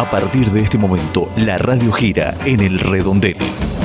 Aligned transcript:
A 0.00 0.08
partir 0.10 0.50
de 0.50 0.62
este 0.62 0.78
momento, 0.78 1.30
la 1.36 1.58
radio 1.58 1.92
gira 1.92 2.34
en 2.46 2.60
el 2.60 2.78
redondel. 2.78 3.36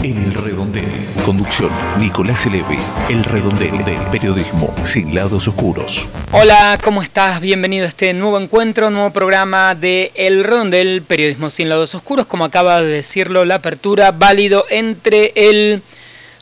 En 0.02 0.16
el 0.24 0.34
redondel. 0.34 0.88
Conducción, 1.26 1.70
Nicolás 2.00 2.46
Eleve. 2.46 2.80
El 3.10 3.26
redondel 3.26 3.84
del 3.84 4.00
periodismo 4.12 4.74
sin 4.84 5.14
lados 5.14 5.46
oscuros. 5.50 6.08
Hola, 6.32 6.80
¿cómo 6.82 7.02
estás? 7.02 7.42
Bienvenido 7.42 7.84
a 7.84 7.90
este 7.90 8.14
nuevo 8.14 8.40
encuentro, 8.40 8.90
nuevo 8.92 9.10
programa 9.10 9.76
de 9.76 10.14
El 10.16 10.46
redondel, 10.46 11.02
periodismo 11.02 11.50
sin 11.50 11.68
lados 11.68 11.94
oscuros. 11.96 12.28
Como 12.28 12.46
acaba 12.46 12.82
de 12.82 12.88
decirlo, 12.88 13.44
la 13.44 13.56
apertura 13.56 14.14
válido 14.14 14.64
entre 14.70 15.34
el 15.36 15.82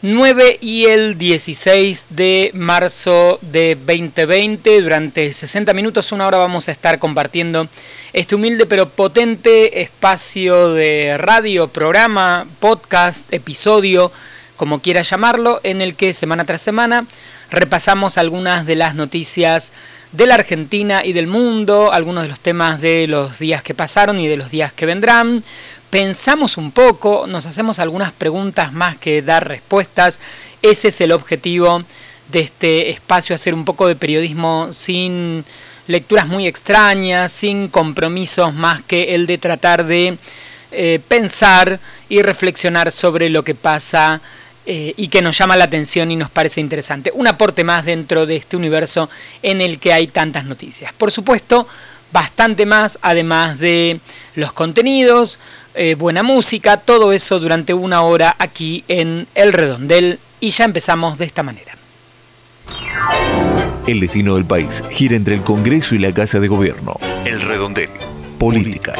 9 0.06 0.58
y 0.60 0.88
el 0.88 1.18
16 1.18 2.08
de 2.10 2.52
marzo 2.54 3.40
de 3.42 3.76
2020. 3.76 4.82
Durante 4.82 5.32
60 5.32 5.74
minutos, 5.74 6.12
una 6.12 6.28
hora 6.28 6.40
vamos 6.40 6.68
a 6.68 6.74
estar 6.74 7.00
compartiendo 7.00 7.70
este 8.12 8.36
humilde 8.36 8.66
pero 8.66 8.90
potente 8.90 9.82
espacio 9.82 10.74
de 10.74 11.16
radio, 11.18 11.70
programa, 11.70 12.46
podcast, 12.60 13.32
episodio, 13.32 14.12
como 14.58 14.82
quiera 14.82 15.04
llamarlo, 15.04 15.62
en 15.64 15.82
el 15.82 15.96
que 15.96 16.14
semana 16.14 16.44
tras 16.44 16.62
semana 16.62 17.06
repasamos 17.50 18.18
algunas 18.18 18.66
de 18.66 18.76
las 18.76 18.96
noticias 18.96 19.72
de 20.12 20.28
la 20.28 20.36
Argentina 20.36 21.06
y 21.06 21.14
del 21.14 21.28
mundo, 21.28 21.94
algunos 21.94 22.24
de 22.24 22.30
los 22.30 22.40
temas 22.40 22.82
de 22.82 23.08
los 23.08 23.40
días 23.40 23.64
que 23.64 23.74
pasaron 23.74 24.20
y 24.20 24.28
de 24.28 24.38
los 24.38 24.52
días 24.52 24.74
que 24.74 24.86
vendrán 24.86 25.44
pensamos 25.94 26.58
un 26.58 26.72
poco, 26.72 27.28
nos 27.28 27.46
hacemos 27.46 27.78
algunas 27.78 28.12
preguntas 28.12 28.74
más 28.74 28.98
que 28.98 29.22
dar 29.22 29.48
respuestas. 29.48 30.20
Ese 30.64 30.88
es 30.88 31.02
el 31.02 31.12
objetivo 31.12 31.84
de 32.32 32.40
este 32.40 32.90
espacio, 32.90 33.36
hacer 33.36 33.54
un 33.54 33.64
poco 33.64 33.88
de 33.88 33.96
periodismo 33.96 34.74
sin 34.74 35.46
lecturas 35.86 36.26
muy 36.26 36.48
extrañas, 36.48 37.32
sin 37.32 37.68
compromisos 37.68 38.56
más 38.56 38.82
que 38.82 39.14
el 39.14 39.28
de 39.28 39.38
tratar 39.38 39.86
de 39.86 40.18
eh, 40.72 41.00
pensar 41.08 41.80
y 42.10 42.24
reflexionar 42.24 42.92
sobre 42.92 43.30
lo 43.30 43.44
que 43.44 43.54
pasa 43.54 44.20
eh, 44.66 44.96
y 44.98 45.10
que 45.10 45.22
nos 45.22 45.38
llama 45.38 45.56
la 45.58 45.66
atención 45.66 46.10
y 46.10 46.16
nos 46.16 46.32
parece 46.32 46.60
interesante. 46.60 47.12
Un 47.14 47.28
aporte 47.28 47.64
más 47.64 47.86
dentro 47.86 48.26
de 48.26 48.38
este 48.38 48.58
universo 48.58 49.12
en 49.44 49.62
el 49.62 49.78
que 49.78 49.94
hay 49.94 50.08
tantas 50.08 50.46
noticias. 50.46 50.92
Por 50.92 51.12
supuesto, 51.12 51.68
bastante 52.14 52.66
más, 52.66 52.98
además 53.02 53.60
de 53.60 54.00
los 54.36 54.54
contenidos, 54.54 55.40
eh, 55.76 55.96
buena 55.96 56.24
música, 56.24 56.78
todo 56.78 57.14
eso 57.14 57.40
durante 57.40 57.74
una 57.74 58.02
hora 58.02 58.36
aquí 58.38 58.84
en 58.88 59.28
El 59.36 59.54
Redondel 59.54 60.20
y 60.40 60.50
ya 60.50 60.66
empezamos 60.66 61.18
de 61.18 61.26
esta 61.26 61.44
manera. 61.44 61.74
El 63.88 64.00
destino 64.00 64.36
del 64.36 64.46
país 64.46 64.84
gira 64.92 65.16
entre 65.16 65.36
el 65.36 65.42
Congreso 65.42 65.96
y 65.96 66.00
la 66.00 66.14
Casa 66.14 66.40
de 66.40 66.48
Gobierno. 66.48 66.98
El 67.26 67.42
Redondel. 67.42 67.90
Política. 68.40 68.94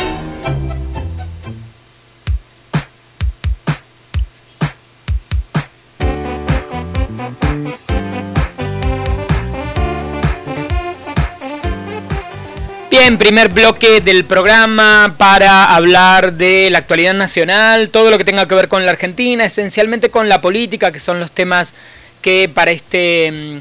Bien, 13.04 13.18
primer 13.18 13.50
bloque 13.50 14.00
del 14.00 14.24
programa 14.24 15.16
para 15.18 15.76
hablar 15.76 16.36
de 16.36 16.70
la 16.70 16.78
actualidad 16.78 17.14
nacional, 17.14 17.90
todo 17.90 18.10
lo 18.10 18.18
que 18.18 18.24
tenga 18.24 18.48
que 18.48 18.56
ver 18.56 18.70
con 18.70 18.86
la 18.86 18.94
Argentina, 18.94 19.44
esencialmente 19.44 20.10
con 20.10 20.30
la 20.30 20.40
política, 20.40 20.90
que 20.94 21.02
son 21.02 21.20
los 21.20 21.30
temas 21.34 21.76
que 22.22 22.50
para 22.54 22.72
este, 22.72 23.30
mm, 23.30 23.58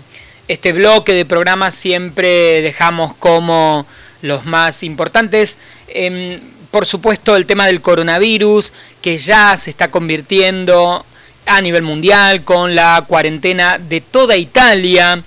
este 0.47 0.73
bloque 0.73 1.13
de 1.13 1.25
programa 1.25 1.73
siempre 1.73 2.63
dejamos 2.63 3.15
como 3.15 3.85
los 4.21 4.45
más 4.45 4.85
importantes. 4.85 5.59
Em, 5.89 6.39
por 6.71 6.87
supuesto, 6.87 7.35
el 7.35 7.45
tema 7.45 7.67
del 7.67 7.81
coronavirus, 7.81 8.73
que 9.01 9.19
ya 9.19 9.57
se 9.57 9.71
está 9.71 9.91
convirtiendo 9.91 11.05
a 11.47 11.61
nivel 11.61 11.83
mundial 11.83 12.45
con 12.45 12.77
la 12.77 13.05
cuarentena 13.09 13.79
de 13.79 14.03
toda 14.03 14.37
Italia. 14.37 15.21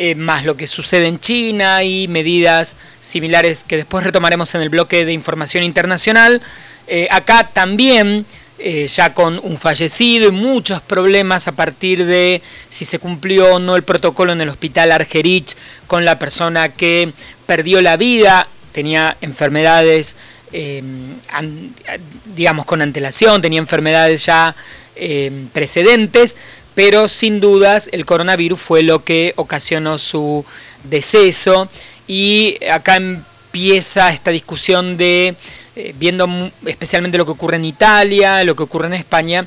Eh, 0.00 0.14
más 0.14 0.44
lo 0.44 0.56
que 0.56 0.68
sucede 0.68 1.08
en 1.08 1.18
China 1.18 1.82
y 1.82 2.06
medidas 2.06 2.76
similares 3.00 3.64
que 3.64 3.76
después 3.76 4.04
retomaremos 4.04 4.54
en 4.54 4.60
el 4.60 4.68
bloque 4.68 5.04
de 5.04 5.12
información 5.12 5.64
internacional. 5.64 6.40
Eh, 6.86 7.08
acá 7.10 7.50
también, 7.52 8.24
eh, 8.60 8.86
ya 8.86 9.12
con 9.12 9.40
un 9.42 9.58
fallecido 9.58 10.28
y 10.28 10.30
muchos 10.30 10.80
problemas 10.82 11.48
a 11.48 11.52
partir 11.56 12.06
de 12.06 12.42
si 12.68 12.84
se 12.84 13.00
cumplió 13.00 13.56
o 13.56 13.58
no 13.58 13.74
el 13.74 13.82
protocolo 13.82 14.30
en 14.30 14.40
el 14.40 14.50
hospital 14.50 14.92
Argerich 14.92 15.56
con 15.88 16.04
la 16.04 16.16
persona 16.16 16.68
que 16.68 17.12
perdió 17.46 17.82
la 17.82 17.96
vida, 17.96 18.46
tenía 18.70 19.16
enfermedades, 19.20 20.16
digamos, 22.36 22.66
con 22.66 22.82
antelación, 22.82 23.42
tenía 23.42 23.58
enfermedades 23.58 24.24
ya 24.24 24.54
precedentes, 25.52 26.36
pero 26.78 27.08
sin 27.08 27.40
dudas 27.40 27.90
el 27.90 28.06
coronavirus 28.06 28.60
fue 28.60 28.84
lo 28.84 29.02
que 29.02 29.32
ocasionó 29.34 29.98
su 29.98 30.44
deceso. 30.84 31.68
Y 32.06 32.56
acá 32.70 32.94
empieza 32.94 34.12
esta 34.12 34.30
discusión 34.30 34.96
de, 34.96 35.34
eh, 35.74 35.92
viendo 35.98 36.52
especialmente 36.66 37.18
lo 37.18 37.24
que 37.24 37.32
ocurre 37.32 37.56
en 37.56 37.64
Italia, 37.64 38.44
lo 38.44 38.54
que 38.54 38.62
ocurre 38.62 38.86
en 38.86 38.94
España, 38.94 39.44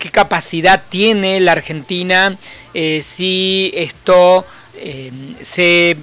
qué 0.00 0.10
capacidad 0.10 0.82
tiene 0.88 1.38
la 1.38 1.52
Argentina 1.52 2.36
eh, 2.74 2.98
si 3.00 3.70
esto 3.76 4.44
eh, 4.74 5.12
se 5.40 5.96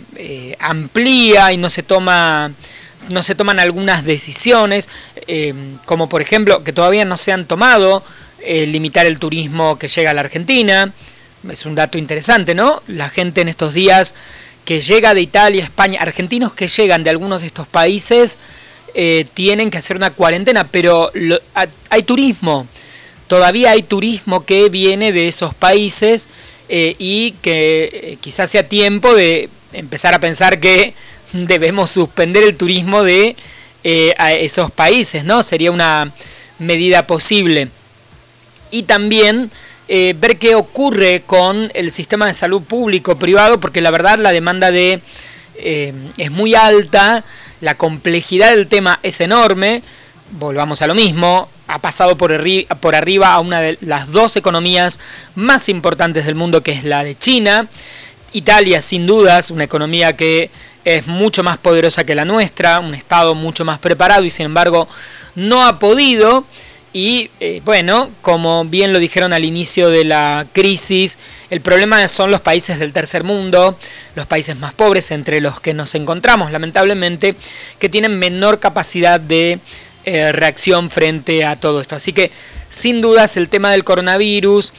amplía 0.62 1.52
y 1.52 1.58
no 1.58 1.70
se 1.70 1.84
toma 1.84 2.54
no 3.10 3.22
se 3.22 3.36
toman 3.36 3.60
algunas 3.60 4.06
decisiones, 4.06 4.88
como 5.86 6.08
por 6.08 6.22
ejemplo 6.22 6.64
que 6.64 6.72
todavía 6.72 7.06
no 7.06 7.18
se 7.18 7.32
han 7.32 7.46
tomado 7.46 8.04
eh, 8.42 8.66
limitar 8.66 9.06
el 9.06 9.20
turismo 9.20 9.78
que 9.78 9.88
llega 9.88 10.12
a 10.12 10.14
la 10.14 10.22
Argentina. 10.22 10.92
Es 11.50 11.66
un 11.66 11.76
dato 11.76 11.98
interesante, 11.98 12.56
¿no? 12.56 12.82
La 12.88 13.10
gente 13.10 13.42
en 13.42 13.50
estos 13.50 13.74
días 13.74 14.16
que 14.66 14.82
llega 14.82 15.14
de 15.14 15.22
Italia, 15.22 15.64
España, 15.64 16.00
argentinos 16.02 16.54
que 16.54 16.68
llegan 16.68 17.04
de 17.04 17.10
algunos 17.10 17.42
de 17.42 17.48
estos 17.48 17.68
países, 17.68 18.38
eh, 18.94 19.26
tienen 19.34 19.72
que 19.72 19.78
hacer 19.78 19.96
una 19.96 20.12
cuarentena, 20.12 20.68
pero 20.68 21.12
hay 21.90 22.04
turismo. 22.04 22.68
Todavía 23.28 23.72
hay 23.72 23.84
turismo 23.84 24.46
que 24.46 24.70
viene 24.70 25.12
de 25.12 25.28
esos 25.28 25.54
países 25.54 26.28
eh, 26.68 26.96
y 27.00 27.32
que 27.42 28.18
quizás 28.22 28.50
sea 28.50 28.68
tiempo 28.68 29.14
de 29.14 29.50
empezar 29.74 30.14
a 30.14 30.20
pensar 30.20 30.60
que 30.60 30.94
debemos 31.34 31.90
suspender 31.90 32.44
el 32.44 32.58
turismo 32.58 33.04
de 33.04 33.36
a 34.18 34.34
esos 34.34 34.72
países, 34.72 35.24
¿no? 35.24 35.42
Sería 35.42 35.72
una 35.72 36.12
medida 36.60 37.08
posible 37.08 37.70
y 38.72 38.84
también 38.84 39.52
eh, 39.88 40.16
ver 40.20 40.38
qué 40.38 40.56
ocurre 40.56 41.24
con 41.26 41.72
el 41.74 41.92
sistema 41.92 42.28
de 42.28 42.34
salud 42.34 42.62
público-privado, 42.62 43.60
porque 43.60 43.82
la 43.82 43.92
verdad 43.92 44.20
la 44.20 44.32
demanda 44.32 44.72
de 44.72 45.02
eh, 45.56 45.94
es 46.18 46.32
muy 46.32 46.56
alta, 46.56 47.24
la 47.62 47.76
complejidad 47.76 48.56
del 48.56 48.68
tema 48.68 49.00
es 49.04 49.20
enorme, 49.20 49.82
volvamos 50.32 50.82
a 50.82 50.88
lo 50.88 50.96
mismo, 50.96 51.50
ha 51.68 51.80
pasado 51.80 52.18
por, 52.18 52.32
por 52.80 52.96
arriba 52.96 53.34
a 53.34 53.40
una 53.40 53.62
de 53.62 53.78
las 53.82 54.12
dos 54.12 54.36
economías 54.36 55.00
más 55.36 55.70
importantes 55.70 56.26
del 56.26 56.36
mundo, 56.36 56.64
que 56.64 56.72
es 56.72 56.84
la 56.84 57.04
de 57.04 57.18
China. 57.18 57.68
Italia, 58.32 58.82
sin 58.82 59.08
dudas, 59.08 59.52
una 59.52 59.64
economía 59.64 60.16
que 60.16 60.52
es 60.86 61.08
mucho 61.08 61.44
más 61.44 61.58
poderosa 61.58 62.04
que 62.04 62.16
la 62.16 62.26
nuestra, 62.26 62.80
un 62.80 62.94
Estado 62.94 63.36
mucho 63.36 63.66
más 63.66 63.80
preparado 63.80 64.24
y 64.24 64.30
sin 64.30 64.48
embargo 64.48 64.88
no 65.36 65.66
ha 65.66 65.80
podido. 65.80 66.46
Y 66.92 67.30
eh, 67.40 67.62
bueno, 67.64 68.10
como 68.22 68.66
bien 68.66 68.94
lo 68.94 69.00
dijeron 69.00 69.32
al 69.32 69.46
inicio 69.46 69.90
de 69.90 70.06
la 70.06 70.48
crisis, 70.54 71.20
el 71.52 71.62
problema 71.62 72.08
son 72.08 72.32
los 72.32 72.42
países 72.42 72.80
del 72.80 72.94
tercer 72.94 73.24
mundo, 73.24 73.78
los 74.16 74.26
países 74.26 74.58
más 74.58 74.74
pobres 74.74 75.12
entre 75.12 75.40
los 75.40 75.60
que 75.60 75.76
nos 75.76 75.94
encontramos, 75.94 76.52
lamentablemente, 76.52 77.36
que 77.78 77.90
tienen 77.90 78.18
menor 78.18 78.60
capacidad 78.60 79.20
de 79.20 79.60
eh, 80.06 80.32
reacción 80.32 80.90
frente 80.90 81.46
a 81.46 81.58
todo 81.58 81.80
esto. 81.80 81.96
Así 81.96 82.12
que, 82.12 82.32
sin 82.70 83.02
dudas, 83.02 83.38
el 83.38 83.50
tema 83.50 83.72
del 83.72 83.84
coronavirus 83.84 84.74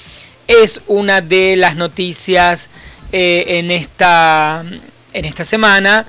es 0.48 0.80
una 0.88 1.20
de 1.20 1.54
las 1.56 1.76
noticias 1.76 2.70
eh, 3.12 3.44
en, 3.46 3.70
esta, 3.70 4.64
en 5.12 5.24
esta 5.24 5.44
semana 5.44 6.06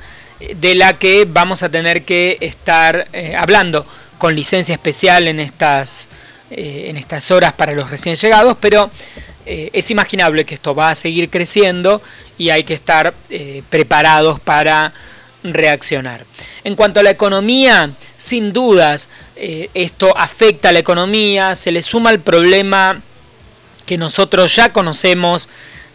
de 0.55 0.73
la 0.73 0.93
que 0.97 1.27
vamos 1.29 1.61
a 1.61 1.69
tener 1.69 2.01
que 2.03 2.39
estar 2.41 3.07
hablando 3.37 3.85
con 4.21 4.35
licencia 4.35 4.73
especial 4.73 5.27
en 5.27 5.39
estas, 5.39 6.07
eh, 6.51 6.85
en 6.89 6.97
estas 6.97 7.31
horas 7.31 7.53
para 7.53 7.71
los 7.71 7.89
recién 7.89 8.15
llegados, 8.15 8.55
pero 8.61 8.91
eh, 9.47 9.71
es 9.73 9.89
imaginable 9.89 10.45
que 10.45 10.53
esto 10.53 10.75
va 10.75 10.91
a 10.91 10.95
seguir 10.95 11.31
creciendo 11.31 12.03
y 12.37 12.51
hay 12.51 12.63
que 12.63 12.75
estar 12.75 13.15
eh, 13.31 13.63
preparados 13.71 14.39
para 14.39 14.93
reaccionar. 15.41 16.23
En 16.63 16.75
cuanto 16.75 16.99
a 16.99 17.03
la 17.03 17.09
economía, 17.09 17.89
sin 18.15 18.53
dudas, 18.53 19.09
esto 19.73 20.15
afecta 20.15 20.69
a 20.69 20.71
la 20.71 20.77
economía, 20.77 21.55
se 21.55 21.71
le 21.71 21.81
suma 21.81 22.11
el 22.11 22.19
problema 22.19 23.01
que 23.87 23.97
nosotros 23.97 24.55
ya 24.55 24.71
conocemos 24.71 25.49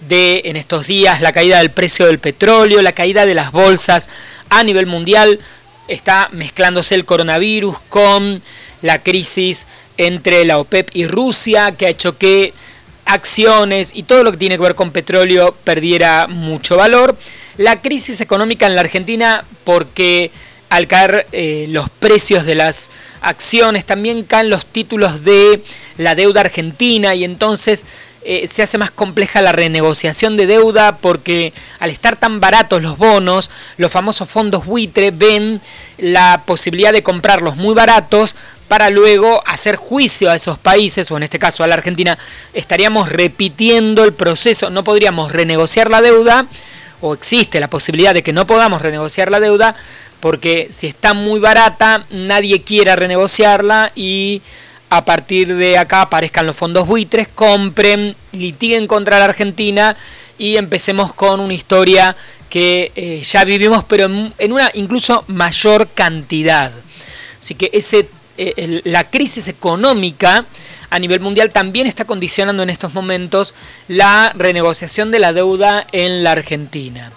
de 0.09 0.43
en 0.47 0.57
estos 0.57 0.89
días 0.89 1.21
la 1.21 1.33
caída 1.33 1.59
del 1.59 1.71
precio 1.71 2.07
del 2.07 2.19
petróleo, 2.19 2.83
la 2.83 2.91
caída 2.91 3.25
de 3.25 3.37
las 3.37 3.53
bolsas 3.53 4.09
a 4.51 4.65
nivel 4.65 4.87
mundial, 4.87 5.39
está 5.89 6.29
mezclándose 6.33 6.95
el 6.95 7.05
coronavirus 7.05 7.79
con 7.89 8.43
la 8.83 9.03
crisis 9.03 9.67
entre 9.97 10.45
la 10.45 10.59
OPEP 10.59 10.91
y 10.95 11.07
Rusia, 11.07 11.73
que 11.73 11.87
ha 11.87 11.91
hecho 11.91 12.19
que 12.19 12.53
acciones 13.05 13.93
y 13.95 14.03
todo 14.03 14.25
lo 14.25 14.33
que 14.33 14.39
tiene 14.39 14.57
que 14.57 14.63
ver 14.63 14.75
con 14.75 14.91
petróleo 14.91 15.55
perdiera 15.65 16.27
mucho 16.27 16.77
valor. 16.77 17.17
La 17.57 17.81
crisis 17.81 18.21
económica 18.21 18.67
en 18.67 18.75
la 18.75 18.83
Argentina 18.83 19.45
porque 19.65 20.31
al 20.69 20.87
caer 20.89 21.27
eh, 21.33 21.67
los 21.71 21.89
precios 21.89 22.45
de 22.45 22.57
las 22.57 22.91
acciones, 23.21 23.85
también 23.85 24.25
caen 24.25 24.51
los 24.51 24.67
títulos 24.67 25.25
de 25.25 25.63
la 25.97 26.15
deuda 26.15 26.41
argentina 26.41 27.15
y 27.15 27.25
entonces 27.25 27.87
eh, 28.29 28.49
se 28.49 28.65
hace 28.65 28.77
más 28.77 28.91
compleja 28.91 29.41
la 29.41 29.53
renegociación 29.53 30.37
de 30.37 30.47
deuda 30.47 30.97
porque 30.97 31.53
al 31.79 31.91
estar 31.91 32.17
tan 32.17 32.41
baratos 32.41 32.83
los 32.83 32.99
bonos, 32.99 33.53
los 33.77 33.93
famosos 33.93 34.29
fondos 34.29 34.67
buitre 34.67 35.13
ven 35.13 35.61
la 35.99 36.43
posibilidad 36.45 36.93
de 36.93 37.05
comprarlos 37.05 37.57
muy 37.57 37.73
baratos 37.73 38.35
para 38.67 38.91
luego 38.91 39.45
hacer 39.47 39.77
juicio 39.77 40.29
a 40.29 40.35
esos 40.35 40.59
países, 40.59 41.09
o 41.13 41.17
en 41.17 41.23
este 41.23 41.39
caso 41.39 41.63
a 41.63 41.69
la 41.69 41.75
Argentina, 41.75 42.19
estaríamos 42.53 43.11
repitiendo 43.11 44.03
el 44.03 44.13
proceso, 44.13 44.71
no 44.71 44.83
podríamos 44.83 45.31
renegociar 45.31 45.89
la 45.89 46.03
deuda, 46.03 46.47
o 47.01 47.15
existe 47.15 47.61
la 47.61 47.71
posibilidad 47.71 48.13
de 48.13 48.25
que 48.25 48.33
no 48.33 48.45
podamos 48.45 48.83
renegociar 48.83 49.31
la 49.31 49.39
deuda, 49.39 49.77
porque 50.19 50.67
si 50.71 50.89
está 50.89 51.15
muy 51.15 51.39
barata, 51.39 52.05
nadie 52.11 52.63
quiera 52.63 52.97
renegociarla 52.97 53.93
y 53.95 54.43
a 54.91 55.05
partir 55.05 55.55
de 55.57 55.79
acá 55.79 56.03
aparezcan 56.03 56.47
los 56.47 56.57
fondos 56.57 56.87
buitres, 56.87 57.29
compren, 57.29 58.15
litiguen 58.33 58.87
contra 58.87 59.19
la 59.19 59.27
Argentina 59.27 59.97
y 60.39 60.57
empecemos 60.57 61.13
con 61.13 61.41
una 61.41 61.55
historia 61.55 62.17
que 62.49 62.93
eh, 62.95 63.21
ya 63.23 63.45
vivimos, 63.45 63.85
pero 63.85 64.05
en, 64.05 64.53
una 64.53 64.71
incluso 64.75 65.25
mayor 65.27 65.89
cantidad. 65.89 66.71
Así 67.41 67.55
que 67.55 67.71
ese, 67.73 68.09
eh, 68.39 68.81
la 68.85 69.11
crisis 69.11 69.49
económica 69.49 70.45
a 70.91 70.99
nivel 70.99 71.21
mundial 71.21 71.51
también 71.53 71.87
está 71.87 72.05
condicionando 72.05 72.63
en 72.63 72.71
estos 72.71 72.95
momentos 72.95 73.55
la 73.89 74.33
renegociación 74.37 75.11
de 75.11 75.19
la 75.19 75.33
deuda 75.33 75.87
en 75.93 76.23
la 76.23 76.33
Argentina. 76.33 77.13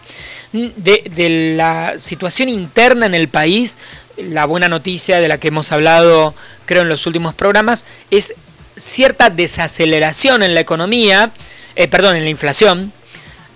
De, 0.52 1.04
de, 1.16 1.54
la 1.56 1.94
situación 2.00 2.50
interna 2.50 3.06
en 3.06 3.14
el 3.14 3.28
país, 3.28 3.78
la 4.24 4.46
buena 4.46 4.68
noticia 4.68 5.20
de 5.20 5.28
la 5.28 5.38
que 5.38 5.50
hemos 5.50 5.72
hablado 5.72 6.34
creo 6.66 6.84
en 6.84 6.90
los 6.90 7.06
últimos 7.08 7.34
programas 7.34 7.86
es 8.12 8.36
cierta 8.76 9.30
desaceleración 9.30 10.44
en 10.44 10.54
la 10.54 10.62
economía, 10.62 11.32
eh, 11.76 11.88
perdón, 11.88 12.16
en 12.16 12.24
la 12.24 12.30
inflación. 12.30 12.94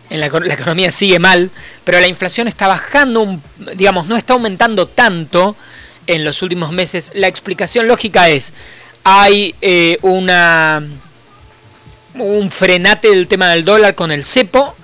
En 0.10 0.20
la, 0.20 0.28
economía 0.28 0.92
sigue 0.92 1.18
mal, 1.18 1.50
pero 1.84 2.00
la 2.00 2.08
inflación 2.08 2.48
está 2.48 2.68
bajando, 2.68 3.40
digamos, 3.76 4.06
no 4.06 4.16
está 4.16 4.34
aumentando 4.34 4.88
tanto 4.88 5.56
en 6.06 6.24
los 6.24 6.44
últimos 6.44 6.72
meses. 6.72 7.12
La 7.16 7.28
explicación 7.28 7.88
lógica 7.88 8.30
es, 8.30 8.54
hay 9.04 9.56
eh, 9.62 9.98
una 10.04 10.84
un 12.16 12.52
frenate 12.52 13.10
del 13.10 13.28
tema 13.28 13.50
del 13.50 13.66
dólar 13.66 13.96
con 13.96 14.12
el 14.12 14.24
cepo, 14.24 14.76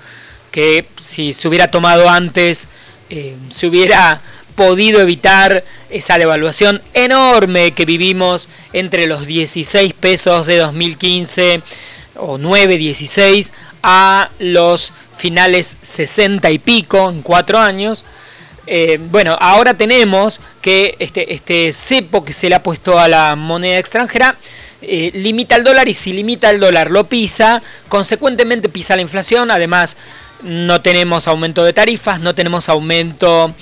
que 0.52 0.88
si 0.96 1.34
se 1.34 1.48
hubiera 1.48 1.70
tomado 1.70 2.10
antes, 2.10 2.68
eh, 3.10 3.36
se 3.50 3.68
hubiera 3.68 4.22
podido 4.60 5.00
evitar 5.00 5.64
esa 5.90 6.18
devaluación 6.18 6.82
enorme 6.94 7.72
que 7.72 7.86
vivimos 7.86 8.50
entre 8.74 9.08
los 9.08 9.26
16 9.26 9.94
pesos 9.94 10.48
de 10.48 10.58
2015 10.58 11.62
o 12.18 12.38
9, 12.38 12.76
16 12.76 13.54
a 13.84 14.30
los 14.40 14.92
finales 15.16 15.78
60 15.82 16.52
y 16.52 16.60
pico 16.60 17.10
en 17.10 17.22
cuatro 17.22 17.58
años. 17.58 18.04
Eh, 18.68 19.00
bueno, 19.00 19.38
ahora 19.40 19.76
tenemos 19.76 20.42
que 20.62 20.98
este, 21.00 21.34
este 21.34 21.72
cepo 21.72 22.26
que 22.26 22.34
se 22.34 22.50
le 22.50 22.56
ha 22.56 22.62
puesto 22.62 23.00
a 23.00 23.08
la 23.08 23.38
moneda 23.38 23.78
extranjera 23.78 24.36
eh, 24.82 25.12
limita 25.14 25.56
el 25.56 25.64
dólar 25.64 25.88
y 25.88 25.94
si 25.94 26.12
limita 26.12 26.50
el 26.50 26.60
dólar 26.60 26.92
lo 26.92 27.06
pisa, 27.06 27.62
consecuentemente 27.88 28.68
pisa 28.68 28.98
la 28.98 29.02
inflación, 29.02 29.52
además 29.52 29.96
no 30.44 30.82
tenemos 30.82 31.30
aumento 31.30 31.64
de 31.64 31.72
tarifas, 31.72 32.20
no 32.20 32.36
tenemos 32.36 32.68
aumento 32.68 33.54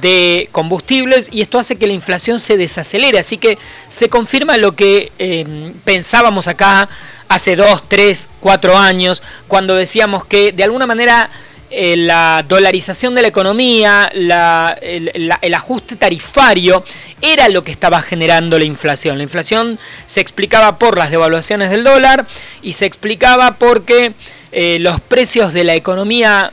de 0.00 0.48
combustibles 0.52 1.28
y 1.32 1.40
esto 1.40 1.58
hace 1.58 1.76
que 1.76 1.86
la 1.86 1.92
inflación 1.92 2.40
se 2.40 2.56
desacelere. 2.56 3.18
Así 3.18 3.38
que 3.38 3.58
se 3.88 4.08
confirma 4.08 4.56
lo 4.56 4.72
que 4.72 5.12
eh, 5.18 5.72
pensábamos 5.84 6.48
acá 6.48 6.88
hace 7.28 7.56
dos, 7.56 7.82
tres, 7.88 8.30
cuatro 8.40 8.76
años, 8.76 9.22
cuando 9.48 9.74
decíamos 9.74 10.24
que 10.24 10.52
de 10.52 10.64
alguna 10.64 10.86
manera 10.86 11.30
eh, 11.70 11.96
la 11.96 12.44
dolarización 12.46 13.14
de 13.14 13.22
la 13.22 13.28
economía, 13.28 14.10
el, 14.14 15.54
ajuste 15.54 15.96
tarifario, 15.96 16.84
era 17.20 17.48
lo 17.48 17.64
que 17.64 17.72
estaba 17.72 18.00
generando 18.02 18.58
la 18.58 18.64
inflación. 18.64 19.16
La 19.16 19.24
inflación 19.24 19.78
se 20.06 20.20
explicaba 20.20 20.78
por 20.78 20.98
las 20.98 21.10
devaluaciones 21.10 21.70
del 21.70 21.82
dólar 21.82 22.26
y 22.62 22.74
se 22.74 22.86
explicaba 22.86 23.56
porque 23.56 24.12
eh, 24.52 24.78
los 24.80 25.00
precios 25.00 25.52
de 25.52 25.64
la 25.64 25.74
economía, 25.74 26.52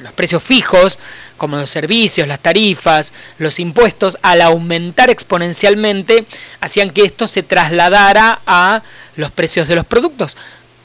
los 0.00 0.12
precios 0.12 0.42
fijos, 0.42 0.98
como 1.36 1.56
los 1.56 1.70
servicios, 1.70 2.28
las 2.28 2.40
tarifas, 2.40 3.12
los 3.38 3.58
impuestos, 3.58 4.18
al 4.22 4.40
aumentar 4.40 5.10
exponencialmente, 5.10 6.24
hacían 6.60 6.90
que 6.90 7.04
esto 7.04 7.26
se 7.26 7.42
trasladara 7.42 8.40
a 8.46 8.82
los 9.16 9.30
precios 9.30 9.68
de 9.68 9.76
los 9.76 9.86
productos. 9.86 10.36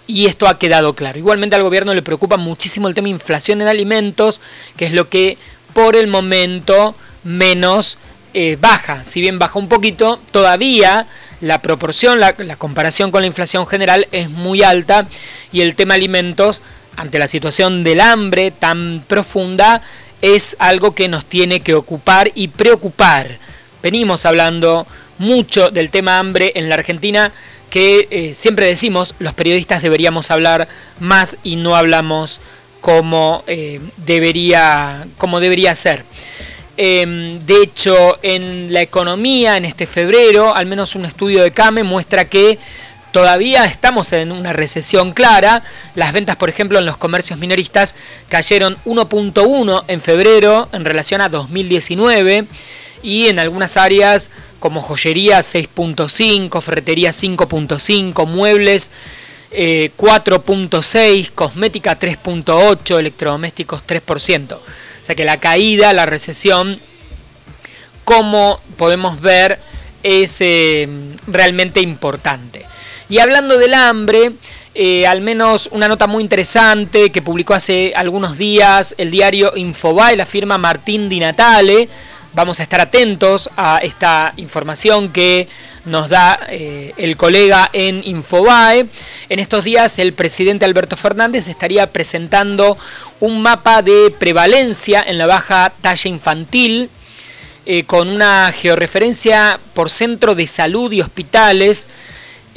Y 0.08 0.26
esto 0.26 0.48
ha 0.48 0.58
quedado 0.58 0.94
claro. 0.94 1.20
Igualmente 1.20 1.56
al 1.56 1.64
gobierno 1.64 1.94
le 1.94 2.02
preocupa 2.02 2.38
muchísimo 2.38 2.88
el 2.88 2.96
tema 2.96 3.08
de 3.08 3.12
inflación 3.12 3.62
en 3.62 3.68
alimentos, 3.68 4.40
que 4.78 4.86
es 4.86 4.94
lo 4.94 5.10
que 5.10 5.38
por 5.74 5.96
el 5.96 6.08
momento 6.08 6.96
menos 7.24 7.98
eh, 8.34 8.58
baja. 8.60 9.04
Si 9.04 9.20
bien 9.20 9.40
baja 9.40 9.60
un 9.60 9.68
poquito, 9.68 10.20
todavía 10.32 11.08
la 11.42 11.62
proporción, 11.62 12.20
la, 12.20 12.36
la 12.38 12.56
comparación 12.56 13.12
con 13.12 13.22
la 13.22 13.28
inflación 13.28 13.68
general 13.68 14.08
es 14.12 14.30
muy 14.30 14.64
alta 14.64 15.08
y 15.52 15.62
el 15.62 15.76
tema 15.76 15.96
alimentos, 15.96 16.62
ante 16.96 17.20
la 17.20 17.28
situación 17.28 17.84
del 17.84 18.02
hambre 18.02 18.52
tan 18.52 19.04
profunda, 19.08 19.84
es 20.22 20.56
algo 20.60 20.94
que 20.96 21.08
nos 21.08 21.26
tiene 21.26 21.60
que 21.60 21.74
ocupar 21.74 22.32
y 22.36 22.48
preocupar. 22.50 23.38
Venimos 23.84 24.26
hablando 24.26 24.88
mucho 25.18 25.70
del 25.72 25.90
tema 25.90 26.20
hambre 26.20 26.52
en 26.56 26.70
la 26.70 26.76
Argentina, 26.76 27.32
que 27.70 28.08
eh, 28.12 28.34
siempre 28.34 28.66
decimos 28.66 29.16
los 29.20 29.34
periodistas 29.34 29.82
deberíamos 29.82 30.32
hablar 30.32 30.68
más 31.00 31.38
y 31.44 31.58
no 31.58 31.76
hablamos 31.76 32.40
como, 32.82 33.44
eh, 33.48 33.80
debería, 33.98 35.06
como 35.18 35.40
debería 35.40 35.76
ser. 35.76 36.04
Em, 36.78 37.40
de 37.46 37.64
hecho, 37.64 38.20
en 38.22 38.72
la 38.72 38.82
economía, 38.82 39.58
en 39.58 39.66
este 39.66 39.88
febrero, 39.88 40.56
al 40.56 40.68
menos 40.68 40.96
un 40.96 41.06
estudio 41.06 41.42
de 41.42 41.52
CAME 41.52 41.84
muestra 41.84 42.26
que 42.26 42.60
Todavía 43.18 43.66
estamos 43.66 44.14
en 44.14 44.32
una 44.32 44.54
recesión 44.54 45.12
clara. 45.12 45.64
Las 45.96 46.14
ventas, 46.14 46.36
por 46.36 46.50
ejemplo, 46.50 46.78
en 46.78 46.86
los 46.86 46.98
comercios 46.98 47.40
minoristas 47.40 47.96
cayeron 48.30 48.78
1.1 48.86 49.86
en 49.88 50.02
febrero 50.02 50.70
en 50.72 50.86
relación 50.86 51.22
a 51.22 51.28
2019 51.28 52.46
y 53.02 53.26
en 53.26 53.40
algunas 53.40 53.76
áreas 53.76 54.30
como 54.60 54.82
joyería 54.82 55.40
6.5, 55.40 56.62
ferretería 56.62 57.10
5.5, 57.10 58.28
muebles 58.28 58.92
4.6, 59.52 60.96
eh, 60.96 61.30
cosmética 61.34 61.98
3.8, 61.98 63.00
electrodomésticos 63.00 63.82
3%. 63.84 64.54
O 64.54 64.62
sea 65.02 65.16
que 65.16 65.26
la 65.26 65.40
caída, 65.40 65.92
la 65.92 66.06
recesión, 66.06 66.80
como 68.04 68.62
podemos 68.78 69.20
ver, 69.22 69.60
es 70.04 70.38
eh, 70.42 70.88
realmente 71.26 71.82
importante. 71.82 72.68
Y 73.10 73.20
hablando 73.20 73.58
del 73.58 73.74
hambre, 73.74 74.34
eh, 74.76 75.08
al 75.08 75.22
menos 75.22 75.70
una 75.72 75.88
nota 75.88 76.08
muy 76.08 76.22
interesante 76.22 77.10
que 77.10 77.22
publicó 77.22 77.54
hace 77.54 77.94
algunos 77.96 78.38
días 78.38 78.96
el 78.98 79.12
diario 79.12 79.54
Infobae, 79.56 80.18
la 80.18 80.26
firma 80.26 80.58
Martín 80.58 81.08
Di 81.08 81.22
Natale. 81.22 81.88
Vamos 82.34 82.60
a 82.60 82.64
estar 82.64 82.82
atentos 82.82 83.50
a 83.56 83.80
esta 83.82 84.34
información 84.36 85.14
que 85.14 85.48
nos 85.86 86.10
da 86.10 86.38
eh, 86.50 86.94
el 86.98 87.16
colega 87.16 87.70
en 87.72 88.02
Infobae. 88.06 88.86
En 89.30 89.40
estos 89.40 89.64
días 89.64 90.00
el 90.00 90.12
presidente 90.12 90.66
Alberto 90.66 90.98
Fernández 90.98 91.48
estaría 91.48 91.88
presentando 91.88 92.78
un 93.22 93.42
mapa 93.42 93.82
de 93.82 94.14
prevalencia 94.20 95.02
en 95.02 95.18
la 95.18 95.28
baja 95.28 95.72
talla 95.80 96.10
infantil 96.10 96.90
eh, 97.66 97.86
con 97.86 98.10
una 98.10 98.52
georreferencia 98.52 99.62
por 99.74 99.90
centro 99.90 100.36
de 100.36 100.46
salud 100.46 100.92
y 100.92 101.00
hospitales 101.00 101.88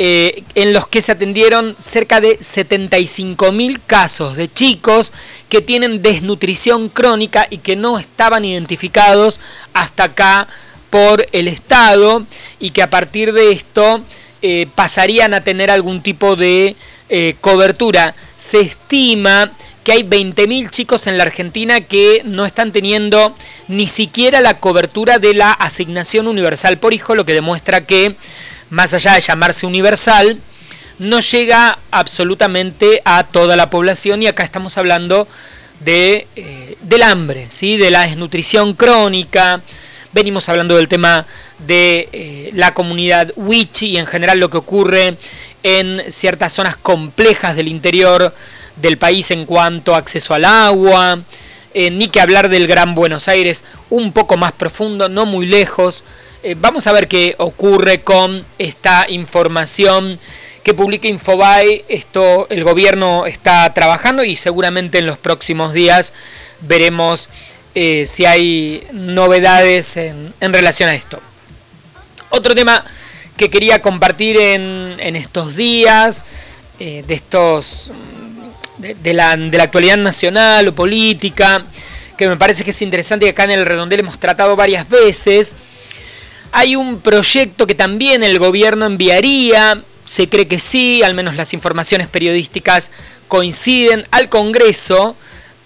eh, 0.03 0.45
en 0.55 0.73
los 0.73 0.87
que 0.89 1.03
se 1.03 1.13
atendieron 1.13 1.75
cerca 1.79 2.23
de 2.23 2.39
75.000 2.39 3.79
casos 3.87 4.35
de 4.35 4.51
chicos 4.51 5.13
que 5.51 5.61
tienen 5.61 6.01
desnutrición 6.01 6.89
crónica 6.89 7.47
y 7.51 7.59
que 7.59 7.77
no 7.77 7.99
estaban 7.99 8.47
identificados 8.47 9.41
hasta 9.75 10.05
acá 10.05 10.49
por 10.89 11.27
el 11.33 11.49
Estado 11.49 12.25
y 12.59 12.71
que 12.71 12.83
a 12.83 12.89
partir 12.89 13.35
de 13.35 13.53
esto 13.53 14.01
eh, 14.41 14.69
pasarían 14.75 15.35
a 15.35 15.45
tener 15.45 15.71
algún 15.71 16.03
tipo 16.03 16.35
de 16.35 16.77
eh, 17.11 17.37
cobertura. 17.43 18.15
Se 18.39 18.61
estima 18.61 19.53
que 19.85 19.93
hay 19.93 20.03
20.000 20.03 20.71
chicos 20.71 21.09
en 21.09 21.19
la 21.19 21.25
Argentina 21.25 21.83
que 21.83 22.23
no 22.25 22.47
están 22.47 22.73
teniendo 22.73 23.35
ni 23.69 23.87
siquiera 23.87 24.41
la 24.41 24.61
cobertura 24.61 25.19
de 25.19 25.35
la 25.35 25.53
asignación 25.53 26.27
universal 26.27 26.79
por 26.79 26.95
hijo, 26.95 27.15
lo 27.15 27.27
que 27.27 27.35
demuestra 27.35 27.83
que, 27.83 28.17
más 28.71 28.95
allá 28.95 29.15
de 29.15 29.21
llamarse 29.21 29.67
universal, 29.67 30.39
no 30.99 31.21
llega 31.21 31.79
absolutamente 31.91 33.03
a 33.05 33.25
toda 33.25 33.57
la 33.57 33.71
población 33.71 34.23
y 34.23 34.27
acá 34.27 34.45
estamos 34.45 34.77
hablando 34.79 35.27
de, 35.81 36.27
eh, 36.37 36.77
del 36.83 37.03
hambre, 37.03 37.47
¿sí? 37.49 37.77
de 37.77 37.91
la 37.91 38.03
desnutrición 38.03 38.75
crónica, 38.75 39.61
venimos 40.13 40.49
hablando 40.49 40.77
del 40.77 40.89
tema 40.89 41.27
de 41.59 42.09
eh, 42.13 42.51
la 42.55 42.75
comunidad 42.75 43.33
Wichi 43.37 43.87
y 43.89 43.97
en 43.97 44.07
general 44.07 44.41
lo 44.41 44.51
que 44.51 44.59
ocurre 44.59 45.17
en 45.63 46.03
ciertas 46.11 46.53
zonas 46.53 46.77
complejas 46.77 47.57
del 47.57 47.69
interior 47.69 48.35
del 48.77 48.99
país 48.99 49.31
en 49.31 49.47
cuanto 49.47 49.95
a 49.95 49.99
acceso 49.99 50.35
al 50.35 50.45
agua, 50.45 51.21
eh, 51.75 51.91
ni 51.91 52.09
que 52.09 52.21
hablar 52.21 52.49
del 52.49 52.67
Gran 52.67 52.95
Buenos 52.95 53.29
Aires, 53.29 53.65
un 53.91 54.13
poco 54.13 54.37
más 54.37 54.53
profundo, 54.53 55.09
no 55.09 55.27
muy 55.27 55.47
lejos. 55.47 56.05
Eh, 56.43 56.57
vamos 56.59 56.87
a 56.87 56.93
ver 56.93 57.07
qué 57.07 57.35
ocurre 57.37 58.01
con 58.01 58.47
esta 58.59 59.05
información 59.11 60.19
que 60.63 60.73
publica 60.73 61.07
Infobae. 61.07 61.85
Esto 61.87 62.47
el 62.49 62.65
gobierno 62.65 63.27
está 63.27 63.75
trabajando 63.75 64.25
y 64.25 64.37
seguramente 64.37 64.99
en 64.99 65.07
los 65.07 65.19
próximos 65.19 65.75
días 65.75 66.15
veremos 66.63 67.29
eh, 67.75 68.07
si 68.07 68.25
hay 68.25 68.87
novedades 68.93 69.99
en, 69.99 70.33
relación 70.41 70.89
a 70.89 70.95
esto. 70.95 71.21
Otro 72.31 72.55
tema 72.55 72.87
que 73.37 73.51
quería 73.51 73.83
compartir 73.83 74.39
en, 74.39 75.17
estos 75.17 75.57
días, 75.57 76.25
de 76.79 77.05
estos 77.09 77.93
de, 78.79 79.13
la, 79.13 79.33
actualidad 79.33 79.99
nacional 79.99 80.69
o 80.69 80.75
política, 80.75 81.65
que 82.17 82.29
me 82.29 82.37
parece 82.37 82.65
que 82.65 82.71
es 82.71 82.83
interesante 82.83 83.27
que 83.27 83.31
acá 83.31 83.45
en 83.45 83.51
el 83.51 83.67
redondel 83.67 84.01
hemos 84.01 84.19
tratado 84.19 84.57
varias 84.57 84.89
veces. 84.89 85.57
Hay 86.53 86.77
un 86.77 87.01
proyecto 87.01 87.67
que 87.67 87.75
también 87.75 88.23
el 88.23 88.39
gobierno 88.39 88.87
enviaría, 88.87 89.83
se 90.05 90.29
cree 90.29 90.49
que 90.49 90.59
sí, 90.59 91.03
al 91.03 91.15
menos 91.15 91.37
las 91.37 91.55
informaciones 91.55 92.09
periodísticas 92.09 92.91
coinciden, 93.29 94.07
al 94.11 94.29
Congreso 94.29 95.17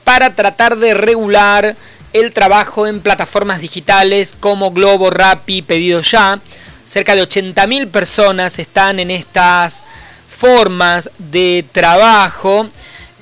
para 0.05 0.35
tratar 0.35 0.77
de 0.77 0.93
regular 0.93 1.77
el 2.13 2.33
trabajo 2.33 2.87
en 2.87 3.01
plataformas 3.01 3.61
digitales 3.61 4.37
como 4.39 4.71
Globo, 4.71 5.11
Rappi, 5.11 5.63
Pedido 5.63 6.01
Ya. 6.03 6.41
Cerca 6.85 7.17
de 7.17 7.27
80.000 7.27 7.89
personas 7.89 8.59
están 8.59 9.01
en 9.01 9.11
estas 9.11 9.83
formas 10.29 11.11
de 11.19 11.65
trabajo 11.73 12.69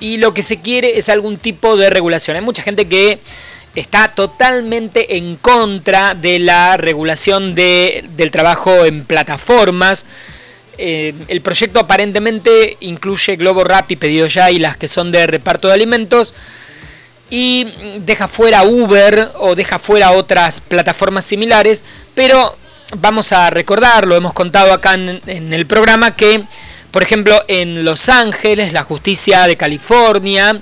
y 0.01 0.17
lo 0.17 0.33
que 0.33 0.43
se 0.43 0.59
quiere 0.59 0.97
es 0.97 1.07
algún 1.07 1.37
tipo 1.37 1.77
de 1.77 1.89
regulación. 1.89 2.35
Hay 2.35 2.43
mucha 2.43 2.61
gente 2.61 2.87
que 2.87 3.19
está 3.75 4.09
totalmente 4.09 5.17
en 5.17 5.35
contra 5.35 6.15
de 6.15 6.39
la 6.39 6.77
regulación 6.77 7.55
de, 7.55 8.05
del 8.15 8.31
trabajo 8.31 8.85
en 8.85 9.05
plataformas. 9.05 10.05
Eh, 10.77 11.13
el 11.27 11.41
proyecto 11.41 11.79
aparentemente 11.79 12.77
incluye 12.81 13.35
Globo 13.35 13.63
Rappi, 13.63 13.95
Pedido 13.95 14.27
Ya 14.27 14.51
y 14.51 14.59
las 14.59 14.77
que 14.77 14.87
son 14.87 15.11
de 15.11 15.27
reparto 15.27 15.67
de 15.67 15.75
alimentos 15.75 16.33
y 17.29 17.67
deja 17.99 18.27
fuera 18.27 18.63
Uber 18.63 19.31
o 19.39 19.55
deja 19.55 19.79
fuera 19.79 20.11
otras 20.11 20.61
plataformas 20.61 21.25
similares, 21.25 21.83
pero 22.13 22.55
vamos 22.97 23.31
a 23.31 23.49
recordar, 23.49 24.05
lo 24.05 24.15
hemos 24.15 24.33
contado 24.33 24.71
acá 24.71 24.93
en 24.93 25.53
el 25.53 25.65
programa, 25.65 26.15
que 26.15 26.43
por 26.93 27.01
ejemplo, 27.01 27.43
en 27.47 27.83
Los 27.83 28.07
Ángeles, 28.07 28.71
la 28.71 28.83
justicia 28.83 29.47
de 29.47 29.57
California, 29.57 30.61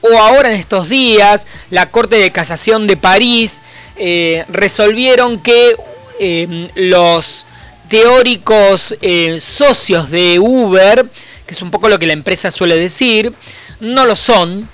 o 0.00 0.18
ahora 0.18 0.52
en 0.52 0.58
estos 0.58 0.88
días, 0.88 1.46
la 1.70 1.90
Corte 1.90 2.16
de 2.16 2.32
Casación 2.32 2.86
de 2.86 2.96
París, 2.96 3.62
eh, 3.96 4.44
resolvieron 4.48 5.40
que 5.40 5.76
eh, 6.20 6.70
los 6.74 7.46
teóricos 7.88 8.96
eh, 9.00 9.38
socios 9.40 10.10
de 10.10 10.38
Uber, 10.38 11.06
que 11.46 11.54
es 11.54 11.62
un 11.62 11.70
poco 11.70 11.88
lo 11.88 11.98
que 11.98 12.06
la 12.06 12.12
empresa 12.12 12.50
suele 12.50 12.76
decir, 12.76 13.32
no 13.80 14.04
lo 14.04 14.16
son. 14.16 14.68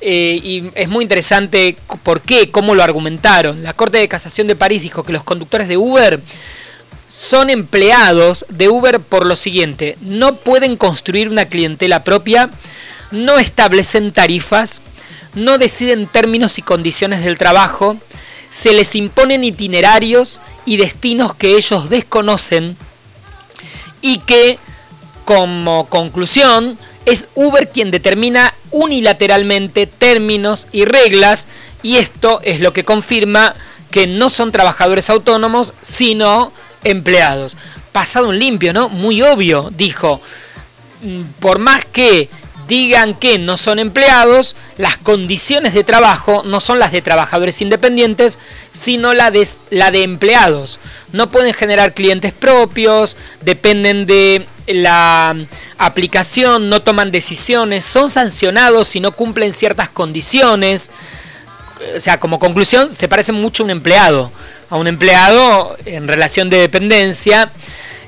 y 0.00 0.70
es 0.76 0.88
muy 0.88 1.02
interesante 1.02 1.76
por 2.04 2.20
qué, 2.20 2.50
cómo 2.50 2.74
lo 2.76 2.84
argumentaron. 2.84 3.64
La 3.64 3.72
Corte 3.72 3.98
de 3.98 4.06
Casación 4.06 4.46
de 4.46 4.54
París 4.54 4.82
dijo 4.82 5.02
que 5.02 5.12
los 5.12 5.24
conductores 5.24 5.66
de 5.66 5.76
Uber 5.76 6.20
son 7.08 7.48
empleados 7.48 8.46
de 8.50 8.68
Uber 8.68 9.00
por 9.00 9.26
lo 9.26 9.34
siguiente, 9.34 9.96
no 10.02 10.36
pueden 10.36 10.76
construir 10.76 11.28
una 11.30 11.46
clientela 11.46 12.04
propia, 12.04 12.50
no 13.10 13.38
establecen 13.38 14.12
tarifas, 14.12 14.80
no 15.34 15.58
deciden 15.58 16.06
términos 16.06 16.58
y 16.58 16.62
condiciones 16.62 17.24
del 17.24 17.38
trabajo, 17.38 17.96
se 18.50 18.72
les 18.72 18.94
imponen 18.94 19.44
itinerarios 19.44 20.40
y 20.64 20.76
destinos 20.76 21.34
que 21.34 21.56
ellos 21.56 21.90
desconocen 21.90 22.76
y 24.00 24.18
que, 24.20 24.58
como 25.24 25.88
conclusión, 25.88 26.78
es 27.04 27.28
Uber 27.34 27.70
quien 27.70 27.90
determina 27.90 28.54
unilateralmente 28.70 29.86
términos 29.86 30.68
y 30.72 30.84
reglas 30.84 31.48
y 31.82 31.96
esto 31.96 32.40
es 32.42 32.60
lo 32.60 32.72
que 32.72 32.84
confirma 32.84 33.54
que 33.90 34.06
no 34.06 34.28
son 34.28 34.52
trabajadores 34.52 35.08
autónomos, 35.10 35.74
sino 35.80 36.52
empleados. 36.84 37.56
Pasado 37.92 38.28
un 38.28 38.38
limpio, 38.38 38.72
¿no? 38.72 38.88
Muy 38.88 39.22
obvio, 39.22 39.70
dijo. 39.74 40.20
Mm, 41.02 41.22
por 41.40 41.58
más 41.58 41.84
que 41.84 42.28
digan 42.68 43.14
que 43.14 43.38
no 43.38 43.56
son 43.56 43.78
empleados, 43.78 44.54
las 44.76 44.98
condiciones 44.98 45.74
de 45.74 45.82
trabajo 45.82 46.42
no 46.44 46.60
son 46.60 46.78
las 46.78 46.92
de 46.92 47.02
trabajadores 47.02 47.60
independientes, 47.62 48.38
sino 48.70 49.14
la 49.14 49.30
de, 49.30 49.48
la 49.70 49.90
de 49.90 50.04
empleados. 50.04 50.78
No 51.12 51.30
pueden 51.30 51.54
generar 51.54 51.94
clientes 51.94 52.32
propios, 52.32 53.16
dependen 53.40 54.06
de 54.06 54.46
la 54.66 55.34
aplicación, 55.78 56.68
no 56.68 56.82
toman 56.82 57.10
decisiones, 57.10 57.84
son 57.86 58.10
sancionados 58.10 58.88
si 58.88 59.00
no 59.00 59.12
cumplen 59.12 59.52
ciertas 59.52 59.88
condiciones. 59.88 60.92
O 61.96 62.00
sea, 62.00 62.20
como 62.20 62.38
conclusión, 62.38 62.90
se 62.90 63.08
parecen 63.08 63.36
mucho 63.36 63.62
a 63.62 63.64
un 63.64 63.70
empleado 63.70 64.30
a 64.70 64.76
un 64.76 64.86
empleado 64.86 65.76
en 65.86 66.08
relación 66.08 66.50
de 66.50 66.58
dependencia, 66.58 67.50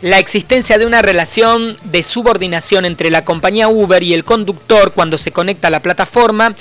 la 0.03 0.19
existencia 0.19 0.79
de 0.79 0.87
una 0.87 1.03
relación 1.03 1.77
de 1.85 2.03
subordinación 2.03 2.85
entre 2.85 3.11
la 3.11 3.25
compañía 3.25 3.69
Uber 3.69 4.03
y 4.03 4.15
el 4.15 4.25
conductor 4.25 4.93
cuando 4.93 5.19
se 5.19 5.31
conecta 5.31 5.69
a 5.69 5.71
la 5.71 5.83
plataforma 5.83 6.55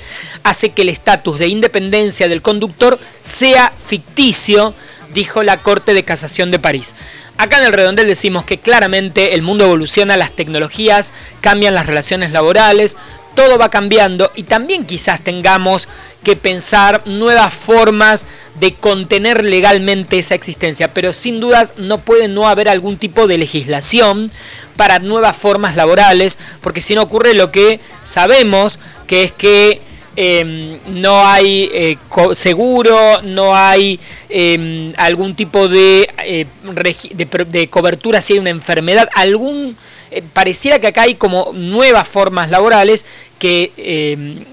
hace 0.44 0.72
que 0.72 0.82
el 0.82 0.90
estatus 0.90 1.40
de 1.40 1.48
independencia 1.48 2.28
del 2.28 2.42
conductor 2.42 3.00
sea 3.22 3.72
ficticio, 3.78 4.74
dijo 5.14 5.44
la 5.44 5.58
Corte 5.58 5.94
de 5.94 6.04
Casación 6.04 6.52
de 6.52 6.60
París. 6.60 6.96
Acá 7.38 7.60
en 7.60 7.64
el 7.64 7.74
redondel 7.74 8.08
decimos 8.08 8.44
que 8.44 8.58
claramente 8.58 9.34
el 9.34 9.42
mundo 9.42 9.64
evoluciona, 9.64 10.18
las 10.18 10.34
tecnologías 10.34 11.14
cambian 11.40 11.74
las 11.74 11.86
relaciones 11.86 12.32
laborales, 12.32 12.98
todo 13.36 13.58
va 13.58 13.70
cambiando 13.70 14.32
y 14.36 14.44
también 14.44 14.86
quizás 14.86 15.24
tengamos 15.24 15.88
que 16.24 16.36
pensar 16.36 17.02
nuevas 17.06 17.54
formas 17.54 18.28
de 18.60 18.74
contener 18.74 19.44
legalmente 19.44 20.20
esa 20.20 20.36
existencia, 20.36 20.94
pero 20.94 21.14
sin 21.14 21.40
dudas 21.40 21.76
no 21.78 22.00
puede 22.00 22.28
no 22.28 22.48
haber 22.48 22.68
algún 22.68 22.98
tipo 22.98 23.28
de 23.28 23.38
legislación 23.38 24.32
para 24.76 25.00
nuevas 25.00 25.38
formas 25.38 25.76
laborales, 25.76 26.38
porque 26.62 26.82
si 26.82 26.96
no 26.96 27.04
ocurre 27.04 27.34
lo 27.34 27.52
que 27.52 27.80
sabemos, 28.04 28.80
que 29.08 29.24
es 29.24 29.32
que 29.32 29.82
em, 30.16 30.78
no 30.88 31.26
hay 31.26 31.70
eh, 31.74 31.98
seguro, 32.34 33.22
no 33.22 33.56
hay 33.56 34.00
em, 34.30 34.94
algún 34.98 35.36
tipo 35.36 35.70
de, 35.70 36.10
eh, 36.26 36.46
de, 36.74 37.46
de 37.46 37.68
cobertura 37.70 38.22
si 38.22 38.34
hay 38.34 38.40
una 38.40 38.50
enfermedad, 38.50 39.10
algún 39.14 39.78
eh, 40.12 40.24
pareciera 40.34 40.80
que 40.80 40.88
acá 40.88 41.04
hay 41.04 41.16
como 41.16 41.52
nuevas 41.54 42.08
formas 42.08 42.50
laborales 42.50 43.06
que 43.38 43.72
eh, 43.78 44.44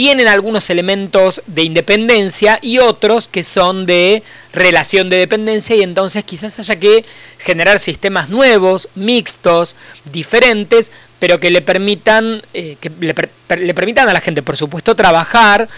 tienen 0.00 0.28
algunos 0.28 0.70
elementos 0.70 1.42
de 1.46 1.62
independencia 1.62 2.58
y 2.62 2.78
otros 2.78 3.28
que 3.28 3.44
son 3.44 3.84
de 3.84 4.22
relación 4.50 5.10
de 5.10 5.18
dependencia 5.18 5.76
y 5.76 5.82
entonces 5.82 6.24
quizás 6.24 6.58
haya 6.58 6.80
que 6.80 7.04
generar 7.36 7.78
sistemas 7.78 8.30
nuevos, 8.30 8.88
mixtos, 8.94 9.76
diferentes, 10.10 10.90
pero 11.18 11.38
que 11.38 11.50
le 11.50 11.60
permitan, 11.60 12.40
eh, 12.54 12.78
que 12.80 12.90
le, 12.98 13.14
le 13.62 13.74
permitan 13.74 14.08
a 14.08 14.14
la 14.14 14.22
gente, 14.22 14.42
por 14.42 14.56
supuesto, 14.56 14.96
trabajar, 14.96 15.68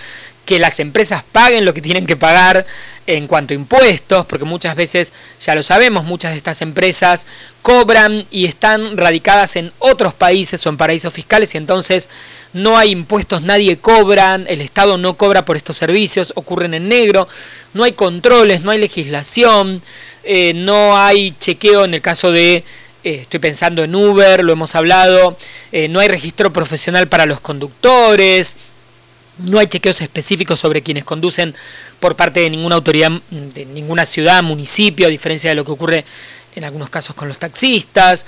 que 0.45 0.61
las 0.61 0.79
empresas 0.79 1.25
paguen 1.33 1.65
lo 1.65 1.75
que 1.75 1.81
tienen 1.81 2.07
que 2.07 2.15
pagar 2.15 2.65
en 3.07 3.27
cuanto 3.27 3.53
a 3.53 3.57
impuestos, 3.57 4.27
porque 4.27 4.45
muchas 4.45 4.77
veces, 4.77 5.13
ya 5.41 5.55
lo 5.55 5.63
sabemos, 5.63 6.05
muchas 6.05 6.33
de 6.33 6.37
estas 6.37 6.63
empresas 6.63 7.27
cobran 7.63 8.27
y 8.31 8.47
están 8.47 8.97
radicadas 8.97 9.57
en 9.57 9.73
otros 9.79 10.15
países 10.15 10.65
o 10.65 10.69
en 10.69 10.77
paraísos 10.77 11.13
fiscales 11.13 11.55
y 11.55 11.59
entonces 11.59 12.09
no 12.53 12.77
hay 12.77 12.91
impuestos, 12.91 13.43
nadie 13.43 13.79
cobra, 13.79 14.35
el 14.35 14.61
Estado 14.61 14.99
no 14.99 15.15
cobra 15.15 15.45
por 15.45 15.57
estos 15.57 15.77
servicios, 15.77 16.33
ocurren 16.37 16.75
en 16.75 16.89
negro, 16.89 17.29
no 17.75 17.85
hay 17.85 17.93
controles, 17.93 18.63
no 18.63 18.71
hay 18.71 18.79
legislación, 18.79 19.83
eh, 20.25 20.53
no 20.55 20.97
hay 20.97 21.35
chequeo 21.39 21.85
en 21.85 21.95
el 21.95 22.03
caso 22.03 22.31
de 22.31 22.65
eh, 23.05 23.19
estoy 23.23 23.41
pensando 23.41 23.83
en 23.83 23.95
Uber, 23.97 24.45
lo 24.45 24.53
hemos 24.53 24.77
hablado, 24.77 25.37
eh, 25.73 25.89
no 25.89 25.99
hay 25.99 26.07
registro 26.07 26.53
profesional 26.53 27.09
para 27.09 27.27
los 27.27 27.41
conductores, 27.41 28.57
No 29.39 29.59
hay 29.59 29.67
chequeos 29.67 30.01
específicos 30.01 30.61
sobre 30.61 30.83
quienes 30.83 31.05
conducen 31.05 31.55
por 32.01 32.17
parte 32.17 32.41
de 32.41 32.51
ninguna 32.51 32.75
autoridad, 32.75 33.11
de 33.31 33.65
ninguna 33.67 34.05
ciudad, 34.05 34.43
municipio, 34.43 35.07
a 35.07 35.11
diferencia 35.11 35.51
de 35.51 35.57
lo 35.57 35.65
que 35.65 35.71
ocurre 35.71 36.05
en 36.55 36.65
algunos 36.65 36.91
casos 36.91 37.17
con 37.17 37.29
los 37.29 37.39
taxistas. 37.39 38.27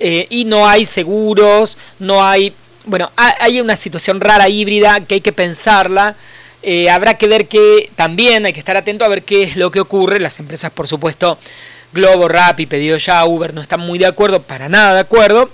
Eh, 0.00 0.26
y 0.30 0.44
no 0.44 0.66
hay 0.66 0.84
seguros, 0.84 1.76
no 1.98 2.24
hay... 2.24 2.54
Bueno, 2.84 3.10
hay 3.16 3.60
una 3.60 3.76
situación 3.76 4.18
rara, 4.20 4.48
híbrida, 4.48 5.00
que 5.00 5.16
hay 5.16 5.20
que 5.20 5.32
pensarla. 5.32 6.16
Eh, 6.62 6.88
habrá 6.88 7.18
que 7.18 7.28
ver 7.28 7.46
que 7.46 7.90
también 7.94 8.46
hay 8.46 8.54
que 8.54 8.60
estar 8.60 8.78
atento 8.78 9.04
a 9.04 9.08
ver 9.08 9.24
qué 9.24 9.42
es 9.42 9.56
lo 9.56 9.70
que 9.70 9.80
ocurre. 9.80 10.18
Las 10.18 10.40
empresas, 10.40 10.70
por 10.70 10.88
supuesto, 10.88 11.38
Globo, 11.92 12.28
Rappi, 12.28 12.64
Pedido 12.64 12.96
Ya, 12.96 13.22
Uber, 13.26 13.52
no 13.52 13.60
están 13.60 13.80
muy 13.80 13.98
de 13.98 14.06
acuerdo, 14.06 14.42
para 14.42 14.70
nada 14.70 14.94
de 14.94 15.00
acuerdo 15.00 15.50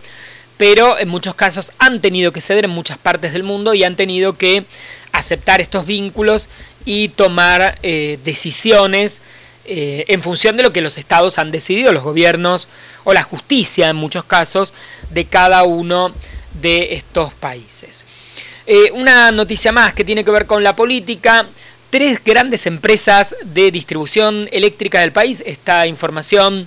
pero 0.56 0.99
en 0.99 1.08
muchos 1.08 1.34
casos 1.34 1.73
han 1.78 2.00
tenido 2.00 2.32
que 2.32 2.40
ceder 2.40 2.64
en 2.64 2.70
muchas 2.70 2.99
partes 2.99 3.32
del 3.32 3.42
mundo 3.42 3.75
y 3.75 3.84
han 3.84 3.96
tenido 3.96 4.37
que 4.37 4.64
aceptar 5.12 5.61
estos 5.61 5.87
vínculos 5.87 6.50
y 6.84 7.08
tomar 7.08 7.78
eh, 7.82 8.18
decisiones 8.25 9.23
eh, 9.66 10.04
en 10.08 10.23
función 10.23 10.56
de 10.56 10.62
lo 10.62 10.73
que 10.73 10.82
los 10.82 10.99
estados 10.99 11.38
han 11.38 11.50
decidido, 11.50 11.92
los 11.92 12.02
gobiernos 12.02 12.68
o 13.04 13.14
la 13.14 13.23
justicia 13.23 13.88
en 13.88 13.96
muchos 13.96 14.25
casos 14.25 14.75
de 15.11 15.25
cada 15.25 15.62
uno 15.62 16.12
de 16.61 16.94
estos 16.94 17.32
países. 17.34 18.04
Eh, 18.66 18.90
una 18.92 19.32
noticia 19.32 19.73
más 19.73 19.92
que 19.94 20.04
tiene 20.04 20.25
que 20.25 20.30
ver 20.30 20.46
con 20.46 20.62
la 20.62 20.76
política. 20.76 21.46
Tres 21.90 22.23
grandes 22.25 22.66
empresas 22.66 23.37
de 23.44 23.70
distribución 23.70 24.49
eléctrica 24.52 25.00
del 25.00 25.12
país, 25.12 25.42
esta 25.46 25.87
información 25.87 26.66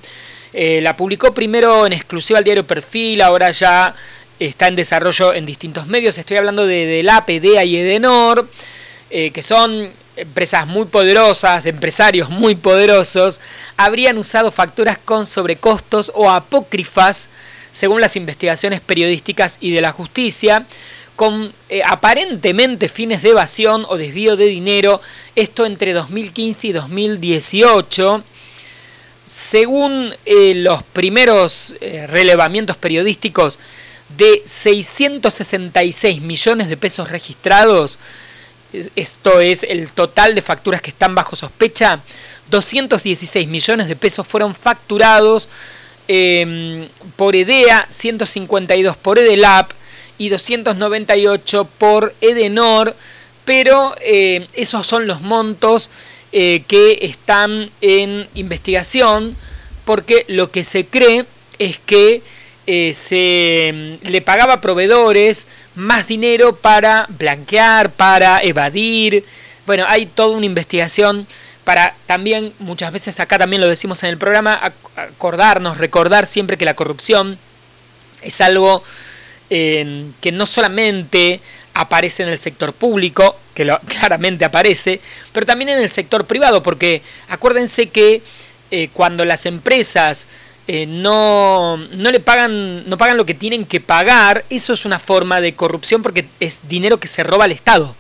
eh, 0.60 0.82
la 0.82 0.98
publicó 0.98 1.36
primero 1.36 1.86
en 1.86 1.94
exclusiva 1.94 2.40
al 2.40 2.44
diario 2.44 2.66
Perfil, 2.66 3.22
ahora 3.22 3.52
ya 3.52 3.94
está 4.40 4.68
en 4.68 4.76
desarrollo 4.76 5.32
en 5.36 5.46
distintos 5.46 5.86
medios. 5.86 6.18
Estoy 6.18 6.38
hablando 6.38 6.66
de, 6.66 7.04
la 7.04 7.28
PDA 7.28 7.64
y 7.64 7.78
Edenor, 7.78 8.50
eh, 9.12 9.30
que 9.30 9.44
son 9.44 9.92
empresas 10.16 10.66
muy 10.66 10.86
poderosas, 10.86 11.64
de 11.64 11.70
empresarios 11.70 12.32
muy 12.32 12.56
poderosos, 12.56 13.40
habrían 13.78 14.18
usado 14.18 14.50
facturas 14.50 14.98
con 14.98 15.28
sobrecostos 15.28 16.12
o 16.16 16.32
apócrifas, 16.32 17.30
según 17.72 18.02
las 18.02 18.16
investigaciones 18.16 18.82
periodísticas 18.82 19.60
y 19.62 19.70
de 19.70 19.82
la 19.82 19.92
justicia, 19.92 20.66
con 21.16 21.54
eh, 21.70 21.84
aparentemente 21.86 22.90
fines 22.90 23.22
de 23.22 23.30
evasión 23.30 23.86
o 23.88 23.96
desvío 23.96 24.36
de 24.36 24.46
dinero, 24.46 25.02
esto 25.36 25.68
entre 25.68 25.94
2015 25.94 26.70
y 26.70 26.72
2018. 26.72 28.24
Según 29.28 30.16
eh, 30.26 30.54
los 30.56 30.84
primeros 30.84 31.76
eh, 31.82 32.08
relevamientos 32.08 32.78
periodísticos, 32.78 33.60
de 34.16 34.42
666 34.46 36.22
millones 36.22 36.70
de 36.70 36.78
pesos 36.78 37.10
registrados, 37.10 38.00
esto 38.96 39.42
es 39.42 39.64
el 39.64 39.92
total 39.92 40.34
de 40.34 40.42
facturas 40.42 40.82
que 40.82 40.92
están 40.92 41.14
bajo 41.14 41.36
sospecha, 41.36 42.00
216 42.50 43.50
millones 43.50 43.90
de 43.90 43.98
pesos 43.98 44.26
fueron 44.26 44.56
facturados 44.56 45.50
em, 46.08 46.88
por 47.18 47.36
EDEA, 47.36 47.86
152 47.90 48.96
por 48.96 49.20
EDELAP 49.20 49.72
y 50.18 50.30
298 50.30 51.68
por 51.78 52.16
EDENOR, 52.22 52.96
pero 53.44 53.94
eh, 54.00 54.48
esos 54.54 54.88
son 54.88 55.06
los 55.06 55.20
montos 55.20 55.90
eh, 56.32 56.64
que 56.68 57.00
están 57.02 57.70
en 57.82 58.28
investigación 58.34 59.36
porque 59.86 60.26
lo 60.28 60.52
que 60.52 60.66
se 60.66 60.86
cree 60.86 61.26
es 61.60 61.80
que 61.80 62.22
eh, 62.66 62.94
se 62.94 63.98
mm, 64.04 64.08
le 64.10 64.22
pagaba 64.22 64.56
a 64.56 64.62
proveedores 64.62 65.48
más 65.76 66.08
dinero 66.08 66.56
para 66.56 67.06
blanquear, 67.10 67.92
para 67.92 68.42
evadir. 68.44 69.24
Bueno, 69.66 69.86
hay 69.88 70.06
toda 70.06 70.36
una 70.36 70.46
investigación 70.46 71.26
para 71.64 71.96
también, 72.06 72.54
muchas 72.60 72.92
veces 72.92 73.20
acá 73.20 73.38
también 73.38 73.62
lo 73.62 73.68
decimos 73.68 74.04
en 74.04 74.10
el 74.10 74.18
programa, 74.18 74.74
acordarnos, 74.96 75.78
recordar 75.78 76.26
siempre 76.26 76.58
que 76.58 76.66
la 76.66 76.76
corrupción 76.76 77.38
es 78.22 78.42
algo 78.42 78.84
eh, 79.50 80.08
que 80.20 80.34
no 80.34 80.46
solamente 80.46 81.40
aparece 81.82 82.24
en 82.24 82.30
el 82.30 82.38
sector 82.38 82.74
público, 82.74 83.36
que 83.54 83.66
claramente 83.88 84.46
aparece, 84.46 85.00
pero 85.32 85.46
también 85.46 85.70
en 85.70 85.80
el 85.80 85.90
sector 85.90 86.26
privado, 86.26 86.64
porque 86.64 87.02
acuérdense 87.30 87.90
que 87.90 88.22
eh, 88.72 88.90
cuando 88.94 89.24
las 89.26 89.46
empresas 89.46 90.28
eh, 90.68 90.86
no, 90.86 91.78
no 91.78 92.12
le 92.12 92.20
pagan, 92.20 92.90
no 92.90 92.98
pagan 92.98 93.16
lo 93.16 93.26
que 93.26 93.34
tienen 93.34 93.66
que 93.66 93.80
pagar, 93.80 94.44
eso 94.50 94.74
es 94.74 94.84
una 94.84 95.00
forma 95.00 95.40
de 95.40 95.54
corrupción 95.54 96.02
porque 96.02 96.28
es 96.40 96.62
dinero 96.68 97.00
que 97.00 97.08
se 97.08 97.24
roba 97.24 97.46
al 97.46 97.52
Estado. 97.54 97.96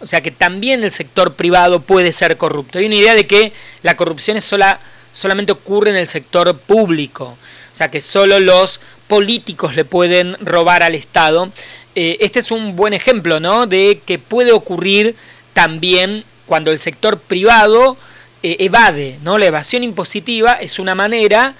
O 0.00 0.06
sea 0.06 0.22
que 0.22 0.30
también 0.30 0.84
el 0.84 0.90
sector 0.90 1.34
privado 1.34 1.80
puede 1.80 2.12
ser 2.12 2.36
corrupto. 2.36 2.78
Hay 2.78 2.86
una 2.86 2.94
idea 2.94 3.14
de 3.14 3.26
que 3.26 3.52
la 3.82 3.96
corrupción 3.96 4.36
es 4.36 4.44
sola, 4.44 4.80
solamente 5.12 5.52
ocurre 5.52 5.90
en 5.90 5.96
el 5.96 6.06
sector 6.06 6.56
público. 6.56 7.36
O 7.72 7.76
sea 7.76 7.90
que 7.90 8.00
solo 8.00 8.40
los 8.40 8.80
políticos 9.06 9.74
le 9.74 9.84
pueden 9.84 10.36
robar 10.40 10.82
al 10.82 10.94
Estado. 10.94 11.50
Eh, 11.94 12.18
este 12.20 12.38
es 12.38 12.50
un 12.50 12.76
buen 12.76 12.94
ejemplo, 12.94 13.40
¿no? 13.40 13.66
De 13.66 14.00
que 14.04 14.18
puede 14.18 14.52
ocurrir 14.52 15.16
también 15.52 16.24
cuando 16.46 16.70
el 16.70 16.78
sector 16.78 17.18
privado 17.18 17.96
eh, 18.42 18.56
evade, 18.60 19.18
¿no? 19.22 19.38
La 19.38 19.46
evasión 19.46 19.82
impositiva 19.82 20.54
es 20.54 20.78
una 20.78 20.94
manera 20.94 21.54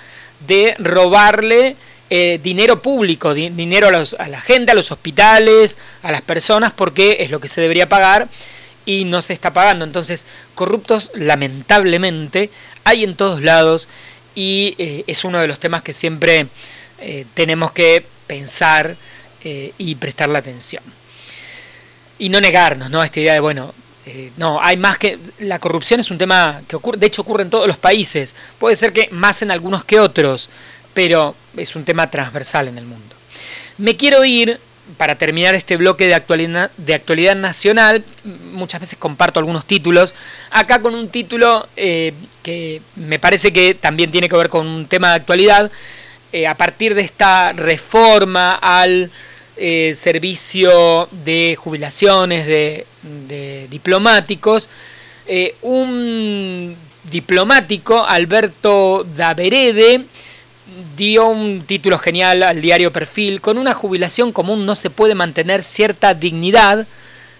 de 0.46 0.76
robarle 0.78 1.76
eh, 2.10 2.38
dinero 2.42 2.80
público, 2.80 3.34
dinero 3.34 3.88
a, 3.88 4.22
a, 4.22 4.28
la 4.28 4.40
gente, 4.40 4.72
a 4.72 4.74
los 4.74 4.92
hospitales, 4.92 5.76
a 6.02 6.12
las 6.12 6.22
personas, 6.22 6.72
porque 6.72 7.16
es 7.20 7.30
lo 7.30 7.40
que 7.40 7.48
se 7.48 7.60
debería 7.60 7.88
pagar 7.88 8.28
y 8.86 9.04
no 9.04 9.22
se 9.22 9.32
está 9.32 9.52
pagando. 9.52 9.84
Entonces, 9.84 10.26
corruptos, 10.54 11.10
lamentablemente, 11.14 12.50
hay 12.84 13.02
en 13.02 13.16
todos 13.16 13.42
lados 13.42 13.88
y 14.34 14.76
es 15.08 15.24
uno 15.24 15.40
de 15.40 15.48
los 15.48 15.58
temas 15.58 15.82
que 15.82 15.92
siempre 15.92 16.46
tenemos 17.34 17.72
que 17.72 18.06
pensar 18.28 18.96
eh, 19.44 19.72
y 19.78 19.94
prestarle 19.94 20.36
atención. 20.38 20.82
Y 22.18 22.28
no 22.28 22.40
negarnos, 22.40 22.90
¿no? 22.90 23.04
Esta 23.04 23.20
idea 23.20 23.34
de, 23.34 23.40
bueno, 23.40 23.72
eh, 24.04 24.32
no, 24.36 24.60
hay 24.60 24.76
más 24.76 24.98
que... 24.98 25.16
La 25.38 25.60
corrupción 25.60 26.00
es 26.00 26.10
un 26.10 26.18
tema 26.18 26.60
que 26.66 26.74
ocurre, 26.74 26.98
de 26.98 27.06
hecho 27.06 27.22
ocurre 27.22 27.44
en 27.44 27.50
todos 27.50 27.68
los 27.68 27.76
países. 27.76 28.34
Puede 28.58 28.74
ser 28.74 28.92
que 28.92 29.08
más 29.12 29.42
en 29.42 29.52
algunos 29.52 29.84
que 29.84 30.00
otros, 30.00 30.50
pero 30.92 31.36
es 31.56 31.76
un 31.76 31.84
tema 31.84 32.10
transversal 32.10 32.66
en 32.66 32.78
el 32.78 32.84
mundo. 32.84 33.14
Me 33.76 33.96
quiero 33.96 34.24
ir, 34.24 34.58
para 34.96 35.14
terminar 35.14 35.54
este 35.54 35.76
bloque 35.76 36.08
de 36.08 36.14
actualidad, 36.14 36.72
de 36.76 36.94
actualidad 36.94 37.36
nacional, 37.36 38.02
muchas 38.52 38.80
veces 38.80 38.98
comparto 38.98 39.38
algunos 39.38 39.66
títulos, 39.66 40.16
acá 40.50 40.80
con 40.80 40.96
un 40.96 41.10
título 41.10 41.68
eh, 41.76 42.12
que 42.42 42.82
me 42.96 43.20
parece 43.20 43.52
que 43.52 43.74
también 43.74 44.10
tiene 44.10 44.28
que 44.28 44.36
ver 44.36 44.48
con 44.48 44.66
un 44.66 44.86
tema 44.86 45.10
de 45.10 45.14
actualidad, 45.14 45.70
a 46.46 46.54
partir 46.56 46.94
de 46.94 47.00
esta 47.00 47.52
reforma 47.54 48.54
al 48.54 49.10
eh, 49.58 49.92
servicio 49.94 51.08
de 51.24 51.56
jubilaciones 51.58 52.46
de, 52.46 52.86
diplomáticos, 53.70 54.68
eh, 55.26 55.56
un 55.62 56.76
diplomático, 57.10 58.04
Alberto 58.04 59.04
Daverede, 59.16 60.04
dio 60.96 61.26
un 61.26 61.62
título 61.62 61.98
genial 61.98 62.42
al 62.42 62.60
diario 62.60 62.92
Perfil, 62.92 63.40
con 63.40 63.58
una 63.58 63.74
jubilación 63.74 64.32
común 64.32 64.64
no 64.64 64.74
se 64.74 64.90
puede 64.90 65.14
mantener 65.14 65.64
cierta 65.64 66.14
dignidad, 66.14 66.86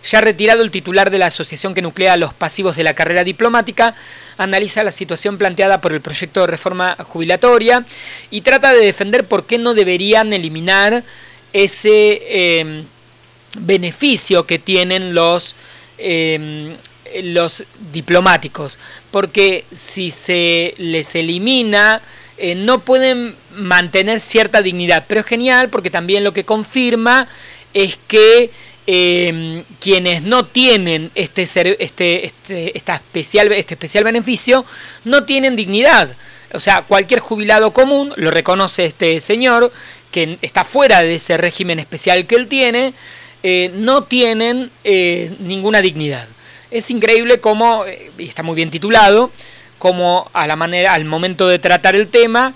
ya 0.02 0.20
retirado 0.20 0.62
el 0.62 0.70
titular 0.70 1.11
de 1.11 1.18
la 1.18 1.26
asociación 1.26 1.74
que 1.74 1.83
nuclea 1.83 2.16
los 2.16 2.35
pasivos 2.35 2.76
de 2.76 2.85
la 2.85 2.94
carrera 2.94 3.24
diplomática, 3.24 3.94
analiza 4.38 4.85
la 4.85 4.92
situación 4.92 5.38
planteada 5.38 5.81
por 5.81 5.92
el 5.92 6.00
proyecto 6.00 6.40
de 6.40 6.46
reforma 6.48 6.96
jubilatoria 7.04 7.85
y 8.31 8.40
trata 8.40 8.72
de 8.72 8.85
defender 8.85 9.24
por 9.24 9.46
qué 9.46 9.59
no 9.59 9.74
deberían 9.74 10.33
eliminar 10.33 11.04
ese 11.52 12.61
em, 12.61 12.84
beneficio 13.61 14.46
que 14.46 14.58
tienen 14.58 15.14
los, 15.14 15.56
em, 15.98 16.76
los 17.22 17.64
diplomáticos, 17.92 18.78
porque 19.11 19.64
si 19.70 20.11
se 20.11 20.74
les 20.78 21.14
elimina, 21.14 22.02
eh, 22.37 22.54
no 22.54 22.80
pueden 22.80 23.34
mantener 23.56 24.20
cierta 24.20 24.62
dignidad, 24.62 25.04
pero 25.08 25.22
es 25.22 25.26
genial 25.26 25.68
porque 25.70 25.90
también 25.90 26.22
lo 26.22 26.32
que 26.32 26.44
confirma 26.44 27.26
es 27.74 27.98
que 28.06 28.50
em, 28.87 29.64
quienes 29.80 30.22
no 30.22 30.46
tienen 30.46 31.11
este, 31.14 31.42
este, 31.42 32.26
este, 32.26 32.78
esta 32.78 32.94
especial, 32.94 33.52
este 33.52 33.74
especial 33.74 34.04
beneficio 34.04 34.64
no 35.04 35.24
tienen 35.24 35.56
dignidad. 35.56 36.08
O 36.54 36.61
sea, 36.61 36.82
cualquier 36.82 37.20
jubilado 37.20 37.72
común, 37.72 38.12
lo 38.16 38.30
reconoce 38.30 38.87
este 38.87 39.20
señor, 39.20 39.70
que 40.11 40.38
está 40.42 40.64
fuera 40.64 41.03
de 41.03 41.16
ese 41.16 41.37
régimen 41.37 41.79
especial 41.79 42.27
que 42.27 42.37
él 42.37 42.49
tiene, 42.49 42.94
eh, 43.42 43.71
no 43.75 44.03
tienen 44.03 44.71
eh, 44.85 45.33
ninguna 45.40 45.81
dignidad. 45.81 46.27
Es 46.71 46.90
increíble 46.90 47.40
cómo, 47.40 47.85
eh, 47.87 48.11
y 48.18 48.25
está 48.25 48.42
muy 48.42 48.57
bien 48.57 48.71
titulado, 48.71 49.31
cómo 49.79 50.29
a 50.33 50.47
la 50.47 50.57
manera, 50.57 50.94
al 50.94 51.05
momento 51.05 51.47
de 51.49 51.59
tratar 51.59 51.94
el 51.94 52.09
tema, 52.09 52.53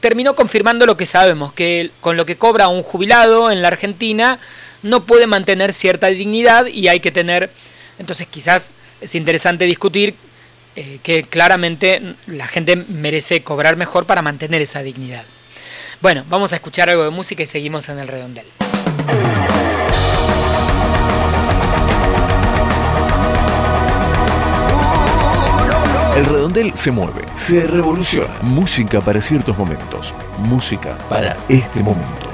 terminó 0.00 0.36
confirmando 0.36 0.84
lo 0.84 0.98
que 0.98 1.06
sabemos, 1.06 1.54
que 1.54 1.90
con 2.02 2.18
lo 2.18 2.26
que 2.26 2.36
cobra 2.36 2.68
un 2.68 2.82
jubilado 2.82 3.50
en 3.50 3.62
la 3.62 3.68
Argentina 3.68 4.38
no 4.82 5.04
puede 5.04 5.26
mantener 5.26 5.72
cierta 5.72 6.08
dignidad 6.08 6.66
y 6.66 6.88
hay 6.88 7.00
que 7.00 7.10
tener, 7.10 7.50
entonces 7.98 8.26
quizás 8.26 8.72
es 9.00 9.14
interesante 9.14 9.64
discutir 9.64 10.14
que 11.02 11.22
claramente 11.22 12.02
la 12.26 12.46
gente 12.46 12.76
merece 12.76 13.42
cobrar 13.42 13.76
mejor 13.76 14.04
para 14.04 14.20
mantener 14.20 14.60
esa 14.60 14.82
dignidad. 14.82 15.24
Bueno, 16.04 16.22
vamos 16.28 16.52
a 16.52 16.56
escuchar 16.56 16.90
algo 16.90 17.02
de 17.02 17.08
música 17.08 17.42
y 17.44 17.46
seguimos 17.46 17.88
en 17.88 17.98
el 17.98 18.06
redondel. 18.06 18.44
El 26.14 26.26
redondel 26.26 26.72
se 26.74 26.90
mueve, 26.90 27.22
se 27.34 27.62
revoluciona. 27.62 28.34
Música 28.42 29.00
para 29.00 29.22
ciertos 29.22 29.56
momentos. 29.56 30.14
Música 30.40 30.94
para 31.08 31.38
este 31.48 31.80
momento. 31.80 32.33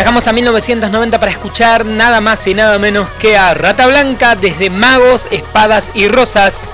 Viajamos 0.00 0.28
a 0.28 0.32
1990 0.32 1.20
para 1.20 1.30
escuchar 1.30 1.84
nada 1.84 2.22
más 2.22 2.46
y 2.46 2.54
nada 2.54 2.78
menos 2.78 3.10
que 3.20 3.36
a 3.36 3.52
Rata 3.52 3.86
Blanca 3.86 4.34
desde 4.34 4.70
Magos, 4.70 5.28
Espadas 5.30 5.92
y 5.92 6.08
Rosas. 6.08 6.72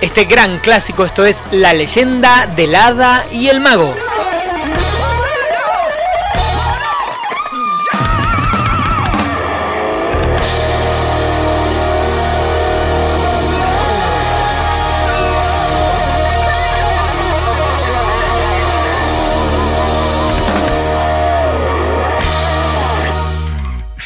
Este 0.00 0.24
gran 0.24 0.58
clásico, 0.58 1.04
esto 1.04 1.24
es 1.24 1.44
La 1.52 1.72
leyenda 1.72 2.48
del 2.48 2.74
hada 2.74 3.26
y 3.30 3.46
el 3.46 3.60
mago. 3.60 3.94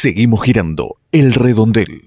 Seguimos 0.00 0.44
girando 0.44 0.98
el 1.10 1.34
redondel. 1.34 2.04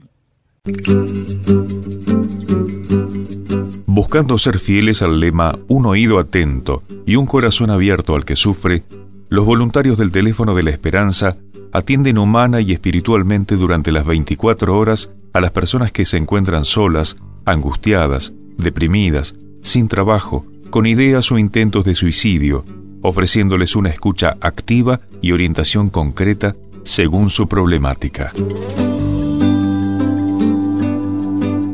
Buscando 3.86 4.38
ser 4.38 4.60
fieles 4.60 5.02
al 5.02 5.20
lema 5.20 5.60
Un 5.68 5.86
oído 5.86 6.18
atento 6.18 6.84
y 7.06 7.18
un 7.18 7.26
corazón 7.26 7.70
abierto 7.70 8.16
al 8.16 8.24
que 8.24 8.38
sufre, 8.38 8.84
los 9.28 9.46
voluntarios 9.46 9.98
del 9.98 10.14
teléfono 10.14 10.56
de 10.56 10.64
la 10.64 10.70
esperanza 10.70 11.36
atienden 11.74 12.18
humana 12.18 12.62
y 12.62 12.72
espiritualmente 12.72 13.58
durante 13.58 13.92
las 13.92 14.06
24 14.06 14.78
horas 14.78 15.12
a 15.34 15.42
las 15.42 15.52
personas 15.52 15.92
que 15.92 16.06
se 16.06 16.16
encuentran 16.16 16.64
solas, 16.64 17.18
angustiadas, 17.44 18.32
deprimidas, 18.58 19.36
sin 19.64 19.90
trabajo, 19.90 20.46
con 20.70 20.86
ideas 20.86 21.30
o 21.34 21.38
intentos 21.38 21.84
de 21.84 21.96
suicidio, 21.96 22.64
ofreciéndoles 23.02 23.76
una 23.76 23.90
escucha 23.90 24.38
activa 24.40 25.02
y 25.22 25.34
orientación 25.34 25.90
concreta 25.90 26.56
según 26.84 27.30
su 27.30 27.48
problemática. 27.48 28.34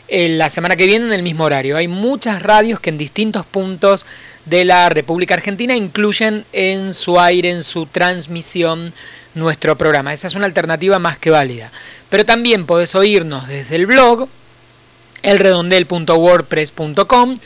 la 0.09 0.49
semana 0.49 0.75
que 0.75 0.85
viene 0.85 1.05
en 1.05 1.13
el 1.13 1.23
mismo 1.23 1.45
horario. 1.45 1.77
Hay 1.77 1.87
muchas 1.87 2.43
radios 2.43 2.79
que 2.79 2.89
en 2.89 2.97
distintos 2.97 3.45
puntos 3.45 4.05
de 4.45 4.65
la 4.65 4.89
República 4.89 5.33
Argentina 5.33 5.75
incluyen 5.75 6.45
en 6.53 6.93
su 6.93 7.19
aire, 7.19 7.51
en 7.51 7.63
su 7.63 7.87
transmisión, 7.87 8.93
nuestro 9.33 9.77
programa. 9.77 10.13
Esa 10.13 10.27
es 10.27 10.35
una 10.35 10.45
alternativa 10.45 10.99
más 10.99 11.17
que 11.17 11.29
válida. 11.29 11.71
Pero 12.09 12.25
también 12.25 12.65
podés 12.65 12.95
oírnos 12.95 13.47
desde 13.47 13.75
el 13.75 13.85
blog, 13.85 14.27
elredondel.wordpress.com 15.23 17.37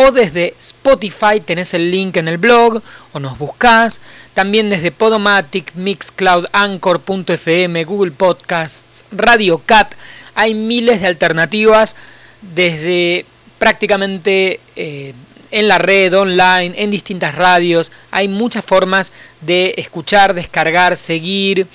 o 0.00 0.12
desde 0.12 0.54
Spotify, 0.60 1.40
tenés 1.44 1.74
el 1.74 1.90
link 1.90 2.18
en 2.18 2.28
el 2.28 2.38
blog 2.38 2.80
o 3.12 3.18
nos 3.18 3.36
buscás. 3.36 4.00
También 4.32 4.70
desde 4.70 4.92
Podomatic, 4.92 5.74
Mixcloud, 5.74 6.46
Anchor.fm, 6.52 7.84
Google 7.84 8.12
Podcasts, 8.12 9.04
Radio 9.10 9.60
Cat. 9.66 9.96
Hay 10.38 10.54
miles 10.54 11.00
de 11.00 11.08
alternativas 11.08 11.96
desde 12.54 13.26
prácticamente 13.58 14.60
eh, 14.76 15.12
en 15.50 15.66
la 15.66 15.78
red, 15.78 16.16
online, 16.16 16.74
en 16.76 16.92
distintas 16.92 17.34
radios. 17.34 17.90
Hay 18.12 18.28
muchas 18.28 18.64
formas 18.64 19.12
de 19.40 19.74
escuchar, 19.78 20.34
descargar, 20.34 20.96
seguir 20.96 21.66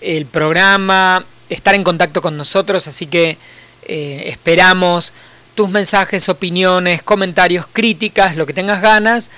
el 0.00 0.26
programa, 0.26 1.24
estar 1.48 1.76
en 1.76 1.84
contacto 1.84 2.20
con 2.20 2.36
nosotros, 2.36 2.88
así 2.88 3.06
que 3.06 3.38
eh, 3.86 4.24
esperamos 4.26 5.12
tus 5.54 5.70
mensajes, 5.70 6.28
opiniones, 6.28 7.04
comentarios, 7.04 7.68
críticas, 7.72 8.34
lo 8.34 8.46
que 8.46 8.52
tengas 8.52 8.82
ganas 8.82 9.30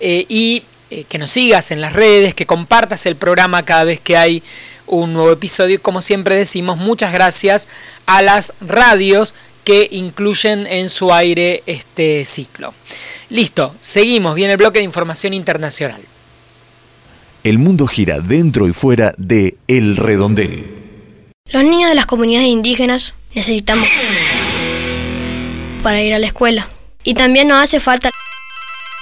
eh, 0.00 0.24
y 0.26 0.62
que 1.08 1.18
nos 1.18 1.30
sigas 1.30 1.70
en 1.70 1.82
las 1.82 1.92
redes, 1.92 2.34
que 2.34 2.46
compartas 2.46 3.04
el 3.04 3.16
programa 3.16 3.62
cada 3.62 3.84
vez 3.84 4.00
que 4.00 4.16
hay 4.16 4.42
un 4.86 5.12
nuevo 5.12 5.32
episodio. 5.32 5.80
Como 5.80 6.02
siempre 6.02 6.36
decimos, 6.36 6.78
muchas 6.78 7.12
gracias 7.12 7.68
a 8.06 8.22
las 8.22 8.52
radios 8.60 9.34
que 9.64 9.88
incluyen 9.90 10.66
en 10.66 10.88
su 10.88 11.12
aire 11.12 11.62
este 11.66 12.24
ciclo. 12.24 12.74
Listo, 13.30 13.74
seguimos, 13.80 14.34
viene 14.34 14.52
el 14.52 14.58
bloque 14.58 14.78
de 14.78 14.84
información 14.84 15.34
internacional. 15.34 16.00
El 17.44 17.58
mundo 17.58 17.86
gira 17.86 18.20
dentro 18.20 18.68
y 18.68 18.72
fuera 18.72 19.14
de 19.16 19.56
El 19.66 19.96
Redondel. 19.96 20.82
Los 21.50 21.64
niños 21.64 21.90
de 21.90 21.96
las 21.96 22.06
comunidades 22.06 22.48
indígenas 22.48 23.14
necesitamos 23.34 23.88
para 25.82 26.02
ir 26.02 26.14
a 26.14 26.18
la 26.18 26.26
escuela. 26.26 26.68
Y 27.04 27.14
también 27.14 27.48
nos 27.48 27.62
hace 27.62 27.80
falta 27.80 28.10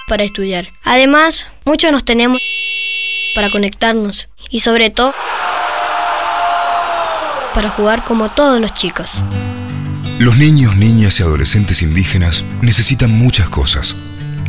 para 0.09 0.25
estudiar. 0.25 0.69
Además, 0.85 1.49
muchos 1.65 1.93
nos 1.93 2.05
tenemos 2.05 2.41
para 3.35 3.51
conectarnos 3.51 4.29
y 4.49 4.61
sobre 4.61 4.91
todo 4.91 5.15
para 7.55 7.71
jugar 7.71 8.05
como 8.05 8.31
todos 8.31 8.61
los 8.61 8.73
chicos. 8.75 9.11
Los 10.19 10.37
niños, 10.37 10.77
niñas 10.77 11.19
y 11.21 11.23
adolescentes 11.23 11.83
indígenas 11.83 12.45
necesitan 12.61 13.11
muchas 13.11 13.49
cosas 13.49 13.97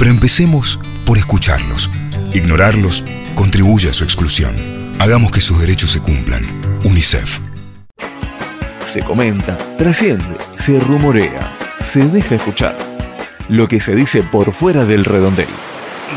pero 0.01 0.09
empecemos 0.09 0.79
por 1.05 1.19
escucharlos. 1.19 1.87
Ignorarlos 2.33 3.05
contribuye 3.35 3.87
a 3.87 3.93
su 3.93 4.03
exclusión. 4.03 4.55
Hagamos 4.99 5.31
que 5.31 5.41
sus 5.41 5.59
derechos 5.59 5.91
se 5.91 6.01
cumplan. 6.01 6.41
UNICEF. 6.85 7.39
Se 8.83 9.03
comenta, 9.03 9.55
trasciende, 9.77 10.37
se 10.55 10.79
rumorea, 10.79 11.55
se 11.83 11.99
deja 12.07 12.33
escuchar. 12.33 12.75
Lo 13.47 13.67
que 13.67 13.79
se 13.79 13.93
dice 13.93 14.23
por 14.23 14.53
fuera 14.53 14.85
del 14.85 15.05
redondel. 15.05 15.49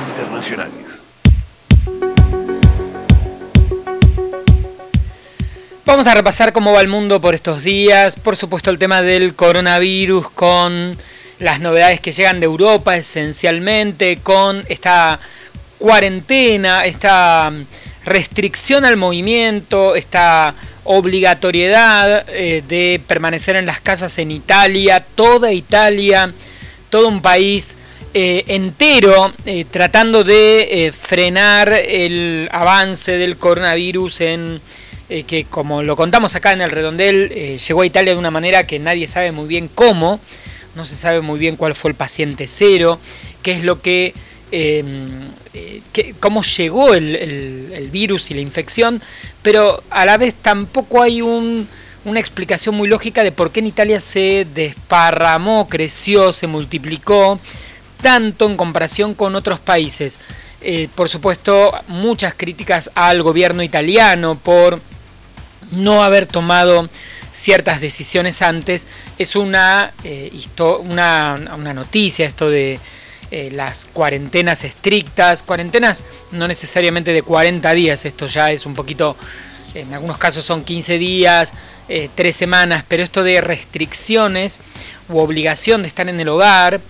Internacionales. 0.09 0.84
Vamos 5.87 6.07
a 6.07 6.14
repasar 6.14 6.55
cómo 6.55 6.73
va 6.73 6.81
el 6.81 6.88
mundo 6.88 7.20
por 7.20 7.35
estos 7.35 7.62
días. 7.62 8.16
Por 8.16 8.38
supuesto 8.38 8.70
el 8.70 8.79
tema 8.79 9.03
del 9.03 9.35
coronavirus 9.35 10.31
con 10.31 10.97
las 11.40 11.61
novedades 11.61 12.01
que 12.01 12.11
llegan 12.11 12.40
de 12.40 12.47
Europa 12.47 12.97
esencialmente 12.97 14.16
con 14.23 14.64
esta 14.70 15.20
cuarentena, 15.77 16.87
esta 16.87 17.53
restricción 18.07 18.87
al 18.87 18.97
movimiento, 18.97 19.94
esta 19.94 20.55
obligatoriedad 20.85 22.25
eh, 22.29 22.64
de 22.66 22.99
permanecer 23.07 23.57
en 23.57 23.66
las 23.66 23.83
casas 23.83 24.16
en 24.16 24.31
Italia, 24.31 25.05
toda 25.14 25.53
Italia, 25.53 26.33
todo 26.88 27.09
un 27.09 27.20
país 27.20 27.77
eh, 28.14 28.42
entero 28.47 29.35
eh, 29.44 29.66
tratando 29.70 30.25
de 30.25 30.94
frenar 30.97 31.75
el 31.75 32.49
avance 32.53 33.18
del 33.18 33.37
coronavirus 33.37 34.23
en 34.23 34.61
que 35.08 35.46
como 35.48 35.82
lo 35.82 35.96
contamos 35.96 36.34
acá 36.34 36.52
en 36.52 36.62
el 36.62 36.70
redondel 36.70 37.28
llegó 37.58 37.82
a 37.82 37.86
Italia 37.86 38.12
de 38.12 38.18
una 38.18 38.30
manera 38.30 38.66
que 38.66 38.78
nadie 38.78 39.06
sabe 39.06 39.32
muy 39.32 39.46
bien 39.46 39.68
cómo 39.74 40.18
no 40.74 40.86
se 40.86 40.96
sabe 40.96 41.20
muy 41.20 41.38
bien 41.38 41.56
cuál 41.56 41.74
fue 41.74 41.90
el 41.90 41.94
paciente 41.94 42.46
cero 42.46 42.98
qué 43.42 43.52
es 43.52 43.64
lo 43.64 43.82
que 43.82 44.14
em, 44.50 45.28
cómo 46.20 46.42
llegó 46.42 46.94
el, 46.94 47.88
virus 47.92 48.30
y 48.30 48.34
la 48.34 48.40
infección, 48.40 49.00
pero 49.42 49.82
a 49.90 50.04
la 50.04 50.16
vez 50.16 50.34
tampoco 50.34 51.02
hay 51.02 51.22
un, 51.22 51.68
una 52.04 52.20
explicación 52.20 52.74
muy 52.74 52.88
lógica 52.88 53.22
de 53.22 53.30
por 53.30 53.52
qué 53.52 53.60
en 53.60 53.68
Italia 53.68 54.00
se 54.00 54.46
desparramó, 54.52 55.68
creció, 55.68 56.32
se 56.32 56.46
multiplicó 56.46 57.38
tanto 58.02 58.46
en 58.46 58.56
comparación 58.56 59.14
con 59.14 59.36
otros 59.36 59.60
países. 59.60 60.18
Eh, 60.66 60.88
por 60.94 61.11
supuesto, 61.11 61.74
muchas 61.88 62.33
críticas 62.35 62.90
al 62.94 63.22
gobierno 63.22 63.62
italiano 63.62 64.35
por 64.42 64.81
no 65.72 66.03
haber 66.03 66.24
tomado 66.24 66.88
ciertas 67.35 67.83
decisiones 67.83 68.40
antes. 68.40 68.87
Es 69.18 69.37
una, 69.37 69.92
eh, 70.05 70.33
una, 70.81 71.37
noticia 71.74 72.27
esto 72.27 72.48
de 72.48 72.79
eh, 73.31 73.50
las 73.53 73.87
cuarentenas 73.92 74.64
estrictas, 74.64 75.42
cuarentenas 75.42 76.05
no 76.31 76.48
necesariamente 76.48 77.12
de 77.12 77.22
40 77.22 77.74
días, 77.74 78.07
esto 78.07 78.27
ya 78.27 78.50
es 78.50 78.64
un 78.64 78.74
poquito, 78.74 79.16
en 79.74 79.92
algunos 79.92 80.16
casos 80.16 80.44
son 80.44 80.64
15 80.64 80.96
días, 80.96 81.55
eh, 81.88 82.09
3 82.14 82.35
semanas, 82.35 82.85
pero 82.87 83.03
esto 83.03 83.22
de 83.22 83.40
restricciones 83.40 84.61
u 85.09 85.18
obligación 85.18 85.83
de 85.83 85.88
estar 85.88 86.09
en 86.09 86.20
el 86.20 86.29
hogar, 86.29 86.81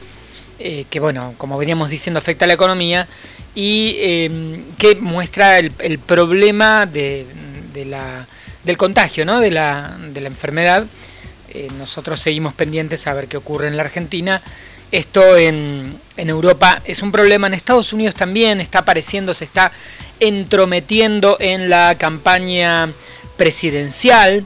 eh, 0.65 0.87
que 0.91 0.99
bueno, 0.99 1.35
como 1.39 1.57
veníamos 1.57 1.91
diciendo, 1.91 2.19
afecta 2.19 2.45
a 2.45 2.49
la 2.49 2.55
economía 2.55 3.07
y 3.55 3.97
em, 4.01 4.65
que 4.79 4.97
muestra 4.97 5.59
el, 5.59 5.71
problema 5.99 6.87
de, 6.87 7.27
la, 7.87 8.27
del 8.65 8.77
contagio, 8.77 9.25
¿no? 9.25 9.39
de, 9.39 9.51
la, 9.51 9.97
de 10.13 10.21
la 10.21 10.29
enfermedad. 10.29 10.87
Eh, 11.51 11.69
nosotros 11.79 12.19
seguimos 12.19 12.55
pendientes 12.55 13.07
a 13.07 13.15
ver 13.15 13.29
qué 13.29 13.37
ocurre 13.37 13.69
en 13.69 13.77
la 13.77 13.85
Argentina 13.85 14.43
esto 14.95 15.37
en, 15.37 15.99
Europa 16.17 16.81
es 16.85 17.03
un 17.03 17.11
problema, 17.11 17.49
en 17.49 17.55
Estados 17.55 17.93
Unidos 17.93 18.15
también 18.15 18.61
está 18.61 18.81
apareciendo, 18.81 19.35
se 19.35 19.45
está 19.45 19.73
entrometiendo 20.21 21.37
en 21.41 21.69
la 21.69 21.97
campaña 21.99 22.89
presidencial. 23.37 24.45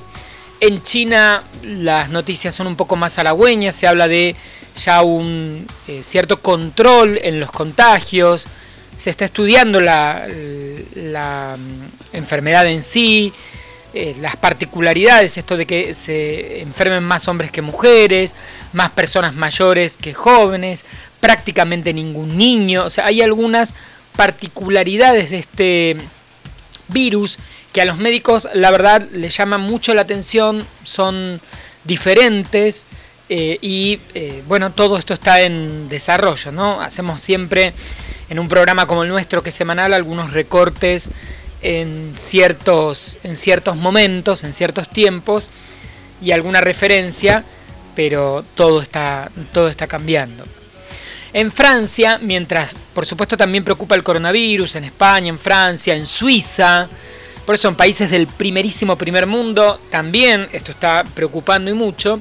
En 0.61 0.83
China 0.83 1.43
las 1.63 2.09
noticias 2.09 2.55
son 2.55 2.67
un 2.67 2.77
poco 2.77 2.97
más 2.97 3.19
halagüeñas, 3.19 3.77
se 3.77 3.87
habla 3.87 4.09
de 4.09 4.37
ya 4.79 5.03
un 5.03 5.67
eh, 5.87 6.03
cierto 6.03 6.41
control 6.41 7.19
en 7.23 7.41
los 7.41 7.51
contagios, 7.51 8.49
se 8.97 9.11
está 9.11 9.25
estudiando 9.25 9.81
la, 9.81 10.27
la 10.95 11.57
mm, 11.57 12.17
enfermedad 12.17 12.67
en 12.67 12.83
sí, 12.83 13.33
eh, 13.95 14.15
las 14.21 14.37
particularidades, 14.37 15.39
esto 15.39 15.57
de 15.57 15.67
que 15.67 15.95
se 15.95 16.61
enfermen 16.61 17.03
más 17.03 17.27
hombres 17.27 17.51
que 17.51 17.63
mujeres, 17.63 18.35
más 18.73 18.91
personas 18.91 19.35
mayores 19.35 19.97
que 19.97 20.15
jóvenes, 20.15 20.85
prácticamente 21.21 21.95
ningún 21.95 22.37
niño, 22.37 22.85
o 22.85 22.91
sea, 22.91 23.07
hay 23.07 23.23
algunas 23.23 23.75
particularidades 24.15 25.31
de 25.31 25.39
este 25.39 25.97
virus 26.89 27.39
que 27.73 27.81
a 27.81 27.85
los 27.85 27.99
médicos 27.99 28.49
la 28.53 28.71
verdad 28.71 29.07
les 29.13 29.37
llama 29.37 29.59
mucho 29.59 29.95
la 29.95 30.03
atención, 30.03 30.67
son 30.83 31.41
diferentes 31.85 32.85
eh, 33.29 33.59
y 33.61 34.01
eh, 34.15 34.43
bueno, 34.49 34.73
todo 34.73 34.97
esto 34.97 35.15
está 35.15 35.43
en 35.43 35.89
desarrollo, 35.89 36.51
¿no? 36.51 36.81
Hacemos 36.81 37.21
siempre 37.21 37.75
en 38.31 38.39
un 38.39 38.49
programa 38.49 38.87
como 38.87 39.03
el 39.03 39.09
nuestro 39.09 39.43
que 39.43 39.51
es 39.51 39.55
semanal 39.55 39.93
algunos 39.93 40.33
recortes 40.33 41.11
en 41.61 42.13
ciertos, 42.15 43.19
en 43.23 43.37
ciertos 43.37 43.77
momentos, 43.77 44.45
en 44.45 44.53
ciertos 44.53 44.89
tiempos 44.89 45.51
y 46.23 46.33
alguna 46.33 46.61
referencia, 46.61 47.45
pero 47.95 48.45
todo 48.55 48.81
está, 48.81 49.31
todo 49.53 49.69
está 49.69 49.87
cambiando. 49.87 50.45
En 51.33 51.53
Francia, 51.53 52.19
mientras 52.23 52.75
por 52.95 53.05
supuesto 53.05 53.37
también 53.37 53.65
preocupa 53.65 53.95
el 53.95 54.03
coronavirus, 54.03 54.77
en 54.77 54.85
España, 54.85 55.29
en 55.29 55.39
Francia, 55.39 55.95
en 55.95 56.07
Suiza, 56.07 56.89
por 57.45 57.55
eso 57.55 57.69
en 57.69 57.77
países 57.77 58.11
del 58.11 58.27
primerísimo 58.27 58.97
primer 58.97 59.27
mundo 59.27 59.81
también 59.91 60.49
esto 60.53 60.71
está 60.73 61.05
preocupando 61.15 61.71
y 61.71 61.75
mucho. 61.75 62.21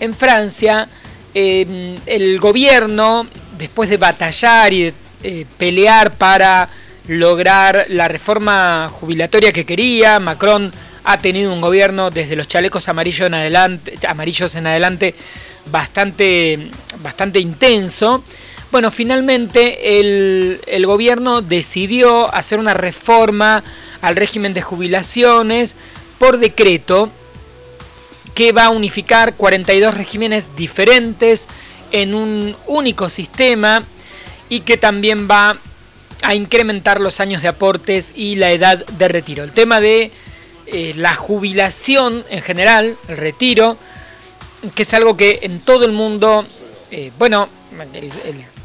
En 0.00 0.14
Francia, 0.14 0.88
el 1.34 2.38
gobierno, 2.40 3.26
después 3.58 3.90
de 3.90 3.98
batallar 3.98 4.72
y 4.72 4.82
de 4.84 4.94
eh, 5.22 5.46
pelear 5.58 6.14
para 6.14 6.68
lograr 7.06 7.86
la 7.88 8.08
reforma 8.08 8.90
jubilatoria 8.90 9.52
que 9.52 9.66
quería. 9.66 10.18
Macron 10.18 10.72
ha 11.04 11.18
tenido 11.18 11.52
un 11.52 11.60
gobierno 11.60 12.10
desde 12.10 12.36
los 12.36 12.48
chalecos 12.48 12.88
amarillos 12.88 13.26
en 13.26 13.34
adelante, 13.34 13.98
amarillos 14.08 14.54
en 14.54 14.66
adelante 14.66 15.14
bastante, 15.66 16.70
bastante 17.02 17.38
intenso. 17.38 18.24
Bueno, 18.72 18.90
finalmente 18.90 20.00
el 20.00 20.86
gobierno 20.86 21.42
decidió 21.42 22.32
hacer 22.32 22.58
una 22.58 22.72
reforma 22.72 23.62
al 24.00 24.16
régimen 24.16 24.54
de 24.54 24.62
jubilaciones 24.62 25.76
por 26.18 26.38
decreto 26.38 27.10
que 28.40 28.52
va 28.52 28.64
a 28.64 28.70
unificar 28.70 29.34
42 29.34 29.92
regímenes 29.92 30.56
diferentes 30.56 31.46
en 31.92 32.14
un 32.14 32.56
único 32.68 33.10
sistema 33.10 33.84
y 34.48 34.60
que 34.60 34.78
también 34.78 35.28
va 35.30 35.58
a 36.22 36.34
incrementar 36.34 37.02
los 37.02 37.20
años 37.20 37.42
de 37.42 37.48
aportes 37.48 38.14
y 38.16 38.36
la 38.36 38.50
edad 38.50 38.78
de 38.86 39.08
retiro. 39.08 39.44
El 39.44 39.52
tema 39.52 39.78
de 39.82 40.10
eh, 40.68 40.94
la 40.96 41.16
jubilación 41.16 42.24
en 42.30 42.40
general, 42.40 42.96
el 43.08 43.18
retiro, 43.18 43.76
que 44.74 44.84
es 44.84 44.94
algo 44.94 45.18
que 45.18 45.40
en 45.42 45.60
todo 45.60 45.84
el 45.84 45.92
mundo, 45.92 46.46
eh, 46.90 47.12
bueno, 47.18 47.46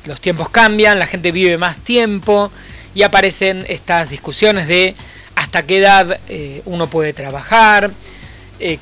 los 0.05 0.21
tiempos 0.21 0.47
cambian, 0.47 0.99
la 0.99 1.05
gente 1.05 1.33
vive 1.33 1.57
más 1.57 1.79
tiempo 1.79 2.49
y 2.93 3.03
aparecen 3.03 3.65
estas 3.67 4.09
discusiones 4.09 4.69
de 4.69 4.95
hasta 5.35 5.63
qué 5.63 5.79
edad 5.79 6.17
eh, 6.29 6.61
uno 6.63 6.89
puede 6.89 7.11
trabajar, 7.11 7.91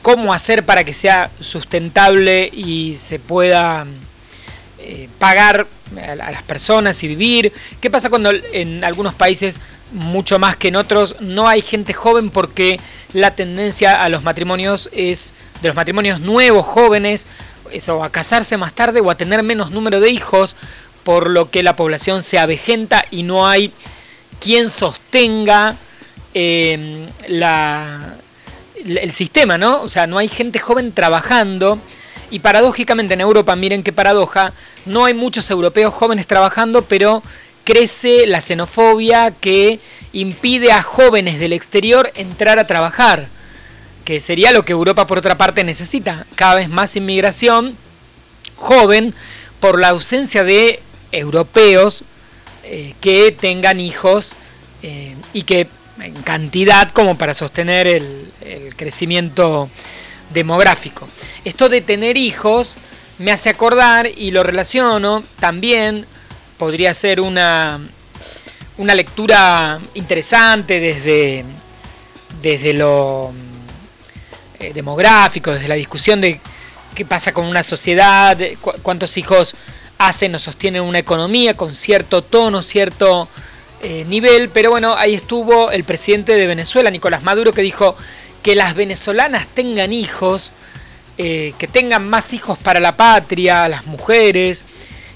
cómo 0.02 0.34
hacer 0.34 0.64
para 0.64 0.84
que 0.84 0.94
sea 0.94 1.32
sustentable 1.40 2.50
y 2.54 2.96
se 2.96 3.20
pueda 3.20 3.86
pagar 5.20 5.68
a 6.02 6.16
las 6.16 6.44
personas 6.44 7.04
y 7.04 7.08
vivir. 7.08 7.52
¿Qué 7.80 7.90
pasa 7.90 8.10
cuando 8.10 8.32
en 8.32 8.84
algunos 8.84 9.14
países, 9.14 9.60
mucho 9.92 10.40
más 10.40 10.56
que 10.56 10.70
en 10.70 10.76
otros, 10.76 11.16
no 11.20 11.48
hay 11.48 11.62
gente 11.62 11.94
joven 11.94 12.30
porque 12.30 12.80
la 13.14 13.36
tendencia 13.36 14.04
a 14.04 14.10
los 14.10 14.24
matrimonios 14.24 14.90
es 14.92 15.34
de 15.62 15.70
los 15.70 15.76
matrimonios 15.76 16.20
nuevos, 16.20 16.66
jóvenes, 16.66 17.28
eso, 17.72 18.04
a 18.04 18.10
casarse 18.10 18.58
más 18.58 18.74
tarde 18.74 19.00
o 19.00 19.10
a 19.10 19.16
tener 19.16 19.44
menos 19.44 19.72
número 19.72 20.00
de 20.00 20.10
hijos, 20.10 20.56
por 21.04 21.30
lo 21.30 21.50
que 21.50 21.64
la 21.64 21.76
población 21.76 22.24
se 22.24 22.40
avejenta 22.40 23.06
y 23.12 23.24
no 23.24 23.48
hay 23.48 23.72
quien 24.40 24.70
sostenga 24.70 25.76
em, 26.34 27.08
la, 27.28 28.16
el 28.86 29.12
sistema, 29.12 29.58
¿no? 29.58 29.82
O 29.82 29.90
sea, 29.90 30.08
no 30.08 30.18
hay 30.18 30.28
gente 30.28 30.60
joven 30.60 30.92
trabajando 30.92 31.80
y 32.30 32.40
paradójicamente 32.40 33.14
en 33.14 33.22
Europa, 33.22 33.56
miren 33.56 33.84
qué 33.84 33.94
paradoja, 33.94 34.54
no 34.86 35.06
hay 35.06 35.14
muchos 35.14 35.50
europeos 35.50 35.94
jóvenes 35.94 36.28
trabajando, 36.28 36.84
pero 36.84 37.24
crece 37.64 38.26
la 38.28 38.42
xenofobia 38.42 39.32
que 39.32 39.80
impide 40.12 40.72
a 40.72 40.82
jóvenes 40.84 41.40
del 41.40 41.54
exterior 41.54 42.12
entrar 42.16 42.60
a 42.60 42.68
trabajar, 42.68 43.28
que 44.04 44.20
sería 44.20 44.52
lo 44.52 44.66
que 44.66 44.74
Europa 44.74 45.08
por 45.08 45.18
otra 45.18 45.38
parte 45.38 45.64
necesita, 45.64 46.26
cada 46.36 46.56
vez 46.56 46.70
más 46.70 46.96
inmigración 46.96 47.78
joven 48.56 49.14
por 49.60 49.80
la 49.80 49.90
ausencia 49.90 50.44
de 50.44 50.82
europeos 51.12 52.04
eh, 52.64 52.94
que 53.00 53.32
tengan 53.32 53.80
hijos 53.80 54.36
eh, 54.82 55.16
y 55.34 55.44
que 55.44 55.68
en 56.04 56.22
cantidad 56.22 56.92
como 56.92 57.18
para 57.18 57.34
sostener 57.34 57.88
el, 57.88 58.30
crecimiento 58.76 59.70
demográfico. 60.32 61.08
Esto 61.46 61.70
de 61.70 61.82
tener 61.82 62.18
hijos 62.18 62.78
me 63.20 63.32
hace 63.32 63.50
acordar 63.50 64.08
y 64.08 64.32
lo 64.32 64.44
relaciono 64.44 65.24
también, 65.40 66.06
podría 66.58 66.94
ser 66.94 67.22
una, 67.22 67.80
una 68.78 68.96
lectura 68.96 69.80
interesante 69.94 70.80
desde, 70.80 71.46
desde 72.42 72.74
lo 72.74 73.32
eh, 74.60 74.74
demográfico, 74.74 75.52
desde 75.52 75.68
la 75.68 75.76
discusión 75.76 76.20
de 76.20 76.40
qué 76.96 77.06
pasa 77.06 77.32
con 77.32 77.46
una 77.46 77.64
sociedad, 77.64 78.38
cuántos 78.82 79.18
hijos 79.18 79.56
hacen 80.00 80.36
o 80.36 80.40
sostienen 80.40 80.82
una 80.82 81.00
economía 81.00 81.56
con 81.56 81.74
cierto 81.74 82.24
tono, 82.24 82.62
cierto 82.62 83.30
eh, 83.86 84.06
nivel, 84.08 84.48
pero 84.48 84.70
bueno, 84.70 84.96
ahí 84.98 85.14
estuvo 85.14 85.70
el 85.70 85.84
presidente 85.84 86.36
de 86.36 86.48
Venezuela, 86.48 86.90
Nicolás 86.90 87.22
Maduro, 87.22 87.52
que 87.52 87.62
dijo 87.62 87.98
que 88.42 88.56
las 88.56 88.76
venezolanas 88.76 89.46
tengan 89.48 89.92
hijos, 89.92 90.54
eh, 91.18 91.54
que 91.58 91.68
tengan 91.68 92.08
más 92.10 92.32
hijos 92.32 92.58
para 92.58 92.80
la 92.80 92.96
patria, 92.96 93.68
las 93.68 93.86
mujeres, 93.86 94.64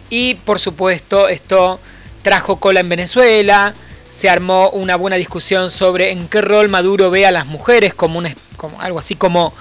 Y 0.10 0.36
por 0.36 0.60
supuesto 0.60 1.30
esto 1.30 1.80
trajo 2.24 2.58
cola 2.58 2.82
en 2.82 2.90
Venezuela, 2.90 3.74
se 4.10 4.30
armó 4.30 4.70
una 4.72 4.98
buena 4.98 5.16
discusión 5.16 5.72
sobre 5.72 6.12
en 6.12 6.28
qué 6.28 6.42
rol 6.42 6.68
Maduro 6.68 7.10
ve 7.10 7.26
a 7.26 7.32
las 7.32 7.46
mujeres, 7.46 7.94
como, 7.94 8.20
un, 8.20 8.28
como 8.58 8.82
algo 8.82 9.00
así 9.00 9.16
como 9.16 9.54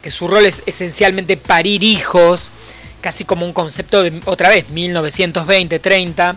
que, 0.00 0.10
su 0.12 0.28
rol 0.28 0.46
es 0.46 0.62
esencialmente 0.64 1.36
parir 1.36 1.82
hijos, 1.82 2.52
casi 3.00 3.24
como 3.24 3.44
un 3.44 3.52
concepto 3.52 4.04
de, 4.04 4.20
otra 4.26 4.48
vez, 4.48 4.68
1920, 4.70 5.80
30 5.80 6.36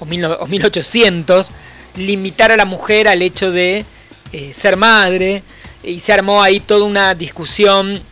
o, 0.00 0.46
1800, 0.46 1.52
limitar 1.96 2.50
a 2.50 2.56
la 2.56 2.64
mujer 2.64 3.06
al 3.06 3.22
hecho 3.22 3.52
de 3.52 3.84
eh, 4.32 4.52
ser 4.52 4.76
madre, 4.76 5.42
y 5.82 6.00
se 6.00 6.12
armó 6.12 6.42
ahí 6.42 6.60
toda 6.60 6.84
una 6.84 7.14
discusión 7.14 8.02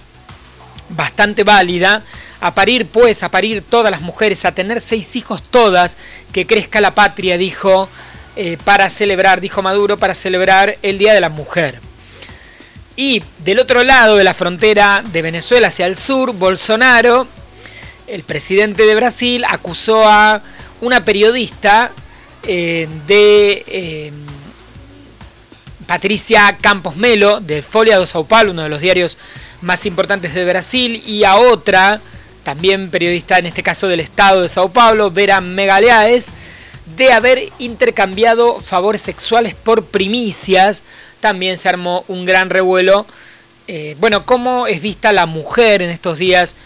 bastante 0.90 1.44
válida. 1.44 2.02
A 2.40 2.54
parir, 2.54 2.86
pues, 2.86 3.24
a 3.24 3.30
parir 3.30 3.62
todas 3.68 3.90
las 3.90 4.00
mujeres, 4.00 4.44
a 4.44 4.52
tener 4.52 4.80
seis 4.80 5.16
hijos 5.16 5.42
todas, 5.42 5.98
que 6.32 6.46
crezca 6.46 6.80
la 6.80 6.94
patria, 6.94 7.36
dijo, 7.36 7.88
eh, 8.36 8.56
para 8.62 8.88
celebrar, 8.90 9.40
dijo 9.40 9.60
Maduro, 9.62 9.96
para 9.96 10.14
celebrar 10.14 10.78
el 10.82 10.98
Día 10.98 11.14
de 11.14 11.20
la 11.20 11.30
Mujer. 11.30 11.80
Y 12.94 13.22
del 13.44 13.58
otro 13.58 13.82
lado 13.82 14.16
de 14.16 14.24
la 14.24 14.34
frontera 14.34 15.02
de 15.12 15.22
Venezuela 15.22 15.68
hacia 15.68 15.86
el 15.86 15.96
sur, 15.96 16.32
Bolsonaro, 16.32 17.26
el 18.06 18.22
presidente 18.22 18.86
de 18.86 18.94
Brasil, 18.94 19.44
acusó 19.48 20.08
a 20.08 20.40
una 20.80 21.04
periodista 21.04 21.90
eh, 22.44 22.88
de 23.06 23.64
eh, 23.66 24.12
Patricia 25.86 26.56
Campos 26.60 26.96
Melo, 26.96 27.40
de 27.40 27.62
Folia 27.62 27.98
do 27.98 28.06
Sao 28.06 28.24
Paulo, 28.24 28.52
uno 28.52 28.62
de 28.62 28.68
los 28.68 28.80
diarios 28.80 29.18
más 29.60 29.86
importantes 29.86 30.34
de 30.34 30.44
Brasil, 30.44 31.02
y 31.04 31.24
a 31.24 31.36
otra, 31.36 32.00
también 32.44 32.90
periodista 32.90 33.38
en 33.38 33.46
este 33.46 33.62
caso 33.62 33.88
del 33.88 34.00
estado 34.00 34.42
de 34.42 34.48
Sao 34.48 34.70
Paulo, 34.72 35.10
Vera 35.10 35.40
Megaleaes, 35.40 36.34
de 36.96 37.12
haber 37.12 37.50
intercambiado 37.58 38.60
favores 38.60 39.02
sexuales 39.02 39.54
por 39.54 39.84
primicias. 39.84 40.84
También 41.20 41.58
se 41.58 41.68
armó 41.68 42.04
un 42.08 42.24
gran 42.24 42.50
revuelo. 42.50 43.06
Eh, 43.66 43.96
bueno, 43.98 44.24
¿cómo 44.24 44.66
es 44.66 44.80
vista 44.80 45.12
la 45.12 45.26
mujer 45.26 45.82
en 45.82 45.90
estos 45.90 46.18
días 46.18 46.56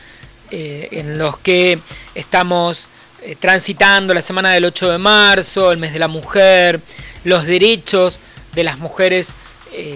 en 0.55 1.17
los 1.17 1.39
que 1.39 1.79
estamos 2.15 2.91
eh, 3.25 3.37
transitando 3.39 4.15
la 4.15 4.23
semana 4.23 4.53
del 4.53 4.65
8 4.65 4.93
de 4.93 4.99
marzo, 4.99 5.73
el 5.73 5.79
mes 5.79 5.93
de 5.93 5.99
la 5.99 6.09
mujer, 6.09 6.81
los 7.25 7.47
derechos 7.47 8.21
de 8.55 8.65
las 8.65 8.79
mujeres 8.79 9.35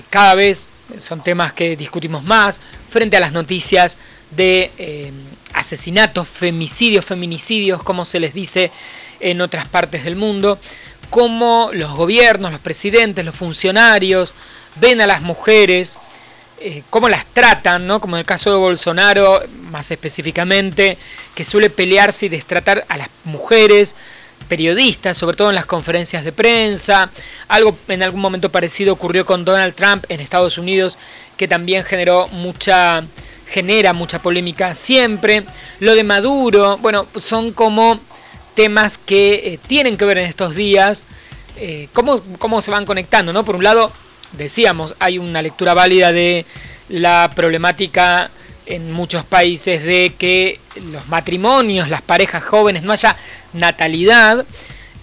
cada 0.08 0.34
vez 0.34 0.70
son 0.98 1.22
temas 1.22 1.52
que 1.52 1.76
discutimos 1.76 2.24
más 2.24 2.62
frente 2.88 3.18
a 3.18 3.20
las 3.20 3.32
noticias 3.32 3.98
de 4.30 5.12
asesinatos, 5.52 6.28
femicidios, 6.28 7.04
feminicidios, 7.04 7.82
como 7.82 8.06
se 8.06 8.20
les 8.20 8.32
dice 8.32 8.70
en 9.20 9.42
otras 9.42 9.68
partes 9.68 10.04
del 10.04 10.16
mundo, 10.16 10.58
cómo 11.10 11.70
los 11.72 11.94
gobiernos, 11.94 12.52
los 12.52 12.60
presidentes, 12.60 13.24
los 13.24 13.34
funcionarios 13.34 14.34
ven 14.76 15.00
a 15.00 15.06
las 15.06 15.22
mujeres, 15.22 15.96
eh, 16.60 16.82
cómo 16.90 17.08
las 17.08 17.26
tratan, 17.26 17.86
¿no? 17.86 18.00
como 18.00 18.16
en 18.16 18.20
el 18.20 18.26
caso 18.26 18.50
de 18.50 18.56
Bolsonaro, 18.56 19.42
más 19.70 19.90
específicamente, 19.90 20.96
que 21.34 21.44
suele 21.44 21.70
pelearse 21.70 22.26
y 22.26 22.28
destratar 22.28 22.84
a 22.88 22.96
las 22.96 23.08
mujeres, 23.24 23.94
periodistas, 24.48 25.16
sobre 25.18 25.36
todo 25.36 25.48
en 25.48 25.54
las 25.54 25.66
conferencias 25.66 26.24
de 26.24 26.32
prensa. 26.32 27.10
Algo 27.48 27.76
en 27.88 28.02
algún 28.02 28.20
momento 28.20 28.50
parecido 28.50 28.92
ocurrió 28.92 29.26
con 29.26 29.44
Donald 29.44 29.74
Trump 29.74 30.04
en 30.08 30.20
Estados 30.20 30.58
Unidos, 30.58 30.98
que 31.36 31.48
también 31.48 31.84
generó 31.84 32.28
mucha 32.28 33.04
genera 33.48 33.92
mucha 33.92 34.20
polémica 34.20 34.74
siempre. 34.74 35.44
Lo 35.80 35.94
de 35.94 36.04
Maduro, 36.04 36.78
bueno, 36.78 37.06
son 37.18 37.52
como 37.52 38.00
temas 38.54 38.98
que 38.98 39.34
eh, 39.34 39.58
tienen 39.66 39.96
que 39.96 40.04
ver 40.04 40.18
en 40.18 40.26
estos 40.26 40.56
días, 40.56 41.04
eh, 41.56 41.88
cómo, 41.92 42.20
cómo, 42.38 42.60
se 42.60 42.70
van 42.70 42.86
conectando, 42.86 43.32
¿no? 43.32 43.44
Por 43.44 43.56
un 43.56 43.62
lado, 43.64 43.92
decíamos, 44.36 44.96
hay 44.98 45.18
una 45.18 45.42
lectura 45.42 45.74
válida 45.74 46.12
de 46.12 46.46
la 46.88 47.30
problemática 47.34 48.30
en 48.66 48.92
muchos 48.92 49.24
países 49.24 49.82
de 49.82 50.14
que 50.18 50.60
los 50.90 51.06
matrimonios, 51.08 51.88
las 51.88 52.02
parejas 52.02 52.42
jóvenes, 52.42 52.82
no 52.82 52.92
haya 52.92 53.16
natalidad. 53.52 54.44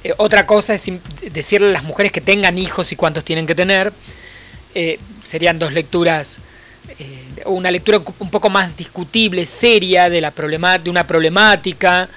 Eh, 0.03 0.13
otra 0.17 0.45
cosa 0.45 0.73
es 0.73 0.91
decirle 1.31 1.69
a 1.69 1.71
las 1.71 1.84
mujeres 1.84 2.11
que 2.11 2.21
tengan 2.21 2.57
hijos 2.57 2.91
y 2.91 2.95
cuántos 2.95 3.23
tienen 3.23 3.47
que 3.47 3.55
tener. 3.55 3.93
serían 5.23 5.59
dos 5.59 5.71
lecturas, 5.71 6.39
una 7.45 7.71
lectura 7.71 8.01
un 8.19 8.29
poco 8.29 8.49
más 8.49 8.75
discutible, 8.75 9.45
seria 9.45 10.09
de, 10.09 10.19
la 10.19 10.31
de 10.31 10.89
una 10.89 11.05
problemática 11.05 12.09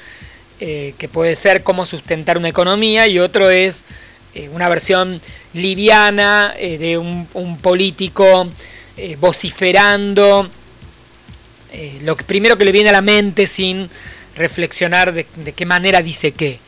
eh, 0.58 0.94
que 0.96 1.06
puede 1.06 1.36
ser 1.36 1.62
cómo 1.62 1.84
sustentar 1.84 2.38
una 2.38 2.48
economía, 2.48 3.06
y 3.06 3.18
otro 3.18 3.50
es 3.50 3.84
eh, 4.36 4.48
una 4.50 4.68
versión 4.68 5.20
liviana 5.54 6.54
eh, 6.58 6.78
de 6.78 6.98
un, 6.98 7.26
político 7.62 8.48
vociferando 9.18 10.48
lo 12.02 12.16
que, 12.16 12.24
primero 12.24 12.56
que 12.56 12.64
le 12.64 12.72
viene 12.72 12.88
a 12.88 12.92
la 12.92 13.02
mente 13.02 13.46
sin 13.46 13.90
reflexionar 14.36 15.12
de, 15.12 15.24
qué 15.24 15.66
manera 15.66 16.02
dice 16.02 16.32
qué. 16.32 16.60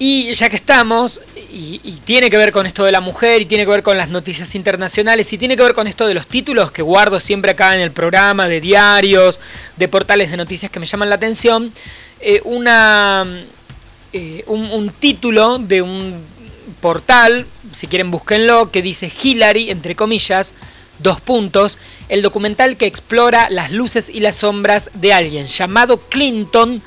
Y 0.00 0.32
ya 0.34 0.48
que 0.48 0.56
estamos, 0.56 1.22
y, 1.50 1.78
tiene 2.04 2.30
que 2.30 2.36
ver 2.36 2.52
con 2.52 2.66
esto 2.66 2.84
de 2.84 2.92
la 2.92 3.00
mujer, 3.00 3.42
y 3.42 3.46
tiene 3.46 3.64
que 3.64 3.70
ver 3.70 3.82
con 3.82 3.96
las 3.96 4.08
noticias 4.08 4.54
internacionales, 4.54 5.32
y 5.32 5.38
tiene 5.38 5.56
que 5.56 5.62
ver 5.62 5.74
con 5.74 5.86
esto 5.86 6.06
de 6.06 6.14
los 6.14 6.26
títulos 6.26 6.70
que 6.70 6.82
guardo 6.82 7.18
siempre 7.18 7.50
acá 7.50 7.74
en 7.74 7.80
el 7.80 7.90
programa, 7.90 8.48
de 8.48 8.60
diarios, 8.60 9.40
de 9.76 9.88
portales 9.88 10.30
de 10.30 10.36
noticias 10.36 10.70
que 10.70 10.78
me 10.78 10.86
llaman 10.86 11.08
la 11.08 11.16
atención, 11.16 11.72
eh, 12.20 12.40
una, 12.44 13.26
eh, 14.12 14.44
un, 14.46 14.90
título 14.90 15.58
de 15.58 15.82
un 15.82 16.24
portal, 16.80 17.46
si 17.72 17.86
quieren 17.86 18.10
búsquenlo, 18.10 18.70
que 18.70 18.82
dice 18.82 19.12
Hillary, 19.22 19.70
entre 19.70 19.94
comillas, 19.94 20.54
dos 20.98 21.20
puntos, 21.20 21.78
el 22.08 22.22
documental 22.22 22.76
que 22.76 22.86
explora 22.86 23.48
las 23.50 23.70
luces 23.70 24.10
y 24.10 24.20
las 24.20 24.36
sombras 24.36 24.90
de 24.94 25.12
alguien 25.12 25.46
llamado 25.46 25.98
Clinton, 26.08 26.82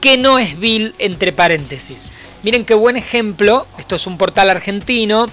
que 0.00 0.18
no 0.18 0.38
es 0.38 0.58
Bill, 0.58 0.94
entre 0.98 1.32
paréntesis. 1.32 2.06
Miren 2.42 2.64
qué 2.64 2.74
buen 2.74 2.96
ejemplo, 2.96 3.66
esto 3.78 3.96
es 3.96 4.06
un 4.06 4.18
portal 4.18 4.50
argentino, 4.50 5.30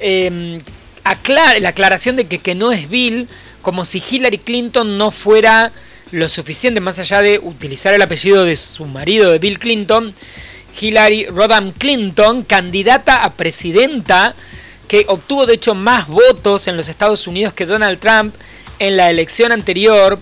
eh, 0.00 0.60
la 1.04 1.68
aclaración 1.68 2.16
de 2.16 2.26
que, 2.26 2.38
que 2.38 2.54
no 2.54 2.72
es 2.72 2.88
Bill, 2.88 3.28
como 3.62 3.84
si 3.84 4.02
Hillary 4.08 4.38
Clinton 4.38 4.98
no 4.98 5.10
fuera 5.10 5.72
lo 6.12 6.28
suficiente, 6.28 6.80
más 6.80 6.98
allá 6.98 7.22
de 7.22 7.38
utilizar 7.38 7.94
el 7.94 8.02
apellido 8.02 8.44
de 8.44 8.56
su 8.56 8.84
marido, 8.86 9.30
de 9.30 9.38
Bill 9.38 9.58
Clinton, 9.58 10.14
Hillary 10.78 11.26
Rodham 11.26 11.72
Clinton, 11.72 12.42
candidata 12.42 13.24
a 13.24 13.32
presidenta, 13.34 14.34
que 14.88 15.04
obtuvo 15.08 15.46
de 15.46 15.54
hecho 15.54 15.74
más 15.74 16.08
votos 16.08 16.68
en 16.68 16.76
los 16.76 16.88
Estados 16.88 17.26
Unidos 17.26 17.52
que 17.52 17.66
Donald 17.66 17.98
Trump 17.98 18.34
en 18.78 18.96
la 18.96 19.10
elección 19.10 19.52
anterior, 19.52 20.18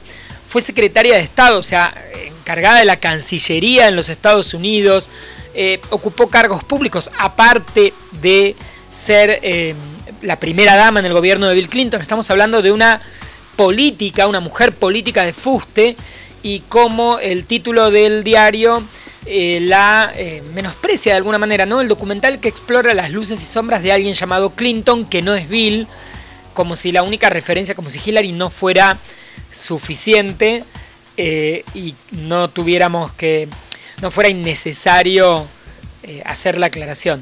fue 0.47 0.63
secretaria 0.63 1.15
de 1.15 1.21
Estado, 1.21 1.59
o 1.59 1.63
sea, 1.63 1.95
encargada 2.27 2.79
de 2.79 2.85
la 2.85 2.97
Cancillería 2.97 3.89
en 3.89 3.97
los 3.97 4.09
Estados 4.09 4.55
Unidos, 4.55 5.11
eh, 5.55 5.81
ocupó 5.91 6.29
cargos 6.29 6.63
públicos, 6.63 7.11
aparte 7.19 7.93
de 8.23 8.55
ser 8.93 9.41
eh, 9.43 9.75
la 10.23 10.39
primera 10.39 10.77
dama 10.77 11.01
en 11.01 11.07
el 11.07 11.13
gobierno 11.13 11.49
de 11.49 11.55
Bill 11.55 11.69
Clinton. 11.69 12.01
Estamos 12.01 12.31
hablando 12.31 12.63
de 12.63 12.71
una 12.71 13.01
política, 13.57 14.27
una 14.27 14.41
mujer 14.41 14.73
política 14.73 15.25
de 15.25 15.33
fuste, 15.33 15.97
y 16.43 16.61
cómo 16.69 17.19
el 17.19 17.47
título 17.47 17.91
del 17.91 18.23
diario 18.23 18.85
eh, 19.27 19.61
la 19.63 20.13
eh, 20.15 20.43
menosprecia 20.55 21.13
de 21.13 21.17
alguna 21.17 21.39
manera, 21.39 21.67
¿no? 21.67 21.81
El 21.81 21.89
documental 21.89 22.41
que 22.41 22.49
explora 22.49 22.93
las 22.95 23.11
luces 23.11 23.41
y 23.43 23.47
sombras 23.47 23.83
de 23.83 23.93
alguien 23.93 24.15
llamado 24.15 24.51
Clinton, 24.51 25.07
que 25.07 25.23
no 25.23 25.35
es 25.35 25.49
Bill, 25.49 25.87
como 26.53 26.77
si 26.77 26.93
la 26.93 27.03
única 27.03 27.31
referencia, 27.31 27.75
como 27.75 27.91
si 27.91 28.01
Hillary 28.05 28.33
no 28.33 28.51
fuera 28.51 28.99
suficiente 29.51 30.65
eh, 31.17 31.65
y 31.75 31.95
no 32.11 32.51
tuviéramos 32.51 33.13
que, 33.13 33.49
no 34.03 34.11
fuera 34.11 34.29
innecesario 34.29 35.47
hacer 36.27 36.59
la 36.59 36.67
aclaración. 36.67 37.19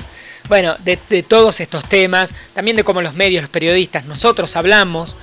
Bueno, 0.48 0.74
de, 0.80 0.98
de 1.08 1.22
todos 1.22 1.60
estos 1.60 1.88
temas, 1.88 2.34
también 2.52 2.76
de 2.76 2.82
cómo 2.82 3.00
los 3.00 3.14
medios, 3.14 3.42
los 3.42 3.50
periodistas, 3.50 4.06
nosotros 4.06 4.56
hablamos, 4.56 5.16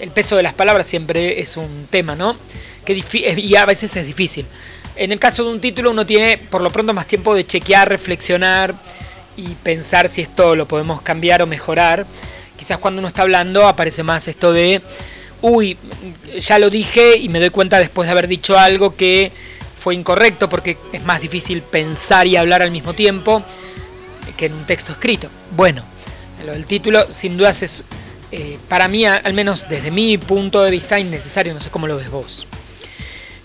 el 0.00 0.10
peso 0.10 0.36
de 0.36 0.42
las 0.42 0.54
palabras 0.54 0.86
siempre 0.86 1.40
es 1.40 1.56
un 1.56 1.86
tema, 1.88 2.16
¿no? 2.16 2.36
Que 2.84 3.02
y 3.36 3.56
a 3.56 3.64
veces 3.66 3.94
es 3.96 4.06
difícil. 4.06 4.46
En 4.96 5.12
el 5.12 5.18
caso 5.18 5.44
de 5.44 5.50
un 5.50 5.60
título 5.60 5.90
uno 5.90 6.04
tiene 6.04 6.38
por 6.38 6.62
lo 6.62 6.70
pronto 6.70 6.92
más 6.92 7.06
tiempo 7.06 7.34
de 7.34 7.46
chequear, 7.46 7.88
reflexionar 7.88 8.74
y 9.36 9.48
pensar 9.62 10.08
si 10.08 10.20
esto 10.20 10.56
lo 10.56 10.66
podemos 10.66 11.02
cambiar 11.02 11.42
o 11.42 11.46
mejorar. 11.46 12.06
Quizás 12.56 12.78
cuando 12.78 12.98
uno 12.98 13.08
está 13.08 13.22
hablando 13.22 13.66
aparece 13.66 14.02
más 14.02 14.28
esto 14.28 14.52
de, 14.52 14.82
uy, 15.40 15.78
ya 16.38 16.58
lo 16.58 16.68
dije 16.68 17.16
y 17.16 17.28
me 17.28 17.40
doy 17.40 17.50
cuenta 17.50 17.78
después 17.78 18.06
de 18.06 18.12
haber 18.12 18.28
dicho 18.28 18.58
algo 18.58 18.94
que 18.96 19.32
fue 19.74 19.94
incorrecto 19.94 20.48
porque 20.48 20.76
es 20.92 21.02
más 21.04 21.22
difícil 21.22 21.62
pensar 21.62 22.26
y 22.26 22.36
hablar 22.36 22.60
al 22.60 22.70
mismo 22.70 22.92
tiempo 22.94 23.42
que 24.36 24.46
en 24.46 24.52
un 24.52 24.66
texto 24.66 24.92
escrito. 24.92 25.28
Bueno, 25.56 25.82
lo 26.44 26.52
del 26.52 26.66
título 26.66 27.10
sin 27.10 27.36
dudas 27.36 27.62
es 27.62 27.84
eh, 28.32 28.58
para 28.68 28.88
mí, 28.88 29.04
al 29.04 29.34
menos 29.34 29.68
desde 29.68 29.90
mi 29.90 30.16
punto 30.18 30.62
de 30.62 30.70
vista, 30.70 30.98
innecesario, 30.98 31.52
no 31.52 31.60
sé 31.60 31.70
cómo 31.70 31.86
lo 31.86 31.96
ves 31.96 32.10
vos. 32.10 32.46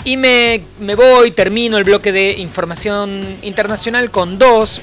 Y 0.06 0.18
me, 0.18 0.62
me 0.80 0.94
voy, 0.94 1.32
termino 1.32 1.80
el 1.80 1.84
bloque 1.84 2.12
de 2.12 2.34
información 2.34 3.38
internacional 3.42 4.12
con 4.12 4.38
dos, 4.38 4.80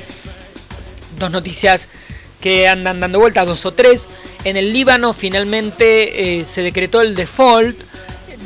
dos 1.16 1.30
noticias 1.30 1.88
que 2.40 2.66
andan 2.66 2.98
dando 2.98 3.20
vueltas, 3.20 3.46
dos 3.46 3.64
o 3.64 3.72
tres. 3.72 4.10
En 4.42 4.56
el 4.56 4.72
Líbano 4.72 5.12
finalmente 5.14 6.40
eh, 6.40 6.44
se 6.44 6.62
decretó 6.62 7.00
el 7.00 7.14
default, 7.14 7.78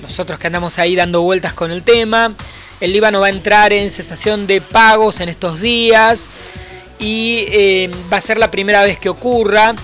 nosotros 0.03 0.39
que 0.39 0.49
andamos 0.49 0.79
ahí 0.79 0.95
dando 0.95 1.23
vueltas 1.23 1.55
con 1.55 1.71
el 1.71 1.83
tema. 1.83 2.35
El 2.79 2.93
Líbano 2.93 3.21
va 3.21 3.29
a 3.29 3.31
entrar 3.31 3.73
en 3.73 3.89
cesación 3.89 4.47
de 4.47 4.61
pagos 4.61 5.21
en 5.21 5.31
estos 5.31 5.63
días 5.63 6.29
y 6.99 7.47
eh, 7.49 7.91
va 8.13 8.19
a 8.19 8.21
ser 8.21 8.37
la 8.37 8.51
primera 8.51 8.83
vez 8.83 8.99
que 8.99 9.09
ocurra. 9.09 9.75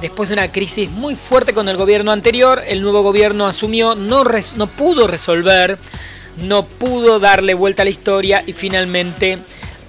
Después 0.00 0.28
de 0.28 0.34
una 0.34 0.52
crisis 0.52 0.90
muy 0.90 1.16
fuerte 1.16 1.52
con 1.54 1.68
el 1.68 1.76
gobierno 1.76 2.12
anterior, 2.12 2.62
el 2.68 2.82
nuevo 2.82 3.02
gobierno 3.02 3.46
asumió, 3.46 3.96
no, 3.96 4.22
no 4.54 4.66
pudo 4.68 5.08
resolver, 5.08 5.76
no 6.38 6.64
pudo 6.64 7.18
darle 7.20 7.54
vuelta 7.54 7.82
a 7.82 7.84
la 7.84 7.90
historia 7.90 8.42
y 8.46 8.52
finalmente 8.52 9.38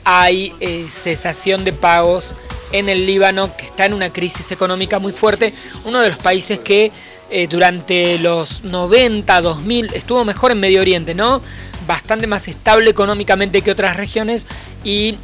hay 0.03 0.53
eh, 0.59 0.85
cesación 0.89 1.63
de 1.63 1.73
pagos 1.73 2.35
en 2.71 2.89
el 2.89 3.05
Líbano, 3.05 3.55
que 3.55 3.65
está 3.65 3.85
en 3.85 3.93
una 3.93 4.11
crisis 4.11 4.51
económica 4.51 4.99
muy 4.99 5.11
fuerte, 5.11 5.53
uno 5.85 6.01
de 6.01 6.09
los 6.09 6.17
países 6.17 6.59
que 6.59 6.91
eh, 7.29 7.47
durante 7.47 8.17
los 8.19 8.63
90, 8.63 9.41
2000 9.41 9.93
estuvo 9.93 10.23
mejor 10.23 10.51
en 10.51 10.59
Medio 10.59 10.79
Oriente, 10.81 11.13
¿no? 11.13 11.41
Bastante 11.85 12.25
más 12.25 12.47
estable 12.47 12.89
económicamente 12.89 13.61
que 13.61 13.71
otras 13.71 13.97
regiones 13.97 14.47
y 14.83 15.17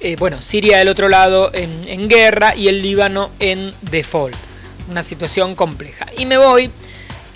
eh, 0.00 0.16
bueno, 0.16 0.42
Siria 0.42 0.78
del 0.78 0.88
otro 0.88 1.08
lado 1.08 1.50
en, 1.54 2.08
guerra 2.08 2.54
y 2.54 2.68
el 2.68 2.82
Líbano 2.82 3.30
en 3.40 3.72
default. 3.90 4.36
Una 4.90 5.02
situación 5.02 5.54
compleja. 5.54 6.06
Y 6.18 6.26
me 6.26 6.36
voy, 6.36 6.70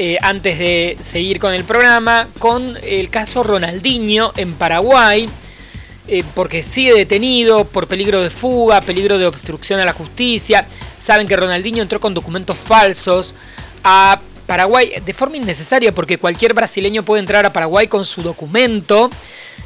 eh, 0.03 0.17
antes 0.23 0.59
de 0.59 0.97
seguir 0.99 1.39
con 1.39 1.53
el 1.53 1.65
programa, 1.65 2.27
con 2.39 2.79
el 2.83 3.11
caso 3.11 3.43
Ronaldinho 3.43 4.33
en 4.35 4.55
Paraguay 4.55 5.29
eh, 6.09 6.25
porque 6.35 6.63
sigue 6.63 6.95
detenido 6.95 7.67
por 7.67 7.87
peligro 7.87 8.23
de 8.23 8.31
fuga, 8.31 8.81
peligro 8.81 9.19
de 9.19 9.27
obstrucción 9.27 9.79
a 9.79 9.85
la 9.85 9.93
justicia. 9.93 10.67
Saben 10.97 11.29
que 11.29 11.37
Ronaldinho 11.37 11.83
entró 11.83 12.01
con 12.01 12.15
documentos 12.15 12.57
falsos 12.57 13.35
a 13.85 14.19
Paraguay 14.47 14.91
de 15.05 15.13
forma 15.13 15.37
innecesaria, 15.37 15.93
porque 15.93 16.17
cualquier 16.17 16.55
brasileño 16.55 17.03
puede 17.03 17.21
entrar 17.21 17.45
a 17.45 17.53
Paraguay 17.53 17.87
con 17.87 18.07
su 18.07 18.23
documento, 18.23 19.11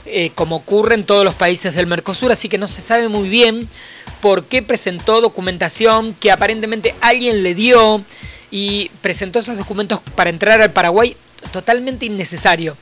eh, 0.05 0.33
como 0.35 0.57
ocurre 0.57 0.97
en 0.97 1.05
todos 1.05 1.25
los 1.25 1.35
países 1.35 1.77
del 1.77 1.87
Mercosur, 1.87 2.33
así 2.33 2.49
que 2.49 2.59
no 2.59 2.67
se 2.67 2.81
sabe 2.83 3.07
muy 3.07 3.29
bien 3.29 3.69
por 4.21 4.47
qué 4.47 4.63
presentó 4.63 5.21
documentación 5.21 6.13
que 6.13 6.33
aparentemente 6.33 6.93
alguien 7.01 7.45
le 7.45 7.55
dio 7.55 8.05
y 8.55 8.89
presentó 9.03 9.41
esos 9.41 9.59
documentos 9.59 9.99
para 10.15 10.31
entrar 10.31 10.63
al 10.63 10.71
Paraguay 10.71 11.17
totalmente 11.51 12.07
innecesario. 12.07 12.77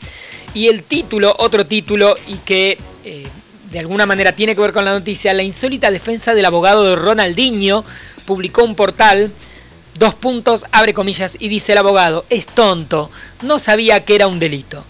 Y 0.53 0.69
el 0.69 0.85
título, 0.85 1.35
otro 1.39 1.65
título, 1.65 2.15
y 2.29 2.37
que 2.45 2.77
eh, 3.07 3.27
de 3.71 3.79
alguna 3.79 4.05
manera 4.05 4.33
tiene 4.33 4.55
que 4.55 4.61
ver 4.61 4.75
con 4.75 4.85
la 4.85 4.93
noticia, 4.93 5.33
la 5.33 5.43
insólita 5.43 5.91
defensa 5.91 6.35
del 6.35 6.45
abogado 6.45 6.85
de 6.85 6.95
Ronaldinho 6.95 7.87
publicó 8.27 8.65
un 8.65 8.75
portal, 8.75 9.33
dos 9.99 10.15
puntos, 10.15 10.67
abre 10.73 10.93
comillas, 10.93 11.39
y 11.41 11.49
dice 11.49 11.73
el 11.73 11.79
abogado, 11.79 12.27
es 12.29 12.45
tonto, 12.45 13.11
no 13.41 13.59
sabía 13.59 14.05
que 14.05 14.15
era 14.15 14.27
un 14.27 14.39
delito. 14.39 14.85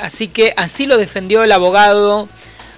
Así 0.00 0.28
que 0.28 0.54
así 0.56 0.86
lo 0.86 0.96
defendió 0.96 1.42
el 1.42 1.50
abogado 1.50 2.28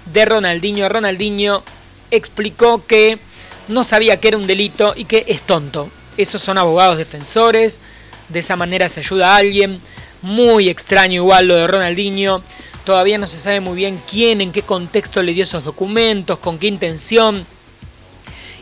de 0.07 0.25
Ronaldinho. 0.25 0.89
Ronaldinho 0.89 1.61
explicó 2.09 2.83
que 2.87 3.19
no 3.67 3.83
sabía 3.83 4.19
que 4.19 4.29
era 4.29 4.37
un 4.37 4.47
delito 4.47 4.95
y 4.97 5.05
que 5.05 5.25
es 5.27 5.43
tonto. 5.43 5.91
Esos 6.17 6.41
son 6.41 6.57
abogados 6.57 6.97
defensores, 6.97 7.81
de 8.29 8.39
esa 8.39 8.55
manera 8.55 8.89
se 8.89 8.99
ayuda 8.99 9.33
a 9.33 9.37
alguien. 9.37 9.79
Muy 10.21 10.69
extraño 10.69 11.15
igual 11.15 11.47
lo 11.47 11.55
de 11.55 11.67
Ronaldinho. 11.67 12.41
Todavía 12.85 13.17
no 13.17 13.27
se 13.27 13.39
sabe 13.39 13.59
muy 13.59 13.75
bien 13.75 13.99
quién, 14.09 14.41
en 14.41 14.51
qué 14.51 14.61
contexto 14.61 15.21
le 15.21 15.33
dio 15.33 15.43
esos 15.43 15.63
documentos, 15.63 16.39
con 16.39 16.59
qué 16.59 16.67
intención. 16.67 17.45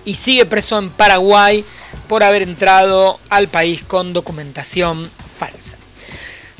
Y 0.05 0.15
sigue 0.15 0.45
preso 0.45 0.77
en 0.77 0.89
Paraguay 0.89 1.63
por 2.07 2.23
haber 2.23 2.41
entrado 2.41 3.19
al 3.29 3.47
país 3.47 3.83
con 3.83 4.13
documentación 4.13 5.09
falsa. 5.33 5.77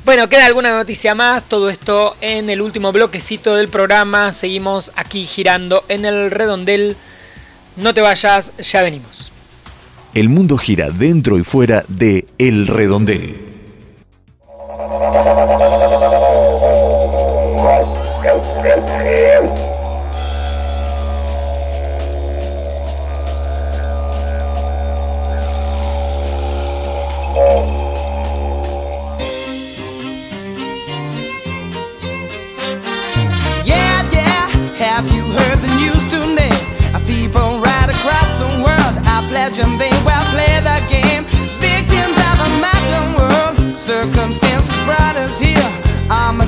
Bueno, 0.04 0.28
queda 0.28 0.48
alguna 0.48 0.72
noticia 0.72 1.14
más, 1.14 1.44
todo 1.44 1.70
esto 1.70 2.16
en 2.22 2.50
el 2.50 2.62
último 2.62 2.92
bloquecito 2.92 3.56
del 3.56 3.70
programa. 3.70 4.32
Seguimos 4.32 4.92
aquí 4.96 5.26
girando 5.26 5.84
en 5.90 6.06
el 6.06 6.32
redondel. 6.32 6.98
No 7.76 7.94
te 7.94 8.02
vayas, 8.02 8.54
ya 8.58 8.82
venimos. 8.82 9.32
El 10.14 10.28
mundo 10.28 10.58
gira 10.58 10.90
dentro 10.90 11.38
y 11.38 11.44
fuera 11.44 11.86
de 11.88 12.26
El 12.38 12.68
Redondel. 12.68 13.48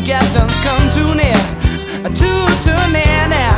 Armageddon's 0.04 0.60
come 0.60 0.90
too 0.92 1.16
near, 1.16 1.40
too, 2.12 2.44
too 2.60 2.84
near 2.92 3.24
now. 3.32 3.56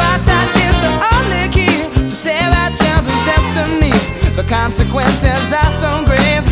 Farsight 0.00 0.48
is 0.64 0.76
the 0.80 0.92
only 1.12 1.44
key 1.52 2.08
to 2.08 2.08
save 2.08 2.48
our 2.56 2.70
children's 2.70 3.24
destiny. 3.28 3.92
The 4.34 4.44
consequences 4.48 5.52
are 5.52 5.70
so 5.76 6.02
grave, 6.06 6.42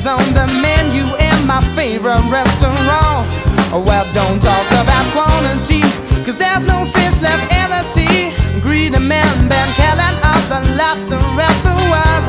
Money's 0.00 0.06
on 0.06 0.34
the 0.34 0.46
menu 0.62 1.04
in 1.16 1.46
my 1.46 1.60
favorite 1.74 2.24
restaurant. 2.30 3.28
Oh 3.72 3.82
well, 3.86 4.06
don't 4.14 4.40
talk 4.40 4.66
about 4.80 5.04
quantity, 5.12 5.82
cause 6.24 6.36
there's 6.36 6.64
no 6.64 6.86
fish 6.86 7.20
left 7.20 7.52
in 7.52 7.68
the 7.70 7.82
sea. 7.82 8.32
Greedy 8.62 8.98
men 8.98 9.28
been 9.48 9.70
killing 9.76 10.16
off 10.24 10.48
the 10.48 11.18
rapper 11.36 11.76
was. 11.92 12.24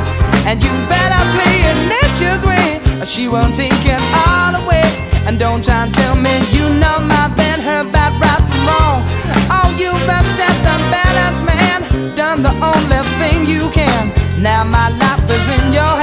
And 0.45 0.61
you 0.61 0.71
better 0.89 1.21
play 1.35 1.55
it 1.69 1.77
nature's 1.87 2.43
way, 2.45 2.81
or 3.01 3.05
she 3.05 3.27
won't 3.27 3.55
take 3.55 3.85
it 3.85 4.01
all 4.27 4.55
away. 4.55 4.83
And 5.25 5.39
don't 5.39 5.63
try 5.63 5.85
and 5.85 5.93
tell 5.93 6.15
me 6.15 6.35
you 6.51 6.67
know 6.81 6.97
my 7.07 7.31
band, 7.37 7.61
her 7.61 7.83
bad 7.89 8.11
right 8.19 8.41
from 8.49 8.67
wrong. 8.67 8.99
Oh, 9.47 9.69
you've 9.79 10.09
upset 10.09 10.55
the 10.67 10.75
balance, 10.91 11.43
man. 11.43 12.15
Done 12.15 12.43
the 12.43 12.53
only 12.59 13.01
thing 13.19 13.45
you 13.45 13.69
can. 13.71 14.11
Now 14.41 14.63
my 14.63 14.89
life 14.89 15.29
is 15.29 15.47
in 15.59 15.73
your 15.73 15.85
hands. 15.85 16.00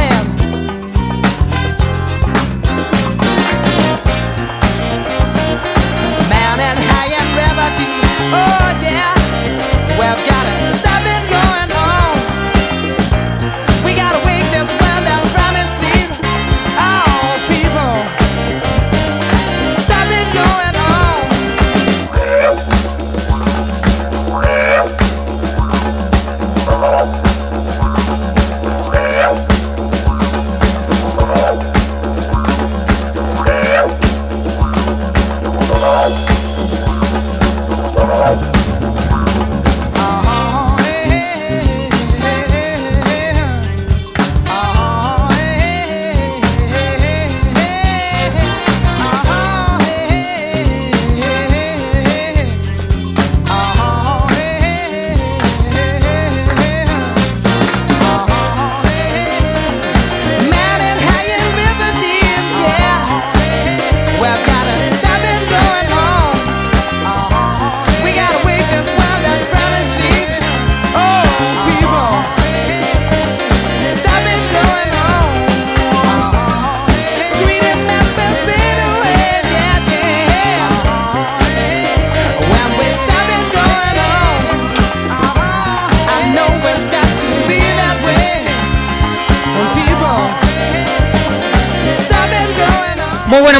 Oh 8.30 8.78
yeah, 8.82 9.14
well 9.98 10.16
I've 10.16 10.26
got 10.26 10.82
to 10.82 10.87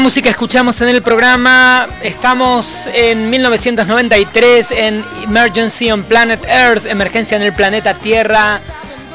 música 0.01 0.29
escuchamos 0.29 0.79
en 0.81 0.89
el 0.89 1.01
programa. 1.01 1.87
Estamos 2.01 2.89
en 2.93 3.29
1993 3.29 4.71
en 4.71 5.05
Emergency 5.23 5.91
on 5.91 6.03
Planet 6.03 6.43
Earth, 6.45 6.85
emergencia 6.85 7.35
en 7.35 7.43
el 7.43 7.53
planeta 7.53 7.93
Tierra. 7.93 8.59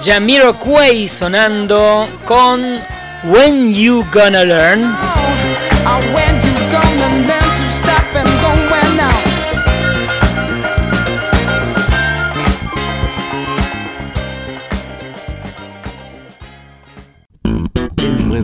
Jamiroquai 0.03 1.09
sonando 1.09 2.09
con 2.26 2.78
When 3.24 3.72
You 3.72 4.05
Gonna 4.12 4.45
Learn. 4.45 5.03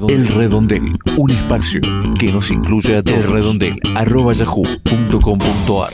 El 0.09 0.29
Redondel, 0.29 0.99
un 1.17 1.31
espacio 1.31 1.81
que 2.19 2.33
nos 2.33 2.51
incluye 2.51 2.97
a 2.97 3.03
todos. 3.03 3.19
El 3.19 3.31
Redondel, 3.31 3.77
arroba 3.95 4.33
yahoo.com.ar. 4.33 5.93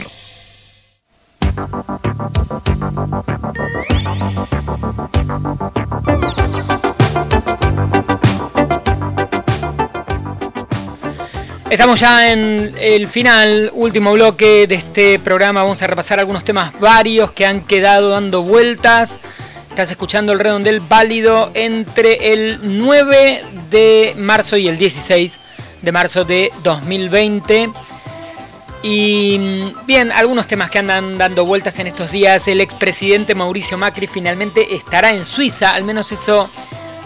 Estamos 11.70 12.00
ya 12.00 12.32
en 12.32 12.74
el 12.80 13.08
final, 13.08 13.70
último 13.74 14.12
bloque 14.12 14.66
de 14.66 14.76
este 14.76 15.18
programa. 15.18 15.62
Vamos 15.62 15.82
a 15.82 15.86
repasar 15.86 16.20
algunos 16.20 16.44
temas 16.44 16.78
varios 16.78 17.32
que 17.32 17.44
han 17.44 17.60
quedado 17.62 18.10
dando 18.10 18.42
vueltas. 18.42 19.20
Estás 19.68 19.90
escuchando 19.90 20.32
el 20.32 20.38
redondel 20.38 20.80
válido 20.80 21.50
entre 21.54 22.32
el 22.32 22.60
9 22.62 23.55
de 23.76 24.14
marzo 24.16 24.56
y 24.56 24.68
el 24.68 24.78
16 24.78 25.40
de 25.82 25.92
marzo 25.92 26.24
de 26.24 26.50
2020. 26.62 27.70
Y 28.82 29.72
bien, 29.86 30.12
algunos 30.12 30.46
temas 30.46 30.70
que 30.70 30.78
andan 30.78 31.18
dando 31.18 31.44
vueltas 31.44 31.78
en 31.78 31.86
estos 31.86 32.10
días. 32.10 32.48
El 32.48 32.60
expresidente 32.60 33.34
Mauricio 33.34 33.76
Macri 33.76 34.06
finalmente 34.06 34.74
estará 34.74 35.12
en 35.12 35.24
Suiza, 35.24 35.74
al 35.74 35.84
menos 35.84 36.12
eso 36.12 36.48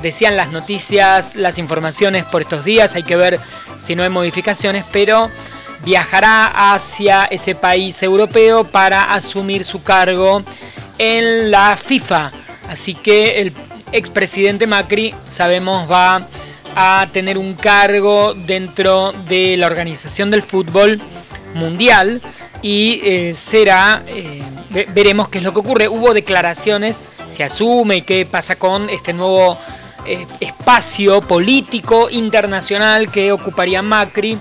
decían 0.02 0.36
las 0.36 0.50
noticias, 0.50 1.36
las 1.36 1.58
informaciones 1.58 2.24
por 2.24 2.42
estos 2.42 2.64
días. 2.64 2.94
Hay 2.94 3.02
que 3.02 3.16
ver 3.16 3.40
si 3.76 3.96
no 3.96 4.02
hay 4.02 4.10
modificaciones, 4.10 4.84
pero 4.92 5.30
viajará 5.84 6.74
hacia 6.74 7.24
ese 7.24 7.54
país 7.54 8.02
europeo 8.02 8.64
para 8.64 9.14
asumir 9.14 9.64
su 9.64 9.82
cargo 9.82 10.42
en 10.98 11.50
la 11.50 11.76
FIFA 11.76 12.32
Así 12.70 12.94
que 12.94 13.40
el 13.40 13.52
expresidente 13.90 14.68
Macri, 14.68 15.12
sabemos, 15.26 15.90
va 15.90 16.28
a 16.74 17.08
tener 17.12 17.38
un 17.38 17.54
cargo 17.54 18.34
dentro 18.34 19.12
de 19.28 19.56
la 19.56 19.66
organización 19.66 20.30
del 20.30 20.42
fútbol 20.42 21.00
mundial 21.54 22.20
y 22.62 23.00
eh, 23.04 23.34
será, 23.34 24.02
eh, 24.06 24.42
veremos 24.94 25.28
qué 25.28 25.38
es 25.38 25.44
lo 25.44 25.52
que 25.52 25.60
ocurre. 25.60 25.88
Hubo 25.88 26.14
declaraciones, 26.14 27.00
se 27.26 27.44
asume 27.44 28.02
qué 28.02 28.26
pasa 28.26 28.56
con 28.56 28.90
este 28.90 29.12
nuevo 29.12 29.58
eh, 30.06 30.26
espacio 30.40 31.20
político 31.20 32.10
internacional 32.10 33.10
que 33.10 33.32
ocuparía 33.32 33.82
Macri 33.82 34.38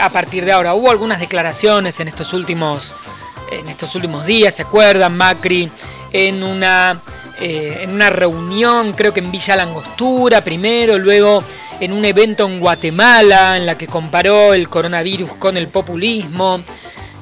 a 0.00 0.10
partir 0.10 0.44
de 0.44 0.52
ahora. 0.52 0.74
Hubo 0.74 0.90
algunas 0.90 1.18
declaraciones 1.18 1.98
en 2.00 2.08
estos 2.08 2.34
últimos, 2.34 2.94
en 3.50 3.68
estos 3.70 3.94
últimos 3.94 4.26
días, 4.26 4.54
¿se 4.54 4.62
acuerdan? 4.62 5.16
Macri 5.16 5.70
en 6.12 6.42
una 6.42 7.00
eh, 7.44 7.80
en 7.82 7.90
una 7.90 8.08
reunión, 8.08 8.92
creo 8.92 9.12
que 9.12 9.18
en 9.18 9.32
Villa 9.32 9.56
Langostura 9.56 10.44
primero, 10.44 10.96
luego 10.96 11.42
en 11.80 11.92
un 11.92 12.04
evento 12.04 12.46
en 12.46 12.60
Guatemala 12.60 13.56
en 13.56 13.66
la 13.66 13.76
que 13.76 13.88
comparó 13.88 14.54
el 14.54 14.68
coronavirus 14.68 15.32
con 15.34 15.56
el 15.56 15.66
populismo. 15.66 16.62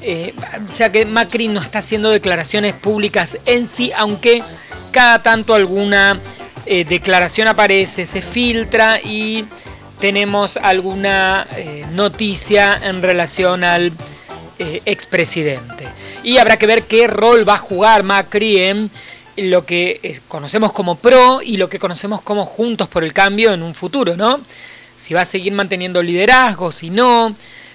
Eh, 0.03 0.35
o 0.63 0.69
sea 0.69 0.93
que 0.93 1.07
Macri 1.07 1.49
no 1.49 1.63
está 1.63 1.79
haciendo 1.79 2.11
declaraciones 2.11 2.75
públicas 2.75 3.39
en 3.47 3.67
sí, 3.67 3.93
aunque 3.97 4.43
cada 4.91 5.23
tanto 5.23 5.55
alguna 5.55 6.21
eh, 6.67 6.85
declaración 6.85 7.49
aparece, 7.49 8.05
se 8.05 8.21
filtra 8.21 9.01
y 9.01 9.47
tenemos 10.01 10.59
alguna 10.59 11.47
noticia 11.93 12.79
en 12.83 13.01
relación 13.01 13.65
al 13.65 13.93
expresidente. 14.59 15.89
Y 16.23 16.37
habrá 16.37 16.59
que 16.59 16.67
ver 16.67 16.83
qué 16.83 17.07
rol 17.07 17.49
va 17.49 17.55
a 17.55 17.59
jugar 17.59 18.03
Macri 18.03 18.59
en 18.59 18.91
lo 19.37 19.65
que 19.67 20.21
conocemos 20.29 20.73
como 20.73 20.97
PRO 20.97 21.43
y 21.43 21.57
lo 21.57 21.69
que 21.69 21.79
conocemos 21.79 22.23
como 22.23 22.45
Juntos 22.45 22.89
por 22.89 23.05
el 23.05 23.13
Cambio 23.13 23.53
en 23.53 23.63
un 23.63 23.75
futuro, 23.75 24.17
¿no? 24.17 24.41
Si 24.97 25.15
va 25.15 25.23
a 25.23 25.25
seguir 25.25 25.53
manteniendo 25.53 26.03
liderazgo, 26.03 26.73
si 26.73 26.91
no. 26.91 27.35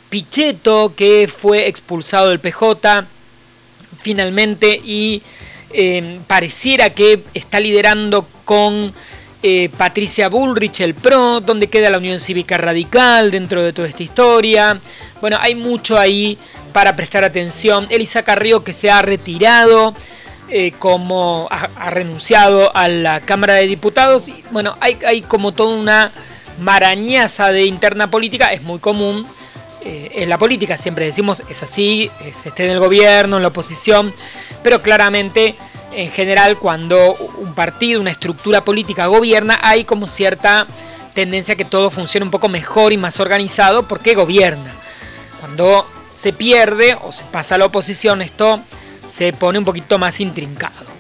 Pichetto, 0.10 0.94
que 0.96 1.28
fue 1.28 1.68
expulsado 1.68 2.30
del 2.30 2.40
PJ 2.40 3.06
finalmente 3.98 4.80
y 4.84 5.22
eh, 5.72 6.20
pareciera 6.28 6.92
que 6.92 7.24
está 7.34 7.60
liderando 7.60 8.28
con 8.46 8.94
eh, 9.44 9.70
Patricia 9.78 10.30
Bullrich 10.30 10.82
el 10.82 10.94
PRO, 10.94 11.42
donde 11.42 11.68
queda 11.68 11.90
la 11.90 11.98
Unión 11.98 12.18
Cívica 12.18 12.58
Radical 12.58 13.30
dentro 13.30 13.62
de 13.62 13.74
toda 13.74 13.88
esta 13.88 14.04
historia. 14.04 14.80
Bueno, 15.22 15.38
hay 15.40 15.56
mucho 15.56 15.98
ahí 15.98 16.38
para 16.74 16.96
prestar 16.96 17.24
atención. 17.24 17.86
Elisa 17.90 18.24
Carrió 18.24 18.64
que 18.64 18.74
se 18.74 18.90
ha 18.90 19.02
retirado 19.02 19.94
eh, 20.50 20.74
como 20.78 21.48
ha, 21.50 21.90
renunciado 21.90 22.76
a 22.76 22.88
la 22.88 23.22
Cámara 23.22 23.56
de 23.56 23.68
Diputados. 23.68 24.30
Y, 24.30 24.44
bueno, 24.52 24.78
hay, 24.80 25.22
como 25.22 25.52
toda 25.52 25.76
una 25.76 26.12
marañaza 26.60 27.52
de 27.52 27.66
interna 27.66 28.12
política, 28.12 28.54
es 28.54 28.62
muy 28.62 28.80
común. 28.80 29.26
Eh, 29.84 30.12
en 30.16 30.30
la 30.30 30.38
política 30.38 30.78
siempre 30.78 31.06
decimos 31.06 31.44
es 31.48 31.62
así, 31.62 32.10
se 32.32 32.50
esté 32.50 32.66
en 32.66 32.72
el 32.72 32.80
gobierno, 32.80 33.38
en 33.38 33.44
la 33.44 33.50
oposición, 33.50 34.12
pero 34.64 34.82
claramente 34.82 35.56
en 35.94 36.12
general 36.12 36.58
cuando 36.58 37.16
un 37.38 37.54
partido, 37.54 38.02
una 38.02 38.12
estructura 38.12 38.62
política 38.66 39.06
gobierna, 39.06 39.60
hay 39.62 39.84
como 39.84 40.08
cierta 40.08 40.66
tendencia 41.14 41.54
a 41.54 41.58
que 41.58 41.66
todo 41.66 41.90
funcione 41.90 42.26
un 42.26 42.32
poco 42.32 42.50
mejor 42.50 42.94
y 42.94 42.98
más 42.98 43.20
organizado 43.20 43.88
porque 43.88 44.16
gobierna. 44.16 44.74
Cuando 45.40 45.88
se 46.12 46.34
pierde 46.34 46.98
o 47.02 47.12
se 47.12 47.24
pasa 47.26 47.56
a 47.56 47.58
la 47.58 47.66
oposición, 47.66 48.22
esto 48.22 48.60
se 49.06 49.34
pone 49.34 49.60
un 49.60 49.66
poquito 49.66 49.98
más 49.98 50.20
intrincado. 50.20 50.96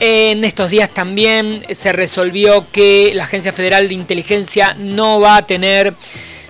En 0.00 0.44
estos 0.44 0.70
días 0.70 0.88
también 0.88 1.64
se 1.72 1.92
resolvió 1.92 2.66
que 2.72 3.12
la 3.14 3.24
Agencia 3.24 3.52
Federal 3.52 3.86
de 3.88 3.94
Inteligencia 3.94 4.74
no 4.78 5.20
va 5.20 5.36
a 5.36 5.46
tener 5.46 5.94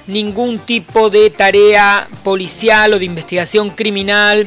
ningún 0.06 0.60
tipo 0.60 1.10
de 1.10 1.30
tarea 1.30 2.08
policial 2.22 2.94
o 2.94 2.98
de 2.98 3.04
investigación 3.04 3.70
criminal 3.70 4.46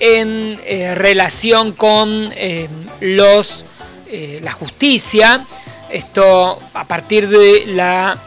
en 0.00 0.60
eh, 0.64 0.94
relación 0.94 1.72
con 1.72 2.30
eh, 2.34 2.68
los, 3.00 3.64
eh, 4.08 4.40
la 4.42 4.52
justicia. 4.52 5.46
Esto 5.90 6.58
a 6.74 6.84
partir 6.84 7.28
de 7.28 7.64
la 7.66 8.18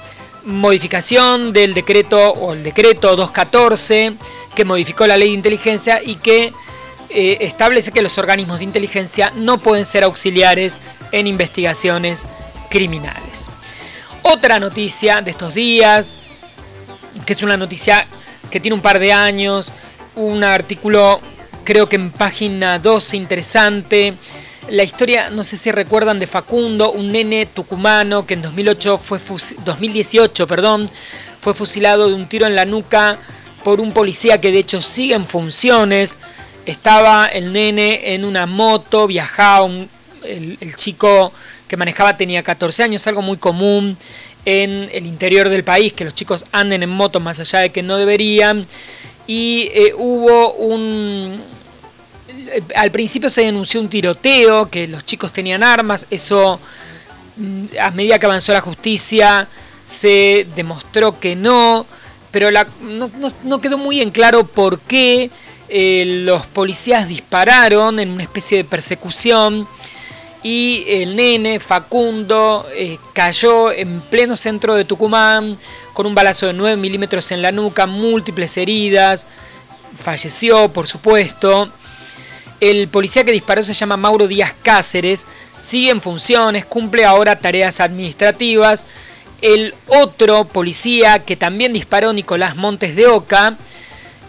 modificación 0.45 1.53
del 1.53 1.73
decreto 1.73 2.31
o 2.31 2.53
el 2.53 2.63
decreto 2.63 3.15
214 3.15 4.13
que 4.55 4.65
modificó 4.65 5.05
la 5.05 5.17
ley 5.17 5.29
de 5.29 5.35
inteligencia 5.35 6.01
y 6.03 6.15
que 6.15 6.51
eh, 7.09 7.37
establece 7.41 7.91
que 7.91 8.01
los 8.01 8.17
organismos 8.17 8.59
de 8.59 8.65
inteligencia 8.65 9.31
no 9.35 9.57
pueden 9.57 9.85
ser 9.85 10.03
auxiliares 10.03 10.79
en 11.11 11.27
investigaciones 11.27 12.27
criminales. 12.69 13.49
Otra 14.21 14.59
noticia 14.59 15.21
de 15.21 15.31
estos 15.31 15.53
días, 15.53 16.13
que 17.25 17.33
es 17.33 17.41
una 17.41 17.57
noticia 17.57 18.05
que 18.51 18.59
tiene 18.59 18.75
un 18.75 18.81
par 18.81 18.99
de 18.99 19.11
años, 19.11 19.73
un 20.15 20.43
artículo 20.43 21.19
creo 21.63 21.87
que 21.87 21.95
en 21.95 22.11
página 22.11 22.79
12 22.79 23.17
interesante, 23.17 24.13
la 24.69 24.83
historia, 24.83 25.29
no 25.29 25.43
sé 25.43 25.57
si 25.57 25.71
recuerdan, 25.71 26.19
de 26.19 26.27
Facundo, 26.27 26.91
un 26.91 27.11
nene 27.11 27.45
tucumano 27.47 28.25
que 28.25 28.35
en 28.35 28.41
2008 28.41 28.97
fue 28.97 29.19
2018 29.65 30.47
perdón, 30.47 30.89
fue 31.39 31.53
fusilado 31.53 32.07
de 32.07 32.13
un 32.13 32.27
tiro 32.27 32.45
en 32.45 32.55
la 32.55 32.65
nuca 32.65 33.17
por 33.63 33.79
un 33.79 33.93
policía 33.93 34.39
que 34.39 34.51
de 34.51 34.59
hecho 34.59 34.81
sigue 34.81 35.15
en 35.15 35.25
funciones 35.25 36.19
estaba 36.69 37.25
el 37.25 37.51
nene 37.51 38.13
en 38.13 38.23
una 38.23 38.45
moto, 38.45 39.07
viajaba, 39.07 39.67
el, 40.23 40.75
chico 40.75 41.31
que 41.67 41.77
manejaba 41.77 42.17
tenía 42.17 42.43
14 42.43 42.83
años, 42.83 43.05
algo 43.07 43.21
muy 43.21 43.37
común 43.37 43.97
en 44.45 44.89
el 44.93 45.05
interior 45.05 45.49
del 45.49 45.63
país, 45.63 45.93
que 45.93 46.05
los 46.05 46.15
chicos 46.15 46.45
anden 46.51 46.83
en 46.83 46.89
moto 46.89 47.19
más 47.19 47.39
allá 47.39 47.59
de 47.59 47.71
que 47.71 47.83
no 47.83 47.97
deberían. 47.97 48.65
Y 49.27 49.69
eh, 49.73 49.93
hubo 49.97 50.53
un... 50.53 51.41
Eh, 52.27 52.61
al 52.75 52.91
principio 52.91 53.29
se 53.29 53.43
denunció 53.43 53.79
un 53.79 53.89
tiroteo, 53.89 54.69
que 54.69 54.87
los 54.87 55.05
chicos 55.05 55.31
tenían 55.31 55.63
armas, 55.63 56.07
eso 56.09 56.59
mm, 57.37 57.65
a 57.81 57.91
medida 57.91 58.19
que 58.19 58.25
avanzó 58.25 58.53
la 58.53 58.61
justicia 58.61 59.47
se 59.85 60.47
demostró 60.55 61.19
que 61.19 61.35
no, 61.35 61.85
pero 62.29 62.49
no 62.51 63.61
quedó 63.61 63.77
muy 63.79 64.01
en 64.01 64.11
claro 64.11 64.45
por 64.45 64.79
qué. 64.79 65.31
Eh, 65.69 66.23
los 66.25 66.47
policías 66.47 67.07
dispararon 67.07 67.99
en 67.99 68.09
una 68.09 68.23
especie 68.23 68.57
de 68.57 68.63
persecución 68.63 69.67
y 70.41 70.83
el 70.87 71.15
nene 71.15 71.59
Facundo 71.59 72.65
eh, 72.73 72.97
cayó 73.13 73.71
en 73.71 74.01
pleno 74.01 74.35
centro 74.35 74.73
de 74.73 74.85
Tucumán 74.85 75.57
con 75.93 76.07
un 76.07 76.15
balazo 76.15 76.47
de 76.47 76.53
9 76.53 76.77
milímetros 76.77 77.31
en 77.31 77.41
la 77.43 77.51
nuca, 77.51 77.85
múltiples 77.85 78.57
heridas, 78.57 79.27
falleció, 79.93 80.69
por 80.69 80.87
supuesto. 80.87 81.69
El 82.59 82.87
policía 82.87 83.23
que 83.23 83.31
disparó 83.31 83.61
se 83.61 83.73
llama 83.73 83.95
Mauro 83.95 84.27
Díaz 84.27 84.53
Cáceres, 84.63 85.27
sigue 85.55 85.91
en 85.91 86.01
funciones, 86.01 86.65
cumple 86.65 87.05
ahora 87.05 87.39
tareas 87.39 87.79
administrativas. 87.79 88.87
El 89.41 89.73
otro 89.87 90.45
policía 90.45 91.19
que 91.19 91.35
también 91.35 91.73
disparó, 91.73 92.11
Nicolás 92.11 92.55
Montes 92.55 92.95
de 92.95 93.07
Oca, 93.07 93.55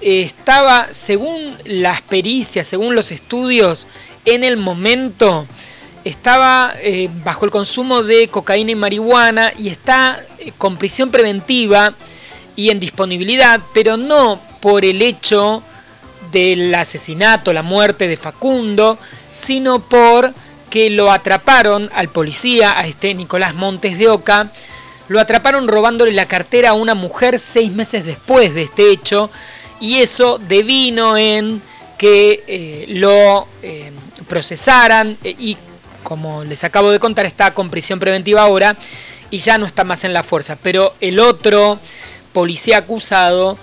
estaba, 0.01 0.88
según 0.90 1.57
las 1.64 2.01
pericias, 2.01 2.66
según 2.66 2.94
los 2.94 3.12
estudios, 3.12 3.86
en 4.24 4.44
el 4.44 4.57
momento 4.57 5.46
estaba 6.05 6.72
eh, 6.80 7.11
bajo 7.24 7.44
el 7.44 7.51
consumo 7.51 8.03
de 8.03 8.28
cocaína 8.28 8.70
y 8.70 8.74
marihuana 8.74 9.53
y 9.57 9.68
está 9.68 10.20
eh, 10.38 10.53
con 10.57 10.76
prisión 10.76 11.11
preventiva 11.11 11.94
y 12.57 12.70
en 12.70 12.80
disponibilidad, 12.80 13.61
pero 13.74 13.96
no 13.96 14.40
por 14.61 14.84
el 14.84 15.03
hecho 15.03 15.62
del 16.32 16.74
asesinato, 16.74 17.53
la 17.53 17.62
muerte 17.62 18.09
de 18.09 18.16
Facundo, 18.16 18.98
sino 19.30 19.80
por 19.80 20.32
que 20.70 20.88
lo 20.90 21.11
atraparon 21.11 21.90
al 21.94 22.09
policía, 22.09 22.78
a 22.78 22.86
este 22.86 23.14
Nicolás 23.14 23.55
Montes 23.55 23.98
de 23.98 24.09
Oca, 24.09 24.51
lo 25.09 25.18
atraparon 25.18 25.66
robándole 25.66 26.12
la 26.12 26.26
cartera 26.26 26.70
a 26.70 26.74
una 26.74 26.94
mujer 26.94 27.40
seis 27.40 27.72
meses 27.72 28.05
después 28.05 28.55
de 28.55 28.62
este 28.62 28.92
hecho, 28.92 29.30
y 29.81 29.97
eso 29.97 30.39
devino 30.39 31.16
en 31.16 31.62
que 31.99 32.45
eh, 32.47 32.85
lo 32.89 33.47
eh, 33.62 33.91
procesaran 34.28 35.18
eh, 35.24 35.35
y 35.39 35.57
como 36.03 36.45
les 36.45 36.64
acabo 36.64 36.91
de 36.91 36.99
contar 36.99 37.26
está 37.26 37.53
con 37.53 37.70
prisión 37.70 37.99
preventiva 37.99 38.43
ahora 38.43 38.76
y 39.31 39.39
ya 39.39 39.59
no 39.59 39.66
está 39.66 39.85
más 39.85 40.05
en 40.05 40.12
la 40.12 40.22
fuerza. 40.22 40.57
Pero 40.62 40.95
el 41.01 41.18
otro 41.18 41.78
policía 42.33 42.78
acusado 42.78 43.59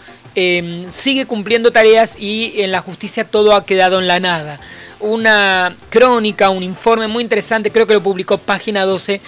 sigue 0.88 1.26
cumpliendo 1.26 1.72
tareas 1.72 2.16
y 2.20 2.62
en 2.62 2.72
la 2.72 2.82
justicia 2.82 3.24
todo 3.24 3.56
ha 3.56 3.66
quedado 3.66 4.00
en 4.00 4.06
la 4.08 4.20
nada. 4.20 4.60
Una 5.00 5.76
crónica, 5.90 6.52
un 6.52 6.62
informe 6.62 7.08
muy 7.08 7.24
interesante, 7.24 7.72
creo 7.72 7.88
que 7.88 7.96
lo 7.96 8.04
publicó 8.04 8.38
Página 8.38 8.86
12, 8.86 9.20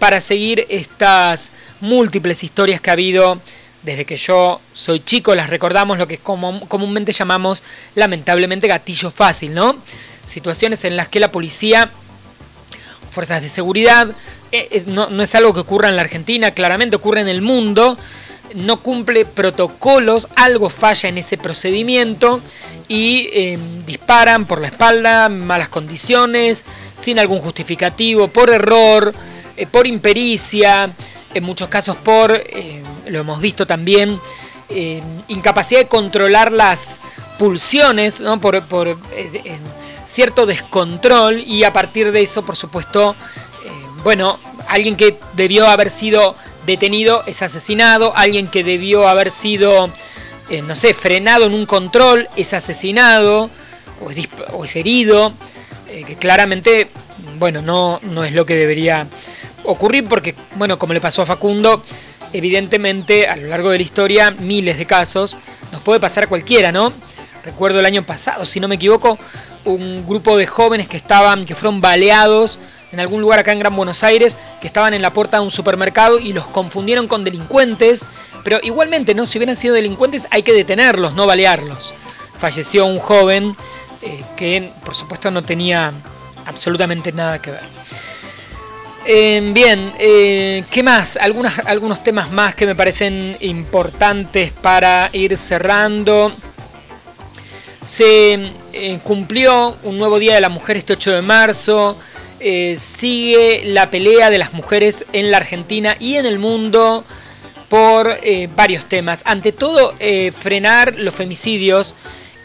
para 0.00 0.20
seguir 0.20 0.66
estas 0.68 1.52
múltiples 1.80 2.42
historias 2.42 2.80
que 2.80 2.90
ha 2.90 2.94
habido 2.94 3.40
desde 3.86 4.04
que 4.04 4.16
yo 4.16 4.60
soy 4.74 4.98
chico, 4.98 5.36
las 5.36 5.48
recordamos 5.48 5.96
lo 5.96 6.08
que 6.08 6.18
comúnmente 6.18 7.12
llamamos 7.12 7.62
lamentablemente 7.94 8.66
gatillo 8.66 9.12
fácil, 9.12 9.54
¿no? 9.54 9.76
Situaciones 10.24 10.84
en 10.84 10.96
las 10.96 11.06
que 11.06 11.20
la 11.20 11.30
policía, 11.30 11.88
fuerzas 13.12 13.42
de 13.42 13.48
seguridad, 13.48 14.08
eh, 14.50 14.82
no, 14.88 15.22
es 15.22 15.34
algo 15.36 15.54
que 15.54 15.60
ocurra 15.60 15.88
en 15.88 15.94
la 15.94 16.02
Argentina, 16.02 16.50
claramente 16.50 16.96
ocurre 16.96 17.20
en 17.20 17.28
el 17.28 17.42
mundo, 17.42 17.96
no 18.54 18.82
cumple 18.82 19.24
protocolos, 19.24 20.26
algo 20.34 20.68
falla 20.68 21.08
en 21.08 21.18
ese 21.18 21.38
procedimiento 21.38 22.40
y 22.88 23.30
em, 23.32 23.86
disparan 23.86 24.46
por 24.46 24.60
la 24.60 24.66
espalda, 24.66 25.28
malas 25.28 25.68
condiciones, 25.68 26.66
sin 26.92 27.20
algún 27.20 27.38
justificativo, 27.38 28.26
por 28.26 28.50
error, 28.50 29.14
eh, 29.56 29.66
por 29.68 29.86
impericia, 29.86 30.92
en 31.36 31.44
muchos 31.44 31.68
casos 31.68 31.96
por 31.96 32.32
em, 32.32 32.82
lo 33.08 33.20
hemos 33.20 33.40
visto 33.40 33.66
también, 33.66 34.20
eh, 34.68 35.02
incapacidad 35.28 35.80
de 35.80 35.86
controlar 35.86 36.52
las 36.52 37.00
pulsiones, 37.38 38.20
¿no? 38.20 38.40
por, 38.40 38.62
por 38.64 38.88
eh, 38.88 39.58
cierto 40.06 40.46
descontrol 40.46 41.40
y 41.40 41.64
a 41.64 41.72
partir 41.72 42.10
de 42.12 42.22
eso, 42.22 42.44
por 42.44 42.56
supuesto, 42.56 43.14
eh, 43.64 43.70
bueno, 44.02 44.38
alguien 44.66 44.96
que 44.96 45.18
debió 45.34 45.68
haber 45.68 45.90
sido 45.90 46.34
detenido 46.64 47.22
es 47.26 47.42
asesinado, 47.42 48.12
alguien 48.16 48.48
que 48.48 48.64
debió 48.64 49.08
haber 49.08 49.30
sido, 49.30 49.88
no 50.64 50.74
sé, 50.76 50.94
frenado 50.94 51.46
en 51.46 51.54
un 51.54 51.66
control 51.66 52.28
es 52.36 52.52
asesinado 52.52 53.50
o 54.04 54.10
es, 54.10 54.28
o 54.52 54.64
es 54.64 54.74
herido, 54.74 55.32
que 55.86 56.16
claramente, 56.16 56.88
bueno, 57.38 57.62
no, 57.62 58.00
no 58.02 58.24
es 58.24 58.32
lo 58.32 58.44
que 58.44 58.56
debería 58.56 59.06
ocurrir 59.66 60.08
porque, 60.08 60.34
bueno, 60.54 60.78
como 60.78 60.92
le 60.92 61.00
pasó 61.00 61.22
a 61.22 61.26
Facundo, 61.26 61.82
evidentemente 62.32 63.28
a 63.28 63.36
lo 63.36 63.48
largo 63.48 63.70
de 63.70 63.78
la 63.78 63.82
historia 63.84 64.30
miles 64.30 64.78
de 64.78 64.86
casos, 64.86 65.36
nos 65.72 65.80
puede 65.82 66.00
pasar 66.00 66.24
a 66.24 66.26
cualquiera, 66.26 66.72
¿no? 66.72 66.92
Recuerdo 67.44 67.80
el 67.80 67.86
año 67.86 68.02
pasado, 68.02 68.44
si 68.44 68.58
no 68.58 68.68
me 68.68 68.74
equivoco, 68.74 69.18
un 69.64 70.06
grupo 70.06 70.36
de 70.36 70.46
jóvenes 70.46 70.88
que 70.88 70.96
estaban, 70.96 71.44
que 71.44 71.54
fueron 71.54 71.80
baleados 71.80 72.58
en 72.92 73.00
algún 73.00 73.20
lugar 73.20 73.38
acá 73.38 73.52
en 73.52 73.58
Gran 73.58 73.74
Buenos 73.76 74.04
Aires, 74.04 74.36
que 74.60 74.66
estaban 74.66 74.94
en 74.94 75.02
la 75.02 75.12
puerta 75.12 75.38
de 75.38 75.44
un 75.44 75.50
supermercado 75.50 76.18
y 76.18 76.32
los 76.32 76.46
confundieron 76.46 77.08
con 77.08 77.24
delincuentes, 77.24 78.08
pero 78.44 78.58
igualmente, 78.62 79.14
¿no? 79.14 79.26
Si 79.26 79.38
hubieran 79.38 79.56
sido 79.56 79.74
delincuentes 79.74 80.28
hay 80.30 80.42
que 80.42 80.52
detenerlos, 80.52 81.14
no 81.14 81.26
balearlos. 81.26 81.94
Falleció 82.38 82.86
un 82.86 82.98
joven 82.98 83.56
eh, 84.02 84.22
que 84.36 84.72
por 84.84 84.94
supuesto 84.94 85.30
no 85.30 85.42
tenía 85.42 85.92
absolutamente 86.46 87.12
nada 87.12 87.40
que 87.40 87.50
ver. 87.50 87.62
Eh, 89.08 89.40
bien, 89.52 89.92
eh, 90.00 90.64
¿qué 90.68 90.82
más? 90.82 91.16
algunos 91.16 92.02
temas 92.02 92.32
más 92.32 92.56
que 92.56 92.66
me 92.66 92.74
parecen 92.74 93.36
importantes 93.38 94.50
para 94.50 95.10
ir 95.12 95.38
cerrando. 95.38 96.32
Se 97.86 98.50
eh, 98.72 98.98
cumplió 99.04 99.76
un 99.84 99.96
nuevo 99.96 100.18
Día 100.18 100.34
de 100.34 100.40
la 100.40 100.48
Mujer 100.48 100.76
este 100.76 100.94
8 100.94 101.12
de 101.12 101.22
marzo. 101.22 101.96
sigue 102.40 103.62
la 103.66 103.90
pelea 103.92 104.28
de 104.28 104.38
las 104.38 104.52
mujeres 104.54 105.06
en 105.12 105.30
la 105.30 105.36
Argentina 105.36 105.96
y 106.00 106.16
en 106.16 106.26
el 106.26 106.40
mundo 106.40 107.04
por 107.68 108.18
varios 108.56 108.86
temas. 108.86 109.22
Ante 109.24 109.52
todo, 109.52 109.94
frenar 110.36 110.98
los 110.98 111.14
femicidios. 111.14 111.94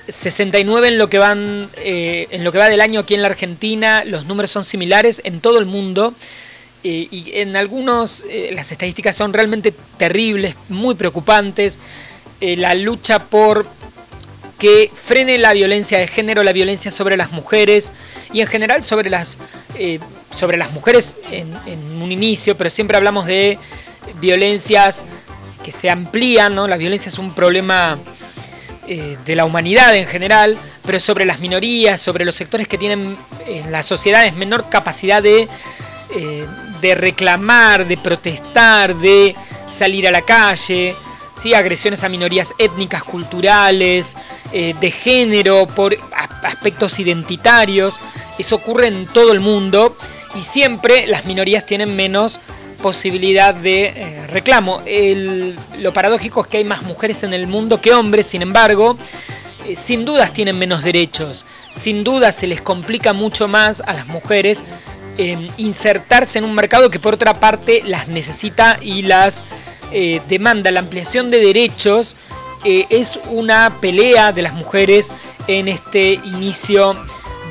69 0.08 0.90
en 0.90 0.98
lo 1.00 1.10
que 1.10 1.18
van 1.18 1.70
en 1.84 2.44
lo 2.44 2.52
que 2.52 2.58
va 2.60 2.70
del 2.70 2.82
año 2.82 3.00
aquí 3.00 3.16
en 3.16 3.22
la 3.24 3.30
Argentina, 3.30 4.04
los 4.06 4.26
números 4.26 4.52
son 4.52 4.64
similares 4.64 5.22
en 5.24 5.42
todo 5.42 5.58
el 5.58 5.66
mundo. 5.66 6.14
Eh, 6.84 7.08
y 7.12 7.32
en 7.36 7.56
algunos 7.56 8.26
eh, 8.28 8.50
las 8.54 8.72
estadísticas 8.72 9.16
son 9.16 9.34
realmente 9.34 9.74
terribles, 9.98 10.56
muy 10.70 10.96
preocupantes. 10.96 11.80
Eh, 12.40 12.58
la 12.58 12.74
lucha 12.74 13.20
por 13.20 13.68
que 14.58 14.92
frene 14.94 15.38
la 15.38 15.54
violencia 15.54 16.00
de 16.00 16.08
género, 16.08 16.44
la 16.44 16.54
violencia 16.54 16.90
sobre 16.92 17.18
las 17.18 17.32
mujeres 17.32 17.94
y 18.34 18.42
en 18.42 18.48
general 18.48 18.84
sobre 18.84 19.10
las, 19.10 19.40
sobre 20.32 20.58
las 20.58 20.72
mujeres 20.72 21.18
en, 21.32 21.52
un 22.00 22.12
inicio, 22.12 22.56
pero 22.56 22.70
siempre 22.70 22.96
hablamos 22.96 23.26
de 23.26 23.58
violencias 24.20 25.06
que 25.64 25.72
se 25.72 25.90
amplían, 25.90 26.54
¿no? 26.54 26.68
La 26.68 26.78
violencia 26.78 27.10
es 27.10 27.18
un 27.18 27.34
problema 27.34 27.98
de 28.88 29.36
la 29.36 29.46
humanidad 29.46 29.96
en 29.96 30.06
general, 30.06 30.56
pero 30.86 31.00
sobre 31.00 31.26
las 31.26 31.40
minorías, 31.40 32.00
sobre 32.00 32.24
los 32.24 32.36
sectores 32.36 32.68
que 32.68 32.78
tienen 32.78 33.18
en 33.48 33.72
las 33.72 33.88
sociedades 33.88 34.36
menor 34.36 34.70
capacidad 34.70 35.24
de 35.24 35.48
de 36.82 36.96
reclamar, 36.96 37.88
de 37.88 37.98
protestar, 37.98 38.96
de 38.96 39.36
salir 39.68 40.08
a 40.08 40.12
la 40.12 40.22
calle, 40.22 40.96
¿sí? 41.36 41.54
agresiones 41.54 42.04
a 42.04 42.10
minorías 42.10 42.54
étnicas, 42.58 43.04
culturales, 43.04 44.18
eh, 44.52 44.74
de 44.80 44.92
género, 44.92 45.68
por 45.68 45.96
aspectos 46.44 47.00
identitarios. 47.00 48.00
Eso 48.38 48.56
ocurre 48.56 48.88
en 48.88 49.06
todo 49.08 49.32
el 49.32 49.40
mundo 49.40 49.96
y 50.36 50.44
siempre 50.44 51.08
las 51.08 51.26
minorías 51.26 51.66
tienen 51.66 51.96
menos 51.96 52.40
posibilidad 52.82 53.54
de 53.54 53.86
eh, 53.86 54.28
reclamo. 54.28 54.82
lo 55.78 55.94
paradójico 55.94 56.42
es 56.42 56.48
que 56.48 56.58
hay 56.58 56.66
más 56.66 56.84
mujeres 56.84 57.24
en 57.24 57.34
el 57.34 57.48
mundo 57.48 57.80
que 57.80 57.94
hombres, 57.94 58.28
sin 58.28 58.42
embargo, 58.42 58.98
eh, 59.68 59.76
sin 59.76 60.04
dudas 60.06 60.34
tienen 60.34 60.58
menos 60.58 60.84
derechos, 60.84 61.46
sin 61.72 62.04
dudas 62.04 62.36
se 62.36 62.48
les 62.48 62.62
complica 62.62 63.14
mucho 63.14 63.48
más 63.48 63.82
a 63.82 63.94
las 63.94 64.08
mujeres 64.08 64.64
Em, 65.18 65.50
insertarse 65.58 66.40
en 66.40 66.46
un 66.46 66.56
mercado 66.56 66.90
que 66.90 67.00
por 67.00 67.16
otra 67.16 67.40
parte 67.40 67.82
las 67.86 68.08
necesita 68.08 68.78
y 68.82 69.02
las 69.04 69.44
eh, 69.92 70.22
demanda. 70.30 70.72
La 70.72 70.80
ampliación 70.80 71.32
de 71.32 71.40
derechos 71.40 72.16
eh, 72.64 72.86
es 72.90 73.20
una 73.30 73.78
pelea 73.82 74.32
de 74.32 74.42
las 74.42 74.54
mujeres 74.54 75.12
en 75.48 75.68
este 75.68 76.14
inicio 76.24 76.96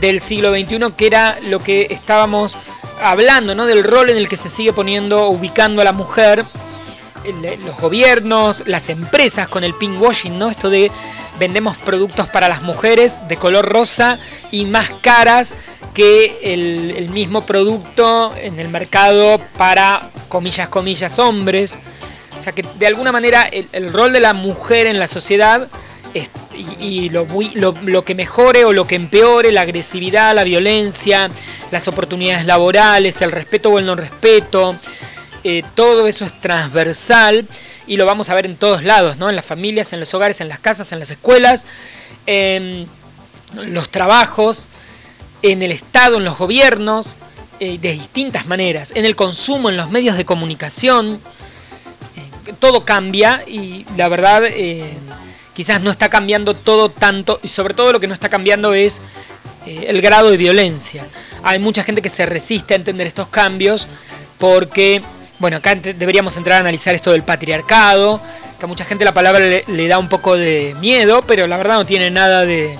del 0.00 0.20
siglo 0.20 0.52
XXI, 0.52 0.92
que 0.96 1.06
era 1.06 1.38
lo 1.42 1.58
que 1.61 1.88
estábamos 1.90 2.56
hablando, 3.02 3.54
¿no? 3.54 3.66
del 3.66 3.84
rol 3.84 4.08
en 4.08 4.16
el 4.16 4.28
que 4.28 4.38
se 4.38 4.48
sigue 4.48 4.72
poniendo, 4.72 5.28
ubicando 5.28 5.82
a 5.82 5.84
la 5.84 5.92
mujer, 5.92 6.44
los 7.64 7.76
gobiernos, 7.78 8.64
las 8.66 8.88
empresas 8.88 9.48
con 9.48 9.64
el 9.64 9.74
pinkwashing, 9.74 10.38
¿no? 10.38 10.50
esto 10.50 10.70
de 10.70 10.90
vendemos 11.38 11.76
productos 11.78 12.28
para 12.28 12.48
las 12.48 12.62
mujeres 12.62 13.26
de 13.28 13.36
color 13.36 13.66
rosa 13.66 14.18
y 14.50 14.66
más 14.66 14.90
caras 15.00 15.54
que 15.94 16.38
el, 16.42 17.08
mismo 17.08 17.46
producto 17.46 18.34
en 18.36 18.60
el 18.60 18.68
mercado 18.68 19.40
para, 19.56 20.10
comillas, 20.28 20.68
comillas, 20.68 21.18
hombres. 21.18 21.78
O 22.38 22.42
sea 22.42 22.52
que 22.52 22.64
de 22.78 22.86
alguna 22.86 23.10
manera 23.10 23.48
el, 23.50 23.92
rol 23.92 24.12
de 24.12 24.20
la 24.20 24.34
mujer 24.34 24.86
en 24.86 24.98
la 24.98 25.08
sociedad 25.08 25.68
y, 26.78 27.08
lo, 27.08 27.26
lo, 27.54 28.04
que 28.04 28.14
mejore 28.14 28.64
o 28.64 28.72
lo 28.72 28.86
que 28.86 28.96
empeore, 28.96 29.50
la 29.50 29.62
agresividad, 29.62 30.34
la 30.34 30.44
violencia, 30.44 31.30
las 31.70 31.88
oportunidades 31.88 32.44
laborales, 32.44 33.22
el 33.22 33.32
respeto 33.32 33.70
o 33.70 33.78
el 33.78 33.86
no 33.86 33.96
respeto, 33.96 34.76
eh, 35.45 35.62
todo 35.74 36.07
eso 36.07 36.24
es 36.24 36.38
transversal 36.41 37.47
y 37.86 37.97
lo 37.97 38.07
vamos 38.07 38.30
a 38.30 38.34
ver 38.34 38.47
en 38.47 38.57
todos 38.57 38.84
lados, 38.84 39.16
¿no? 39.16 39.30
En 39.30 39.36
las 39.36 39.45
familias, 39.45 39.93
en 39.93 40.01
los 40.01 40.12
hogares, 40.14 40.41
en 40.41 40.49
las 40.49 40.59
casas, 40.59 40.93
en 40.93 41.01
las 41.01 41.11
escuelas, 41.11 41.66
en 42.26 42.88
los 43.55 43.88
trabajos, 43.88 44.68
en 45.43 45.62
el 45.62 45.72
Estado, 45.72 46.18
en 46.18 46.24
los 46.24 46.38
gobiernos, 46.38 47.16
eh, 47.59 47.78
de 47.78 47.93
distintas 47.93 48.47
maneras, 48.47 48.93
en 48.95 49.05
el 49.05 49.16
consumo, 49.16 49.70
en 49.70 49.76
los 49.76 49.91
medios 49.91 50.16
de 50.16 50.24
comunicación, 50.24 51.20
eh, 52.16 52.53
todo 52.59 52.84
cambia 52.84 53.43
y 53.47 53.86
la 53.97 54.09
verdad 54.09 54.43
quizás 55.55 55.82
no 55.82 55.91
está 55.91 56.09
cambiando 56.09 56.55
todo 56.55 56.91
tanto 56.91 57.41
y 57.43 57.49
sobre 57.49 57.74
todo 57.74 57.93
lo 57.93 58.01
que 58.01 58.07
no 58.07 58.14
está 58.14 58.28
cambiando 58.28 58.72
es 58.72 59.03
el 59.66 60.01
grado 60.01 60.30
de 60.30 60.36
violencia. 60.36 61.07
Hay 61.43 61.59
mucha 61.59 61.82
gente 61.82 62.03
que 62.03 62.09
se 62.09 62.24
resiste 62.26 62.74
a 62.74 62.76
entender 62.76 63.07
estos 63.07 63.28
cambios 63.28 63.88
porque, 64.41 65.03
bueno, 65.41 65.57
acá 65.57 65.74
deberíamos 65.74 66.36
entrar 66.36 66.59
a 66.59 66.61
analizar 66.61 66.95
esto 66.95 67.12
del 67.12 67.22
patriarcado, 67.22 68.20
que 68.59 68.64
a 68.66 68.68
mucha 68.68 68.84
gente 68.84 69.05
la 69.07 69.14
palabra 69.14 69.41
le 69.41 69.88
da 69.88 69.99
un 69.99 70.09
poco 70.09 70.36
de 70.36 70.76
miedo, 70.80 71.22
pero 71.26 71.47
la 71.47 71.57
verdad 71.57 71.76
no 71.76 71.86
tiene 71.86 72.11
nada 72.11 72.45
de 72.45 72.78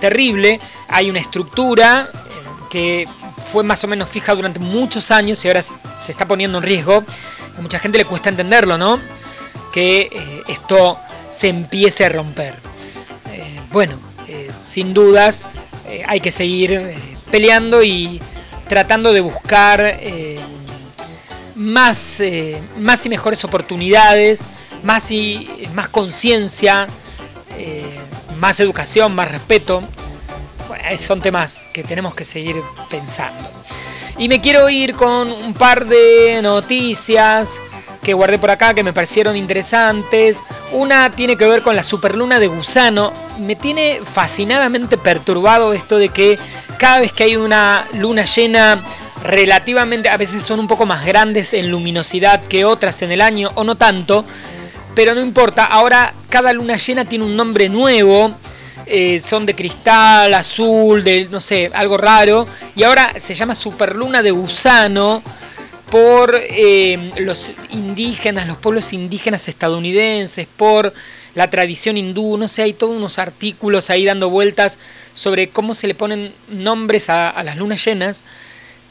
terrible. 0.00 0.58
Hay 0.88 1.10
una 1.10 1.20
estructura 1.20 2.08
que 2.70 3.06
fue 3.52 3.62
más 3.62 3.84
o 3.84 3.88
menos 3.88 4.08
fija 4.08 4.34
durante 4.34 4.60
muchos 4.60 5.10
años 5.10 5.44
y 5.44 5.48
ahora 5.48 5.62
se 5.62 6.12
está 6.12 6.26
poniendo 6.26 6.58
en 6.58 6.64
riesgo. 6.64 7.04
A 7.58 7.60
mucha 7.60 7.78
gente 7.78 7.98
le 7.98 8.06
cuesta 8.06 8.30
entenderlo, 8.30 8.78
¿no? 8.78 8.98
Que 9.72 10.08
eh, 10.10 10.42
esto 10.48 10.98
se 11.28 11.48
empiece 11.48 12.06
a 12.06 12.08
romper. 12.08 12.54
Eh, 13.32 13.60
bueno, 13.70 13.98
eh, 14.26 14.50
sin 14.60 14.94
dudas 14.94 15.44
hay 16.06 16.20
que 16.20 16.30
seguir 16.30 16.94
peleando 17.32 17.82
y 17.82 18.22
tratando 18.68 19.12
de 19.12 19.20
buscar 19.20 19.98
más, 21.60 22.22
más 22.78 23.06
y 23.06 23.08
mejores 23.08 23.44
oportunidades, 23.44 24.46
más 24.82 25.10
y 25.10 25.68
más 25.74 25.88
conciencia, 25.88 26.88
más 28.38 28.60
educación, 28.60 29.14
más 29.14 29.30
respeto 29.30 29.82
son 30.98 31.20
temas 31.20 31.70
que 31.72 31.82
tenemos 31.84 32.14
que 32.14 32.24
seguir 32.24 32.56
pensando. 32.88 33.48
Y 34.18 34.28
me 34.28 34.40
quiero 34.40 34.68
ir 34.68 34.94
con 34.94 35.30
un 35.30 35.54
par 35.54 35.86
de 35.86 36.40
noticias 36.42 37.60
que 38.02 38.14
guardé 38.14 38.38
por 38.38 38.50
acá 38.50 38.74
que 38.74 38.82
me 38.82 38.92
parecieron 38.92 39.36
interesantes. 39.36 40.42
Una 40.72 41.10
tiene 41.10 41.36
que 41.36 41.46
ver 41.46 41.62
con 41.62 41.76
la 41.76 41.84
superluna 41.84 42.38
de 42.38 42.46
gusano. 42.46 43.12
Me 43.38 43.56
tiene 43.56 44.00
fascinadamente 44.02 44.98
perturbado 44.98 45.72
esto 45.72 45.96
de 45.96 46.08
que 46.08 46.38
cada 46.78 47.00
vez 47.00 47.12
que 47.12 47.24
hay 47.24 47.36
una 47.36 47.86
luna 47.94 48.24
llena 48.24 48.82
relativamente, 49.24 50.08
a 50.08 50.16
veces 50.16 50.42
son 50.42 50.60
un 50.60 50.68
poco 50.68 50.86
más 50.86 51.04
grandes 51.04 51.54
en 51.54 51.70
luminosidad 51.70 52.42
que 52.44 52.64
otras 52.64 53.02
en 53.02 53.12
el 53.12 53.20
año 53.20 53.50
o 53.54 53.64
no 53.64 53.76
tanto, 53.76 54.24
pero 54.94 55.14
no 55.14 55.20
importa, 55.20 55.64
ahora 55.64 56.14
cada 56.28 56.52
luna 56.52 56.76
llena 56.76 57.04
tiene 57.04 57.24
un 57.24 57.36
nombre 57.36 57.68
nuevo 57.68 58.34
eh, 58.92 59.20
son 59.20 59.46
de 59.46 59.54
cristal, 59.54 60.34
azul, 60.34 61.04
de 61.04 61.28
no 61.30 61.40
sé, 61.40 61.70
algo 61.72 61.96
raro. 61.96 62.48
Y 62.74 62.82
ahora 62.82 63.12
se 63.18 63.34
llama 63.34 63.54
Superluna 63.54 64.20
de 64.20 64.32
Gusano 64.32 65.22
por 65.90 66.34
eh, 66.34 67.12
los 67.18 67.52
indígenas, 67.70 68.48
los 68.48 68.56
pueblos 68.56 68.92
indígenas 68.92 69.46
estadounidenses, 69.46 70.48
por 70.56 70.92
la 71.36 71.48
tradición 71.50 71.96
hindú, 71.96 72.36
no 72.36 72.48
sé, 72.48 72.62
hay 72.62 72.72
todos 72.72 72.96
unos 72.96 73.20
artículos 73.20 73.90
ahí 73.90 74.04
dando 74.04 74.28
vueltas 74.28 74.80
sobre 75.14 75.50
cómo 75.50 75.74
se 75.74 75.86
le 75.86 75.94
ponen 75.94 76.32
nombres 76.48 77.10
a, 77.10 77.40
las 77.44 77.56
lunas 77.56 77.84
llenas. 77.84 78.24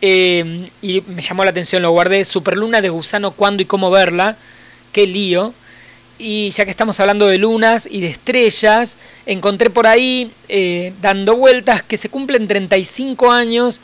Eh, 0.01 0.65
y 0.81 1.01
me 1.07 1.21
llamó 1.21 1.43
la 1.43 1.51
atención, 1.51 1.81
lo 1.81 1.91
guardé, 1.91 2.25
Superluna 2.25 2.81
de 2.81 2.89
Gusano, 2.89 3.31
cuándo 3.31 3.63
y 3.63 3.65
cómo 3.65 3.91
verla, 3.91 4.37
qué 4.91 5.07
lío. 5.07 5.53
Y 6.17 6.49
ya 6.51 6.65
que 6.65 6.71
estamos 6.71 6.99
hablando 6.99 7.27
de 7.27 7.37
lunas 7.37 7.87
y 7.89 8.01
de 8.01 8.07
estrellas, 8.07 8.97
encontré 9.25 9.69
por 9.69 9.87
ahí, 9.87 10.31
eh, 10.49 10.93
dando 11.01 11.35
vueltas, 11.35 11.81
que 11.83 11.97
se 11.97 12.09
cumplen 12.09 12.47
35 12.47 13.31
años 13.31 13.79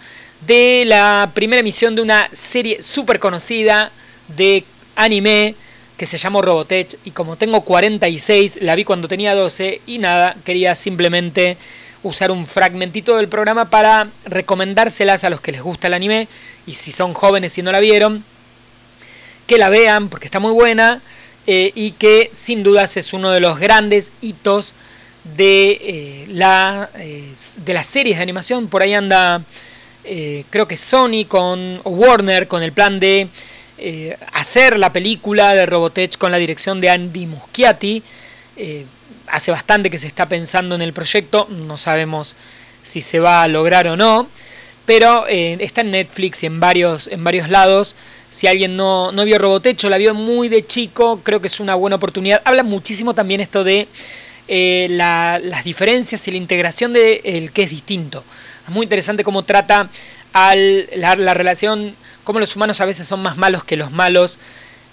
de 0.46 0.84
la 0.86 1.32
primera 1.34 1.62
emisión 1.62 1.96
de 1.96 2.02
una 2.02 2.30
serie 2.34 2.82
súper 2.82 3.20
conocida 3.20 3.92
de 4.36 4.66
anime 4.96 5.56
que 5.98 6.06
se 6.06 6.18
llamó 6.18 6.42
Robotech. 6.42 6.98
Y 7.06 7.12
como 7.12 7.38
tengo 7.38 7.62
46, 7.62 8.60
la 8.62 8.76
vi 8.76 8.84
cuando 8.84 9.08
tenía 9.08 9.34
12 9.34 9.82
y 9.86 9.98
nada, 10.00 10.36
quería 10.44 10.76
simplemente 10.76 11.58
usar 12.06 12.32
un 12.32 12.46
fragmentito 12.46 13.18
del 13.18 13.28
programa 13.28 13.70
para 13.70 14.08
recomendárselas 14.26 15.24
a 15.24 15.30
los 15.30 15.42
que 15.42 15.52
les 15.52 15.62
gusta 15.62 15.88
el 15.88 15.94
anime. 15.94 16.28
Y 16.68 16.76
si 16.76 16.92
son 16.92 17.14
jóvenes 17.14 17.58
y 17.58 17.64
no 17.64 17.72
la 17.72 17.80
vieron, 17.80 18.24
que 19.48 19.58
la 19.58 19.70
vean 19.70 20.10
porque 20.10 20.26
está 20.26 20.40
muy 20.40 20.52
buena. 20.52 21.02
Eh, 21.48 21.72
y 21.76 21.92
que 21.92 22.30
sin 22.32 22.64
dudas 22.64 22.98
es 22.98 23.14
uno 23.14 23.32
de 23.32 23.40
los 23.40 23.60
grandes 23.60 24.12
hitos 24.20 24.74
de, 25.38 25.80
eh, 25.80 26.26
la, 26.30 26.90
eh, 26.96 27.32
de 27.58 27.74
las 27.74 27.86
series 27.86 28.18
de 28.18 28.24
animación. 28.24 28.68
Por 28.68 28.82
ahí 28.82 28.94
anda, 28.96 29.44
creo 30.50 30.68
que 30.68 30.78
Sony 30.78 31.26
con, 31.28 31.82
o 31.84 31.92
Warner 31.92 32.48
con 32.48 32.64
el 32.64 32.72
plan 32.72 33.00
de 33.00 33.28
hacer 34.34 34.78
la 34.78 34.94
película 34.94 35.54
de 35.54 35.66
Robotech 35.66 36.18
con 36.18 36.32
la 36.32 36.38
dirección 36.38 36.80
de 36.82 36.90
Andy 36.90 37.26
Muschietti. 37.26 38.04
Hace 39.28 39.52
bastante 39.52 39.90
que 39.90 39.98
se 39.98 40.08
está 40.08 40.28
pensando 40.28 40.76
en 40.76 40.82
el 40.82 40.94
proyecto, 40.94 41.48
no 41.50 41.78
sabemos 41.78 42.36
si 42.82 43.02
se 43.02 43.20
va 43.20 43.44
a 43.44 43.48
lograr 43.48 43.88
o 43.88 43.98
no, 43.98 44.28
pero 44.86 45.26
está 45.28 45.82
en 45.82 45.92
Netflix 45.92 46.44
y 46.44 46.46
en 46.46 46.60
varios, 46.60 47.08
en 47.08 47.24
varios 47.24 47.50
lados. 47.50 47.96
Si 48.30 48.46
alguien 48.46 48.78
no, 48.78 49.12
no 49.12 49.26
vio 49.26 49.40
Robotecho, 49.40 49.90
la 49.90 49.98
vio 49.98 50.14
muy 50.14 50.48
de 50.48 50.66
chico, 50.66 51.22
creo 51.24 51.42
que 51.42 51.48
es 51.48 51.60
una 51.60 51.74
buena 51.74 51.96
oportunidad. 51.96 52.42
Habla 52.46 52.64
muchísimo 52.64 53.16
también 53.16 53.42
esto 53.42 53.64
de 53.64 53.88
eh, 54.48 54.88
las 54.92 55.64
diferencias 55.64 56.28
y 56.28 56.32
la 56.32 56.38
integración 56.38 56.94
de 56.94 57.22
el 57.24 57.52
que 57.52 57.64
es 57.64 57.72
distinto. 57.72 58.24
Es 58.68 58.74
muy 58.74 58.84
interesante 58.84 59.24
cómo 59.24 59.44
trata 59.44 59.90
al, 60.34 60.88
la, 60.96 61.34
relación, 61.34 61.96
cómo 62.24 62.40
los 62.40 62.56
humanos 62.56 62.80
a 62.80 62.86
veces 62.86 63.08
son 63.08 63.24
más 63.24 63.38
malos 63.38 63.64
que 63.64 63.76
los 63.76 63.92
malos, 63.92 64.38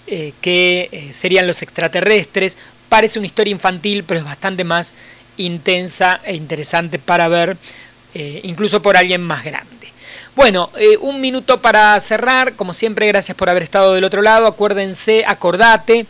eh, 0.07 0.33
que 0.41 0.89
eh, 0.91 1.13
serían 1.13 1.45
los 1.45 1.61
extraterrestres. 1.61 2.57
Parece 2.93 3.17
una 3.17 3.25
historia 3.25 3.51
infantil, 3.51 4.03
pero 4.03 4.19
es 4.19 4.23
bastante 4.23 4.63
más 4.63 4.93
intensa 5.37 6.21
e 6.23 6.35
interesante 6.35 6.99
para 6.99 7.27
ver, 7.27 7.57
incluso 8.43 8.83
por 8.83 8.95
alguien 8.95 9.19
más 9.19 9.43
grande. 9.43 9.91
Bueno, 10.35 10.69
eh, 10.77 10.97
un 11.01 11.19
minuto 11.19 11.59
para 11.59 11.99
cerrar. 11.99 12.53
Como 12.53 12.71
siempre, 12.71 13.07
gracias 13.07 13.35
por 13.35 13.49
haber 13.49 13.63
estado 13.63 13.95
del 13.95 14.03
otro 14.03 14.21
lado. 14.21 14.45
Acuérdense, 14.45 15.23
acordate 15.25 16.05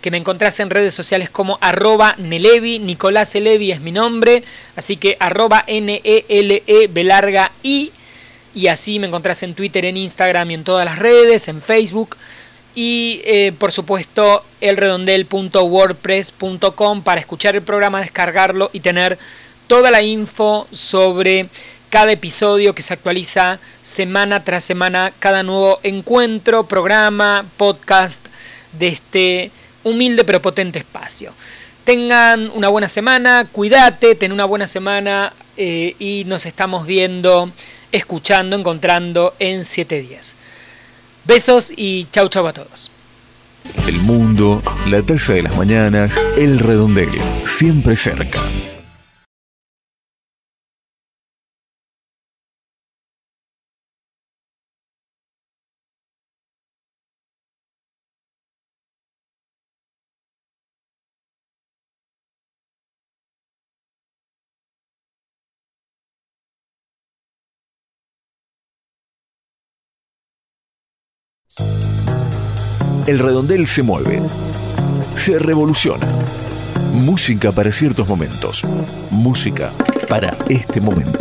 que 0.00 0.12
me 0.12 0.16
encontrás 0.16 0.60
en 0.60 0.70
redes 0.70 0.94
sociales 0.94 1.28
como 1.28 1.58
arroba 1.60 2.14
Nelevi, 2.18 2.78
Nicolás 2.78 3.34
Elevi 3.34 3.72
es 3.72 3.80
mi 3.80 3.90
nombre, 3.90 4.44
así 4.76 4.96
que 4.96 5.16
arroba 5.18 5.64
N-E-L-E 5.66 6.88
-E 6.88 7.02
larga 7.02 7.50
I, 7.64 7.90
y 8.54 8.68
así 8.68 9.00
me 9.00 9.08
encontrás 9.08 9.42
en 9.42 9.54
Twitter, 9.54 9.84
en 9.86 9.96
Instagram 9.96 10.52
y 10.52 10.54
en 10.54 10.62
todas 10.62 10.84
las 10.84 11.00
redes, 11.00 11.48
en 11.48 11.60
Facebook, 11.60 12.16
y 12.74 13.20
eh, 13.24 13.52
por 13.58 13.72
supuesto 13.72 14.44
elredondel.wordpress.com 14.60 17.02
para 17.02 17.20
escuchar 17.20 17.56
el 17.56 17.62
programa, 17.62 18.00
descargarlo 18.00 18.70
y 18.72 18.80
tener 18.80 19.18
toda 19.66 19.90
la 19.90 20.02
info 20.02 20.66
sobre 20.72 21.48
cada 21.90 22.12
episodio 22.12 22.74
que 22.74 22.82
se 22.82 22.94
actualiza 22.94 23.58
semana 23.82 24.44
tras 24.44 24.64
semana, 24.64 25.12
cada 25.18 25.42
nuevo 25.42 25.80
encuentro, 25.82 26.66
programa, 26.66 27.44
podcast 27.56 28.24
de 28.72 28.88
este 28.88 29.50
humilde 29.84 30.24
pero 30.24 30.42
potente 30.42 30.78
espacio. 30.78 31.32
Tengan 31.84 32.50
una 32.54 32.68
buena 32.68 32.88
semana, 32.88 33.46
cuídate, 33.50 34.14
ten 34.14 34.32
una 34.32 34.44
buena 34.44 34.66
semana 34.66 35.32
eh, 35.56 35.96
y 35.98 36.24
nos 36.26 36.44
estamos 36.44 36.86
viendo, 36.86 37.50
escuchando, 37.92 38.56
encontrando 38.56 39.34
en 39.38 39.64
7 39.64 40.02
días. 40.02 40.36
Besos 41.28 41.74
y 41.76 42.06
chau 42.10 42.30
chau 42.30 42.46
a 42.46 42.54
todos. 42.54 42.90
El 43.86 43.98
mundo, 43.98 44.62
la 44.86 45.02
taza 45.02 45.34
de 45.34 45.42
las 45.42 45.54
mañanas, 45.58 46.10
el 46.38 46.58
redondel, 46.58 47.10
siempre 47.44 47.98
cerca. 47.98 48.40
El 73.08 73.18
redondel 73.18 73.66
se 73.66 73.82
mueve, 73.82 74.20
se 75.16 75.38
revoluciona. 75.38 76.06
Música 76.92 77.50
para 77.50 77.72
ciertos 77.72 78.06
momentos, 78.06 78.62
música 79.10 79.72
para 80.10 80.36
este 80.50 80.78
momento. 80.82 81.18